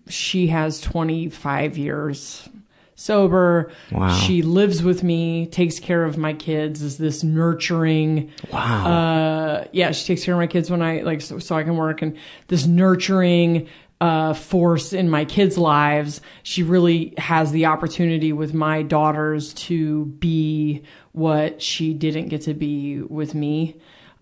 [0.09, 2.49] she has 25 years
[2.95, 3.73] sober.
[3.91, 4.15] Wow.
[4.15, 8.31] She lives with me, takes care of my kids, is this nurturing.
[8.53, 8.87] Wow.
[8.87, 11.77] Uh, yeah, she takes care of my kids when I, like, so, so I can
[11.77, 12.17] work and
[12.49, 13.69] this nurturing,
[14.01, 16.21] uh, force in my kids' lives.
[16.43, 20.83] She really has the opportunity with my daughters to be
[21.13, 23.77] what she didn't get to be with me.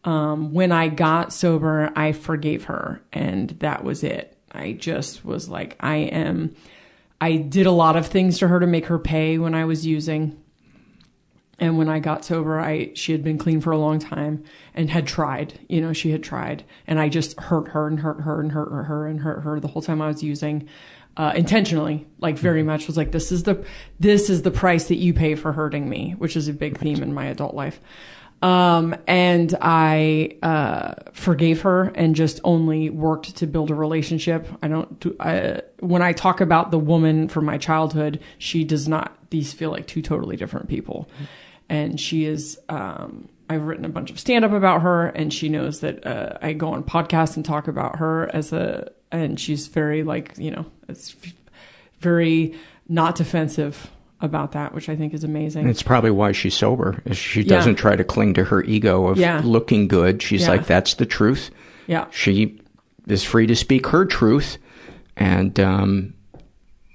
[0.05, 4.37] Um, when I got sober, I forgave her, and that was it.
[4.53, 6.55] I just was like, I am.
[7.21, 9.87] I did a lot of things to her to make her pay when I was
[9.87, 10.43] using.
[11.59, 14.45] And when I got sober, I she had been clean for a long time
[14.75, 15.61] and had tried.
[15.69, 18.71] You know, she had tried, and I just hurt her and hurt her and hurt
[18.71, 20.67] her and hurt her the whole time I was using,
[21.19, 22.07] uh, intentionally.
[22.19, 23.63] Like very much was like this is the
[23.99, 27.03] this is the price that you pay for hurting me, which is a big theme
[27.03, 27.79] in my adult life.
[28.43, 34.49] Um, and I, uh, forgave her and just only worked to build a relationship.
[34.63, 38.89] I don't do, I, when I talk about the woman from my childhood, she does
[38.89, 41.11] not, these feel like two totally different people.
[41.69, 45.51] And she is, um, I've written a bunch of stand up about her and she
[45.51, 49.67] knows that, uh, I go on podcasts and talk about her as a, and she's
[49.67, 51.15] very like, you know, it's
[52.01, 52.55] very
[52.89, 53.91] not defensive
[54.23, 55.69] about that, which I think is amazing.
[55.69, 57.03] It's probably why she's sober.
[57.07, 59.41] is She doesn't try to cling to her ego of Yeah.
[59.45, 60.23] looking good.
[60.23, 60.49] She's Yeah.
[60.51, 61.51] like, that's the truth.
[61.87, 62.07] Yeah.
[62.11, 62.61] She
[63.07, 64.59] is free to speak her truth.
[65.17, 66.15] And, um,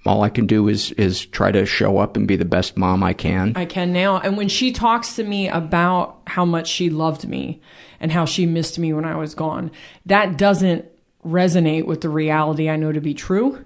[0.06, 3.04] all I can do is, is try to show up and be the best mom
[3.04, 3.54] I can.
[3.56, 4.20] I can now.
[4.20, 7.60] And when she talks to me about how much she loved me
[8.00, 9.72] and how she missed me when I was gone,
[10.06, 10.86] that doesn't
[11.26, 13.66] resonate with the reality I know to be true.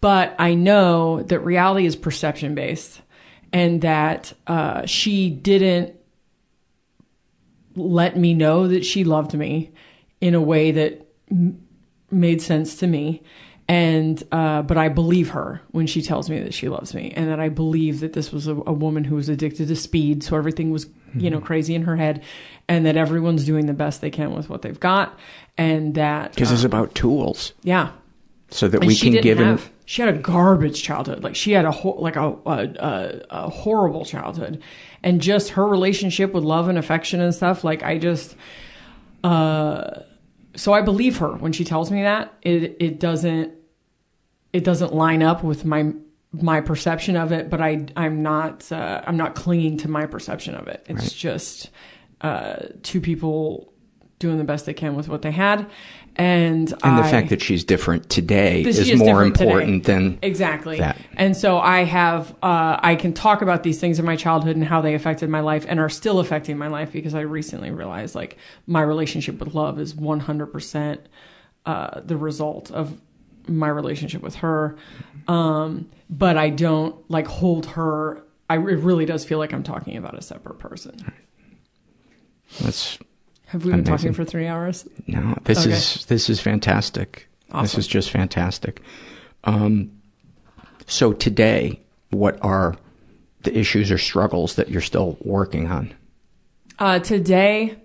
[0.00, 3.00] But I know that reality is perception based
[3.52, 5.94] and that uh, she didn't
[7.74, 9.70] let me know that she loved me
[10.20, 11.62] in a way that m-
[12.10, 13.22] made sense to me.
[13.68, 17.28] And, uh, but I believe her when she tells me that she loves me and
[17.28, 20.22] that I believe that this was a, a woman who was addicted to speed.
[20.22, 20.86] So everything was,
[21.16, 22.22] you know, crazy in her head
[22.68, 25.18] and that everyone's doing the best they can with what they've got.
[25.58, 27.90] And that, Because it's uh, about tools yeah.
[28.50, 29.70] so that And we can give have.
[29.88, 31.22] She had a garbage childhood.
[31.24, 34.60] Like she had a ho- like a, a, a, a horrible childhood.
[35.02, 38.36] And just her relationship with love and affection and stuff like i just
[39.24, 40.00] uh
[40.56, 42.34] so i believe her when she tells me that.
[42.42, 43.52] It it doesn't
[44.52, 45.92] it doesn't line up with my
[46.32, 50.54] my perception of it but i i'm not uh, i'm not clinging to my perception
[50.54, 50.84] of it.
[50.88, 51.12] It's Right.
[51.12, 51.70] just
[52.22, 53.72] uh two people
[54.18, 55.66] doing the best they can with what they had
[56.18, 59.44] and And the fact that she's different today is, she more different today.
[59.50, 60.96] important than exactly that.
[61.16, 64.64] and so i have uh, i can talk about these things in my childhood and
[64.64, 68.14] how they affected my life and are still affecting my life because i recently realized
[68.14, 68.36] like
[68.66, 70.98] my relationship with love is 100%
[71.66, 73.00] uh, the result of
[73.48, 74.76] my relationship with her
[75.28, 79.96] um, but i don't like hold her I, it really does feel like i'm talking
[79.96, 80.96] about a separate person
[82.60, 82.98] That's
[83.46, 83.96] have we been Amazing.
[83.96, 85.36] talking for three hours no.
[85.44, 85.76] This Okay.
[85.76, 87.28] is this is fantastic.
[87.62, 88.82] This is just fantastic.
[89.44, 89.92] Um,
[90.86, 92.76] so today, what are
[93.42, 95.94] the issues or struggles that you're still working on?
[96.78, 97.76] Uh, today,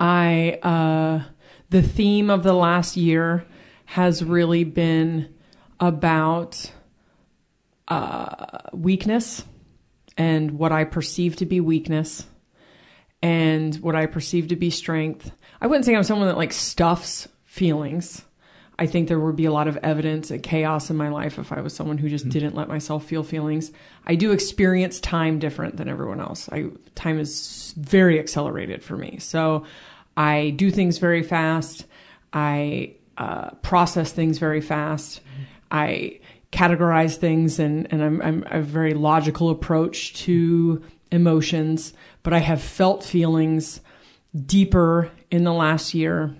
[0.00, 1.24] I uh,
[1.70, 3.44] the theme of the last year
[3.86, 5.34] has really been
[5.80, 6.70] about
[7.88, 9.44] uh, weakness
[10.16, 12.26] and what I perceive to be weakness
[13.22, 15.30] and what I perceive to be strength.
[15.60, 18.22] I wouldn't say I'm someone that like stuffs feelings.
[18.78, 21.52] I think there would be a lot of evidence and chaos in my life if
[21.52, 23.70] I was someone who just didn't let myself feel feelings.
[24.06, 26.48] I do experience time different than everyone else.
[26.50, 29.18] I time is very accelerated for me.
[29.18, 29.66] So
[30.16, 31.86] I do things very fast.
[32.32, 35.20] I uh, process things very fast.
[35.70, 36.18] I
[36.50, 41.92] categorize things and, and I'm, I'm a very logical approach to emotions,
[42.22, 43.80] but I have felt feelings
[44.46, 46.34] deeper in the last year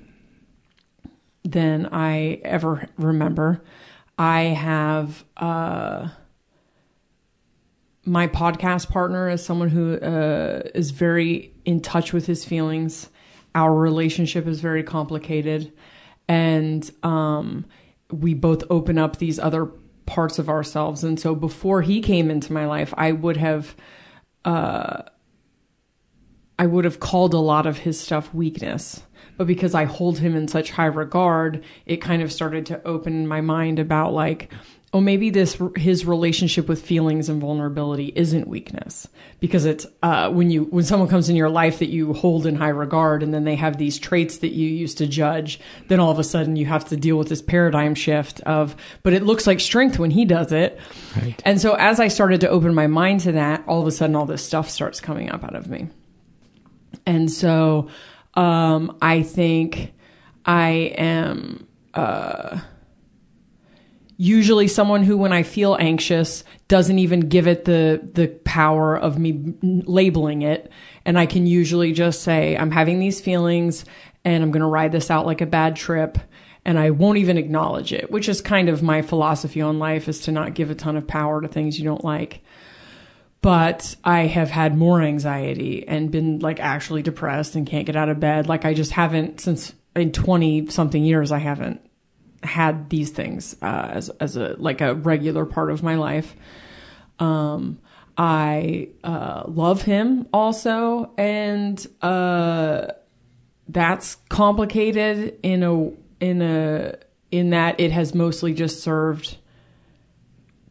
[1.44, 3.62] than I ever remember.
[4.18, 6.08] I have uh,
[8.04, 13.08] my podcast partner is someone who uh, is very in touch with his feelings.
[13.54, 15.72] Our relationship is very complicated,
[16.28, 17.66] and um,
[18.10, 19.66] we both open up these other
[20.06, 21.04] parts of ourselves.
[21.04, 23.74] And so, before he came into my life, I would have.
[24.44, 25.02] Uh,
[26.62, 29.02] I would have called a lot of his stuff weakness.
[29.36, 33.26] But because I hold him in such high regard, it kind of started to open
[33.26, 34.52] my mind about like,
[34.92, 39.08] oh, maybe this his relationship with feelings and vulnerability isn't weakness
[39.40, 42.54] because it's uh, when you when someone comes in your life that you hold in
[42.54, 45.58] high regard and then they have these traits that you used to judge,
[45.88, 49.12] then all of a sudden you have to deal with this paradigm shift of, but
[49.12, 50.78] it looks like strength when he does it.
[51.16, 51.42] Right.
[51.44, 54.14] And so as I started to open my mind to that, all of a sudden
[54.14, 55.88] all this stuff starts coming up out of me.
[57.06, 57.88] And so
[58.34, 59.92] um, I think
[60.44, 62.60] I am uh,
[64.16, 69.18] usually someone who, when I feel anxious, doesn't even give it the the power of
[69.18, 70.70] me labeling it,
[71.04, 73.84] and I can usually just say, "I'm having these feelings,
[74.24, 76.18] and I'm going to ride this out like a bad trip."
[76.64, 80.20] And I won't even acknowledge it, which is kind of my philosophy on life is
[80.20, 82.40] to not give a ton of power to things you don't like
[83.42, 88.08] but I have had more anxiety and been like actually depressed and can't get out
[88.08, 88.48] of bed.
[88.48, 91.80] Like I just haven't since in 20 something years, I haven't
[92.42, 96.34] had these things, uh, as, as a, like a regular part of my life.
[97.18, 97.80] Um,
[98.16, 101.12] I, uh, love him also.
[101.18, 102.86] And, uh,
[103.68, 105.90] that's complicated in a,
[106.24, 106.96] in a,
[107.30, 109.36] in that it has mostly just served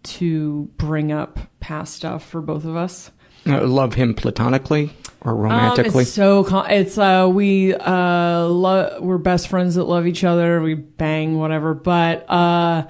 [0.03, 3.11] to bring up past stuff for both of us.
[3.47, 4.91] Uh, love him platonically
[5.21, 6.03] or Um, romantically?
[6.03, 10.61] it's so con- it's uh we uh lo- we're best friends that love each other.
[10.61, 12.87] We bang whatever, but uh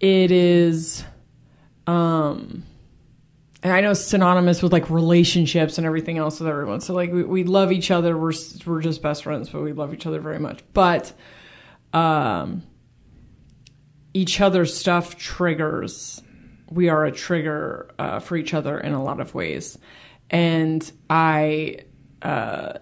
[0.00, 1.04] it is
[1.86, 2.64] um
[3.62, 6.80] and I know it's synonymous with like relationships and everything else with everyone.
[6.80, 8.16] So like we, we love each other.
[8.18, 8.32] We're
[8.66, 10.60] we're just best friends, but we love each other very much.
[10.72, 11.12] But
[11.92, 12.64] um
[14.12, 16.20] each other's stuff triggers
[16.74, 19.78] we are a trigger uh, for each other in a lot of ways.
[20.30, 21.76] And i
[22.22, 22.78] uh,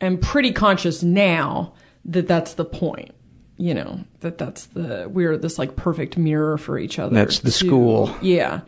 [0.00, 1.72] am pretty conscious now
[2.04, 3.12] that that's the point
[3.56, 7.50] you know that that's the we're this like perfect mirror for each other That's the
[7.50, 8.14] to- school.
[8.22, 8.60] yeah.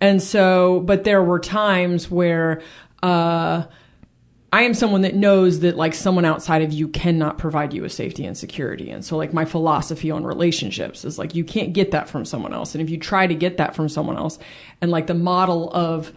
[0.00, 2.62] And so but there were times where
[3.02, 3.64] uh
[4.54, 7.90] I am someone that knows that like someone outside of you cannot provide you with
[7.90, 8.88] safety and security.
[8.88, 12.54] And so like my philosophy on relationships is like you can't get that from someone
[12.54, 12.72] else.
[12.72, 14.38] And if you try to get that from someone else
[14.80, 16.12] and like the model of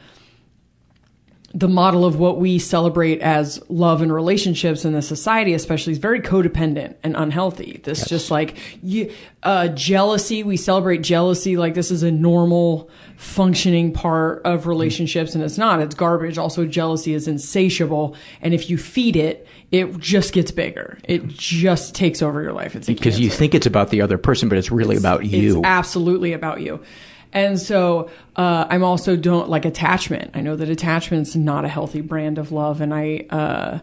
[1.58, 5.98] the model of what we celebrate as love and relationships in the society especially is
[5.98, 7.82] very codependent and unhealthy.
[7.84, 9.12] This just like you
[9.42, 15.44] uh jealousy we celebrate jealousy like this is a normal functioning part of relationships and
[15.44, 15.80] it's not.
[15.82, 16.38] It's garbage.
[16.38, 21.00] Also jealousy is insatiable and if you feed it it just gets bigger.
[21.06, 22.76] It just takes over your life.
[22.76, 25.58] It's Because you think it's about the other person, but it's really about you.
[25.58, 26.84] it's absolutely about you.
[27.34, 30.32] And so uh, I'm also don't like attachment.
[30.34, 33.80] I know that attachment's not a healthy brand of love, and I uh,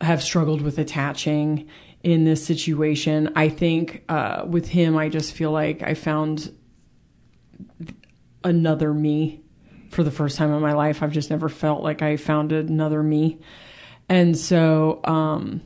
[0.00, 1.68] have struggled with attaching
[2.02, 3.32] in this situation.
[3.36, 6.54] I think uh, with him, I just feel like I found
[8.44, 9.40] another me
[9.90, 11.02] for the first time in my life.
[11.02, 13.38] I've just never felt like I found another me,
[14.08, 15.00] and so.
[15.04, 15.62] Um,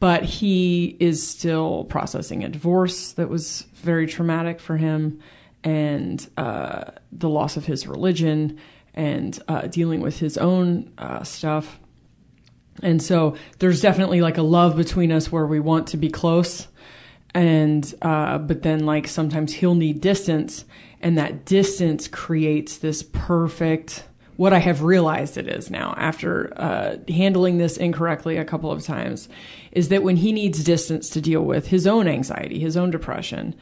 [0.00, 5.20] but he is still processing a divorce that was very traumatic for him
[5.64, 8.58] and uh, the loss of his religion
[8.94, 11.78] and uh, dealing with his own uh, stuff.
[12.82, 16.68] And so there's definitely like a love between us where we want to be close
[17.34, 20.64] and uh, but then like sometimes he'll need distance
[21.00, 24.04] and that distance creates this perfect
[24.36, 28.82] what I have realized it is now after uh, handling this incorrectly a couple of
[28.82, 29.28] times
[29.72, 33.54] is that when he needs distance to deal with his own anxiety, his own depression,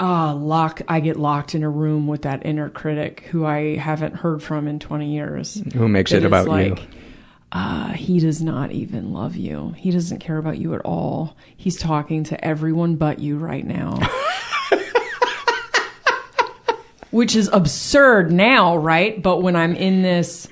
[0.00, 4.14] ah, lock, I get locked in a room with that inner critic who I haven't
[4.16, 5.62] heard from in 20 years.
[5.74, 6.86] Who makes it, it about like, you.
[7.50, 9.74] Uh, he does not even love you.
[9.76, 11.36] He doesn't care about you at all.
[11.56, 13.98] He's talking to everyone but you right now.
[17.10, 19.22] Which is absurd now, right?
[19.22, 20.46] But when I'm in this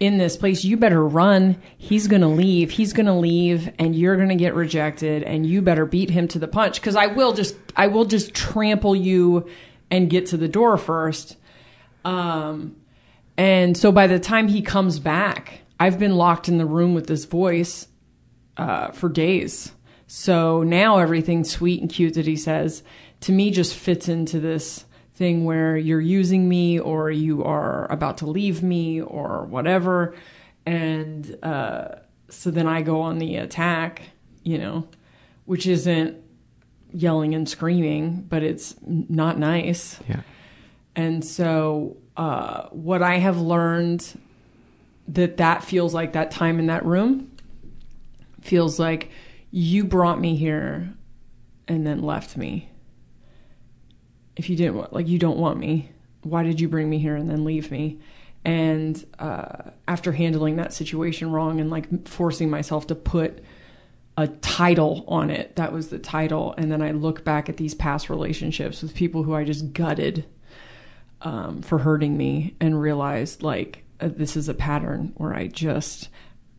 [0.00, 1.60] in this place, you better run.
[1.76, 2.70] He's going to leave.
[2.70, 6.26] He's going to leave and you're going to get rejected and you better beat him
[6.28, 9.46] to the punch cuz I will just I will just trample you
[9.90, 11.36] and get to the door first.
[12.04, 12.76] Um
[13.36, 17.06] and so by the time he comes back, I've been locked in the room with
[17.06, 17.88] this voice
[18.58, 19.72] uh, for days.
[20.06, 22.82] So now everything sweet and cute that he says
[23.20, 24.84] to me just fits into this
[25.20, 30.14] thing where you're using me or you are about to leave me or whatever.
[30.64, 31.96] And uh,
[32.30, 34.00] so then I go on the attack,
[34.44, 34.88] you know,
[35.44, 36.16] which isn't
[36.94, 40.00] yelling and screaming, but it's not nice.
[40.08, 40.22] Yeah.
[40.96, 44.18] And so, uh, what I have learned
[45.06, 47.30] that that feels like that time in that room
[48.40, 49.10] feels like
[49.50, 50.94] you brought me here
[51.68, 52.69] and then left me.
[54.36, 55.90] If you didn't want, like, you don't want me,
[56.22, 57.98] why did you bring me here and then leave me?
[58.44, 63.42] And uh, after handling that situation wrong and like forcing myself to put
[64.16, 66.54] a title on it, that was the title.
[66.56, 70.24] And then I look back at these past relationships with people who I just gutted
[71.22, 76.08] um, for hurting me and realized like uh, this is a pattern where I just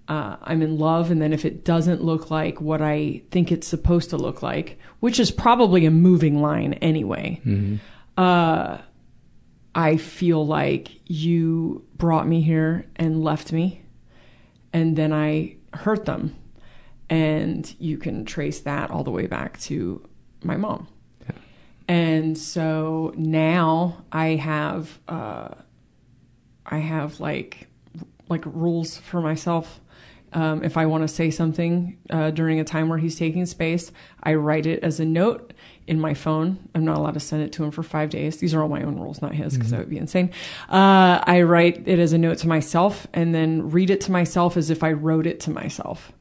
[0.07, 3.67] uh, I'm in love, and then if it doesn't look like what I think it's
[3.67, 7.39] supposed to look like, which is probably a moving line anyway,
[8.17, 8.79] uh,
[9.73, 13.83] I feel like you brought me here and left me,
[14.73, 16.35] and then I hurt them,
[17.09, 20.05] and you can trace that all the way back to
[20.43, 20.87] my mom.
[21.87, 25.49] And so now I have uh,
[26.65, 27.67] I have like
[28.29, 29.81] like rules for myself.
[30.33, 33.91] Um, if I want to say something uh, during a time where he's taking space,
[34.23, 35.53] I write it as a note
[35.87, 36.69] in my phone.
[36.73, 38.37] I'm not allowed to send it to him for five days.
[38.37, 40.31] These are all my own rules, not his, because that would be insane.
[40.69, 44.55] Uh, I write it as a note to myself and then read it to myself
[44.55, 46.13] as if I wrote it to myself,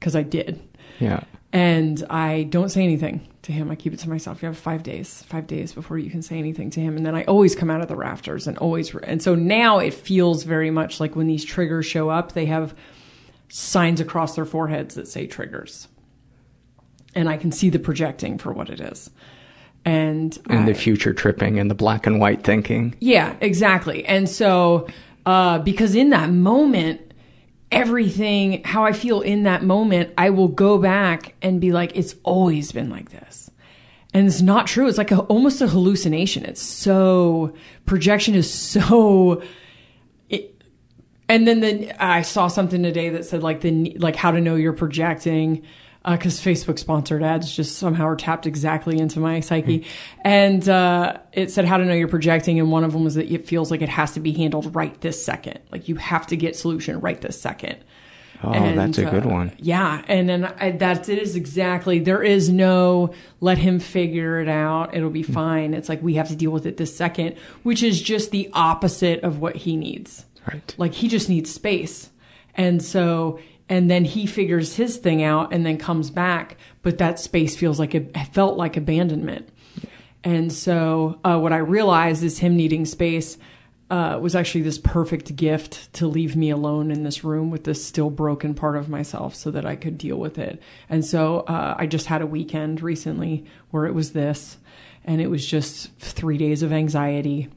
[0.00, 0.60] because I did
[0.98, 1.20] Yeah.
[1.52, 3.70] and I don't say anything to him.
[3.70, 4.42] I keep it to myself.
[4.42, 7.14] You have five days, five days before you can say anything to him, and then
[7.14, 8.92] I always come out of the rafters and always.
[8.94, 12.74] And so now it feels very much like when these triggers show up, they have
[13.54, 15.86] signs across their foreheads that say triggers,
[17.14, 19.10] and I can see the projecting for what it is.
[19.84, 22.94] And And the future tripping and the black and white thinking.
[22.98, 24.06] yeah, exactly.
[24.06, 24.86] And so,
[25.26, 27.12] uh, because in that moment,
[27.70, 32.14] everything, how I feel in that moment, I will go back and be like, it's
[32.22, 33.50] always been like this.
[34.14, 34.86] And it's not true.
[34.88, 36.44] It's like a, almost a hallucination.
[36.44, 37.52] It's so,
[37.84, 39.42] projection is so,
[41.32, 44.54] and then the, I saw something today that said like the, like how to know
[44.54, 45.62] you're projecting
[46.04, 49.86] because Facebook sponsored ads just somehow are tapped exactly into my psyche.
[50.22, 53.32] And uh, it said how to know you're projecting, and one of them was that
[53.32, 55.60] it feels like it has to be handled right this second.
[55.70, 57.78] Like you have to get solution right this second.
[58.44, 59.52] Oh, that's a good uh, one.
[59.58, 62.00] Yeah, and then I, that's it is exactly.
[62.00, 64.96] There is no let him figure it out.
[64.96, 65.72] It'll be fine.
[65.72, 69.22] It's like we have to deal with it this second, which is just the opposite
[69.22, 70.26] of what he needs.
[70.46, 70.74] Right.
[70.76, 72.10] Like he just needs space,
[72.54, 73.38] and so
[73.68, 77.78] and then he figures his thing out and then comes back, but that space feels
[77.78, 79.48] like it felt like abandonment.
[80.24, 83.38] And so uh, what I realized is him needing space
[83.90, 87.84] uh, was actually this perfect gift to leave me alone in this room with this
[87.84, 90.62] still broken part of myself so that I could deal with it.
[90.88, 94.56] And so uh, I just had a weekend recently where it was this,
[95.04, 97.48] and it was just three days of anxiety.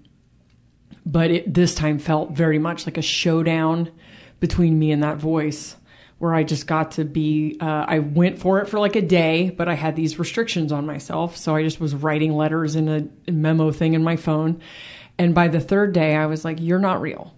[1.05, 3.91] But it this time felt very much like a showdown
[4.39, 5.75] between me and that voice
[6.17, 7.57] where I just got to be.
[7.59, 10.85] Uh, I went for it for like a day, but I had these restrictions on
[10.85, 11.37] myself.
[11.37, 12.87] So I just was writing letters in
[13.27, 14.61] a memo thing in my phone.
[15.17, 17.35] And by the third day, I was like, You're not real.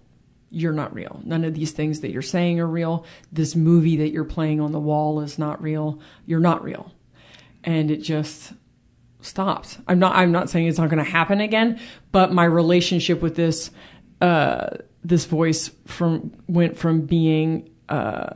[0.50, 1.20] You're not real.
[1.24, 3.04] None of these things that you're saying are real.
[3.30, 6.00] This movie that you're playing on the wall is not real.
[6.24, 6.92] You're not real.
[7.64, 8.54] And it just
[9.20, 9.78] stopped.
[9.86, 11.80] I'm not I'm not saying it's not going to happen again,
[12.12, 13.70] but my relationship with this
[14.20, 14.70] uh
[15.04, 18.34] this voice from went from being uh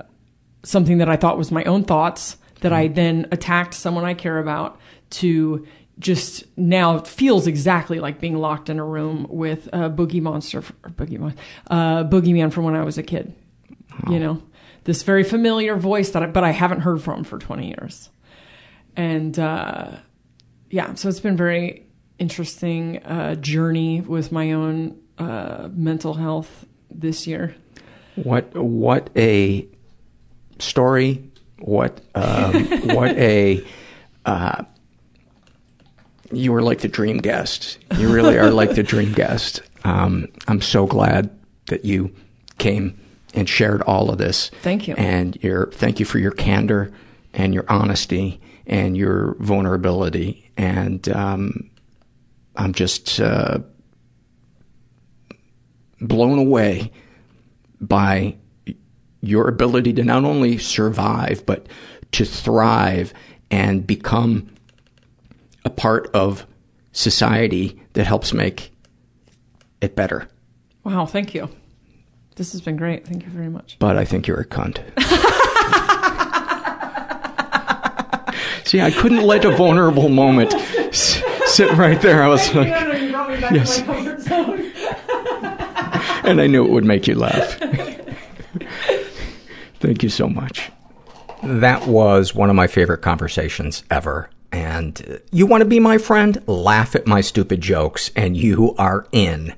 [0.65, 4.39] something that I thought was my own thoughts that I then attacked someone I care
[4.39, 4.81] about
[5.11, 5.67] to
[5.99, 10.91] just now feels exactly like being locked in a room with a boogie monster or
[10.91, 11.37] boogie mon-
[11.69, 13.35] uh boogeyman from when I was a kid.
[14.09, 14.43] You know,
[14.85, 18.09] this very familiar voice that I, but I haven't heard from for 20 years.
[18.97, 19.99] And uh
[20.73, 21.87] yeah, so it's been very
[22.19, 27.55] interesting uh journey with my own uh mental health this year.
[28.17, 29.67] What what a
[30.59, 31.31] story!
[31.59, 33.65] What um, what a
[34.25, 34.65] uh,
[36.33, 37.79] you were like the dream guest.
[37.99, 39.63] You really are like the dream guest.
[39.85, 41.31] Um, I'm so glad
[41.67, 42.15] that you
[42.59, 42.99] came
[43.35, 44.51] and shared all of this.
[44.63, 44.95] Thank you.
[44.97, 46.93] And your thank you for your candor
[47.35, 50.42] and your honesty and your vulnerability.
[50.57, 51.71] And um,
[52.57, 53.61] I'm just uh,
[56.01, 56.93] blown away
[57.81, 58.37] by
[59.21, 61.67] your ability to not only survive, but
[62.13, 63.15] to thrive
[63.51, 64.49] and become
[65.65, 66.47] a part of
[66.93, 68.73] society that helps make
[69.81, 70.29] it better.
[70.85, 71.49] Wow, thank you.
[72.37, 73.07] This has been great.
[73.07, 73.77] Thank you very much.
[73.79, 74.81] But I think you're a cunt.
[78.73, 82.23] See, I couldn't let a vulnerable moment s- sit right there.
[82.23, 83.81] I was like, yes.
[86.25, 87.59] and I knew it would make you laugh.
[89.81, 90.73] Thank you so much.
[91.43, 94.31] That was one of my favorite conversations ever.
[94.53, 96.43] And uh, you want to be my friend?
[96.47, 99.55] Laugh at my stupid jokes, and you are in.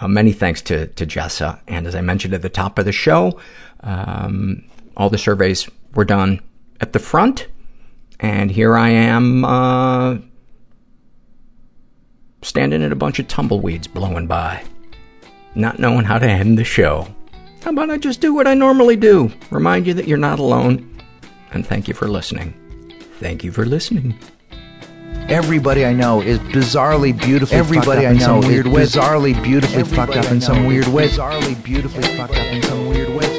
[0.00, 1.60] Uh, many thanks to, to Jessa.
[1.68, 3.38] And as I mentioned at the top of the show,
[3.80, 4.64] um,
[4.96, 6.40] all the surveys were done
[6.80, 7.46] at the front.
[8.20, 10.18] And here I am, uh,
[12.42, 14.62] standing in a bunch of tumbleweeds blowing by,
[15.54, 17.08] not knowing how to end the show.
[17.62, 19.30] How about I just do what I normally do?
[19.50, 20.86] Remind you that you're not alone.
[21.52, 22.54] And thank you for listening.
[23.18, 24.18] Thank you for listening.
[25.28, 28.72] Everybody I know is bizarrely beautifully Everybody fucked up I in some know weird is
[28.72, 28.82] way.
[28.82, 31.08] bizarrely beautifully Everybody fucked up I in some know weird is way.
[31.08, 33.16] Bizarrely beautifully fucked up in some weird way.
[33.26, 33.29] Bizarrely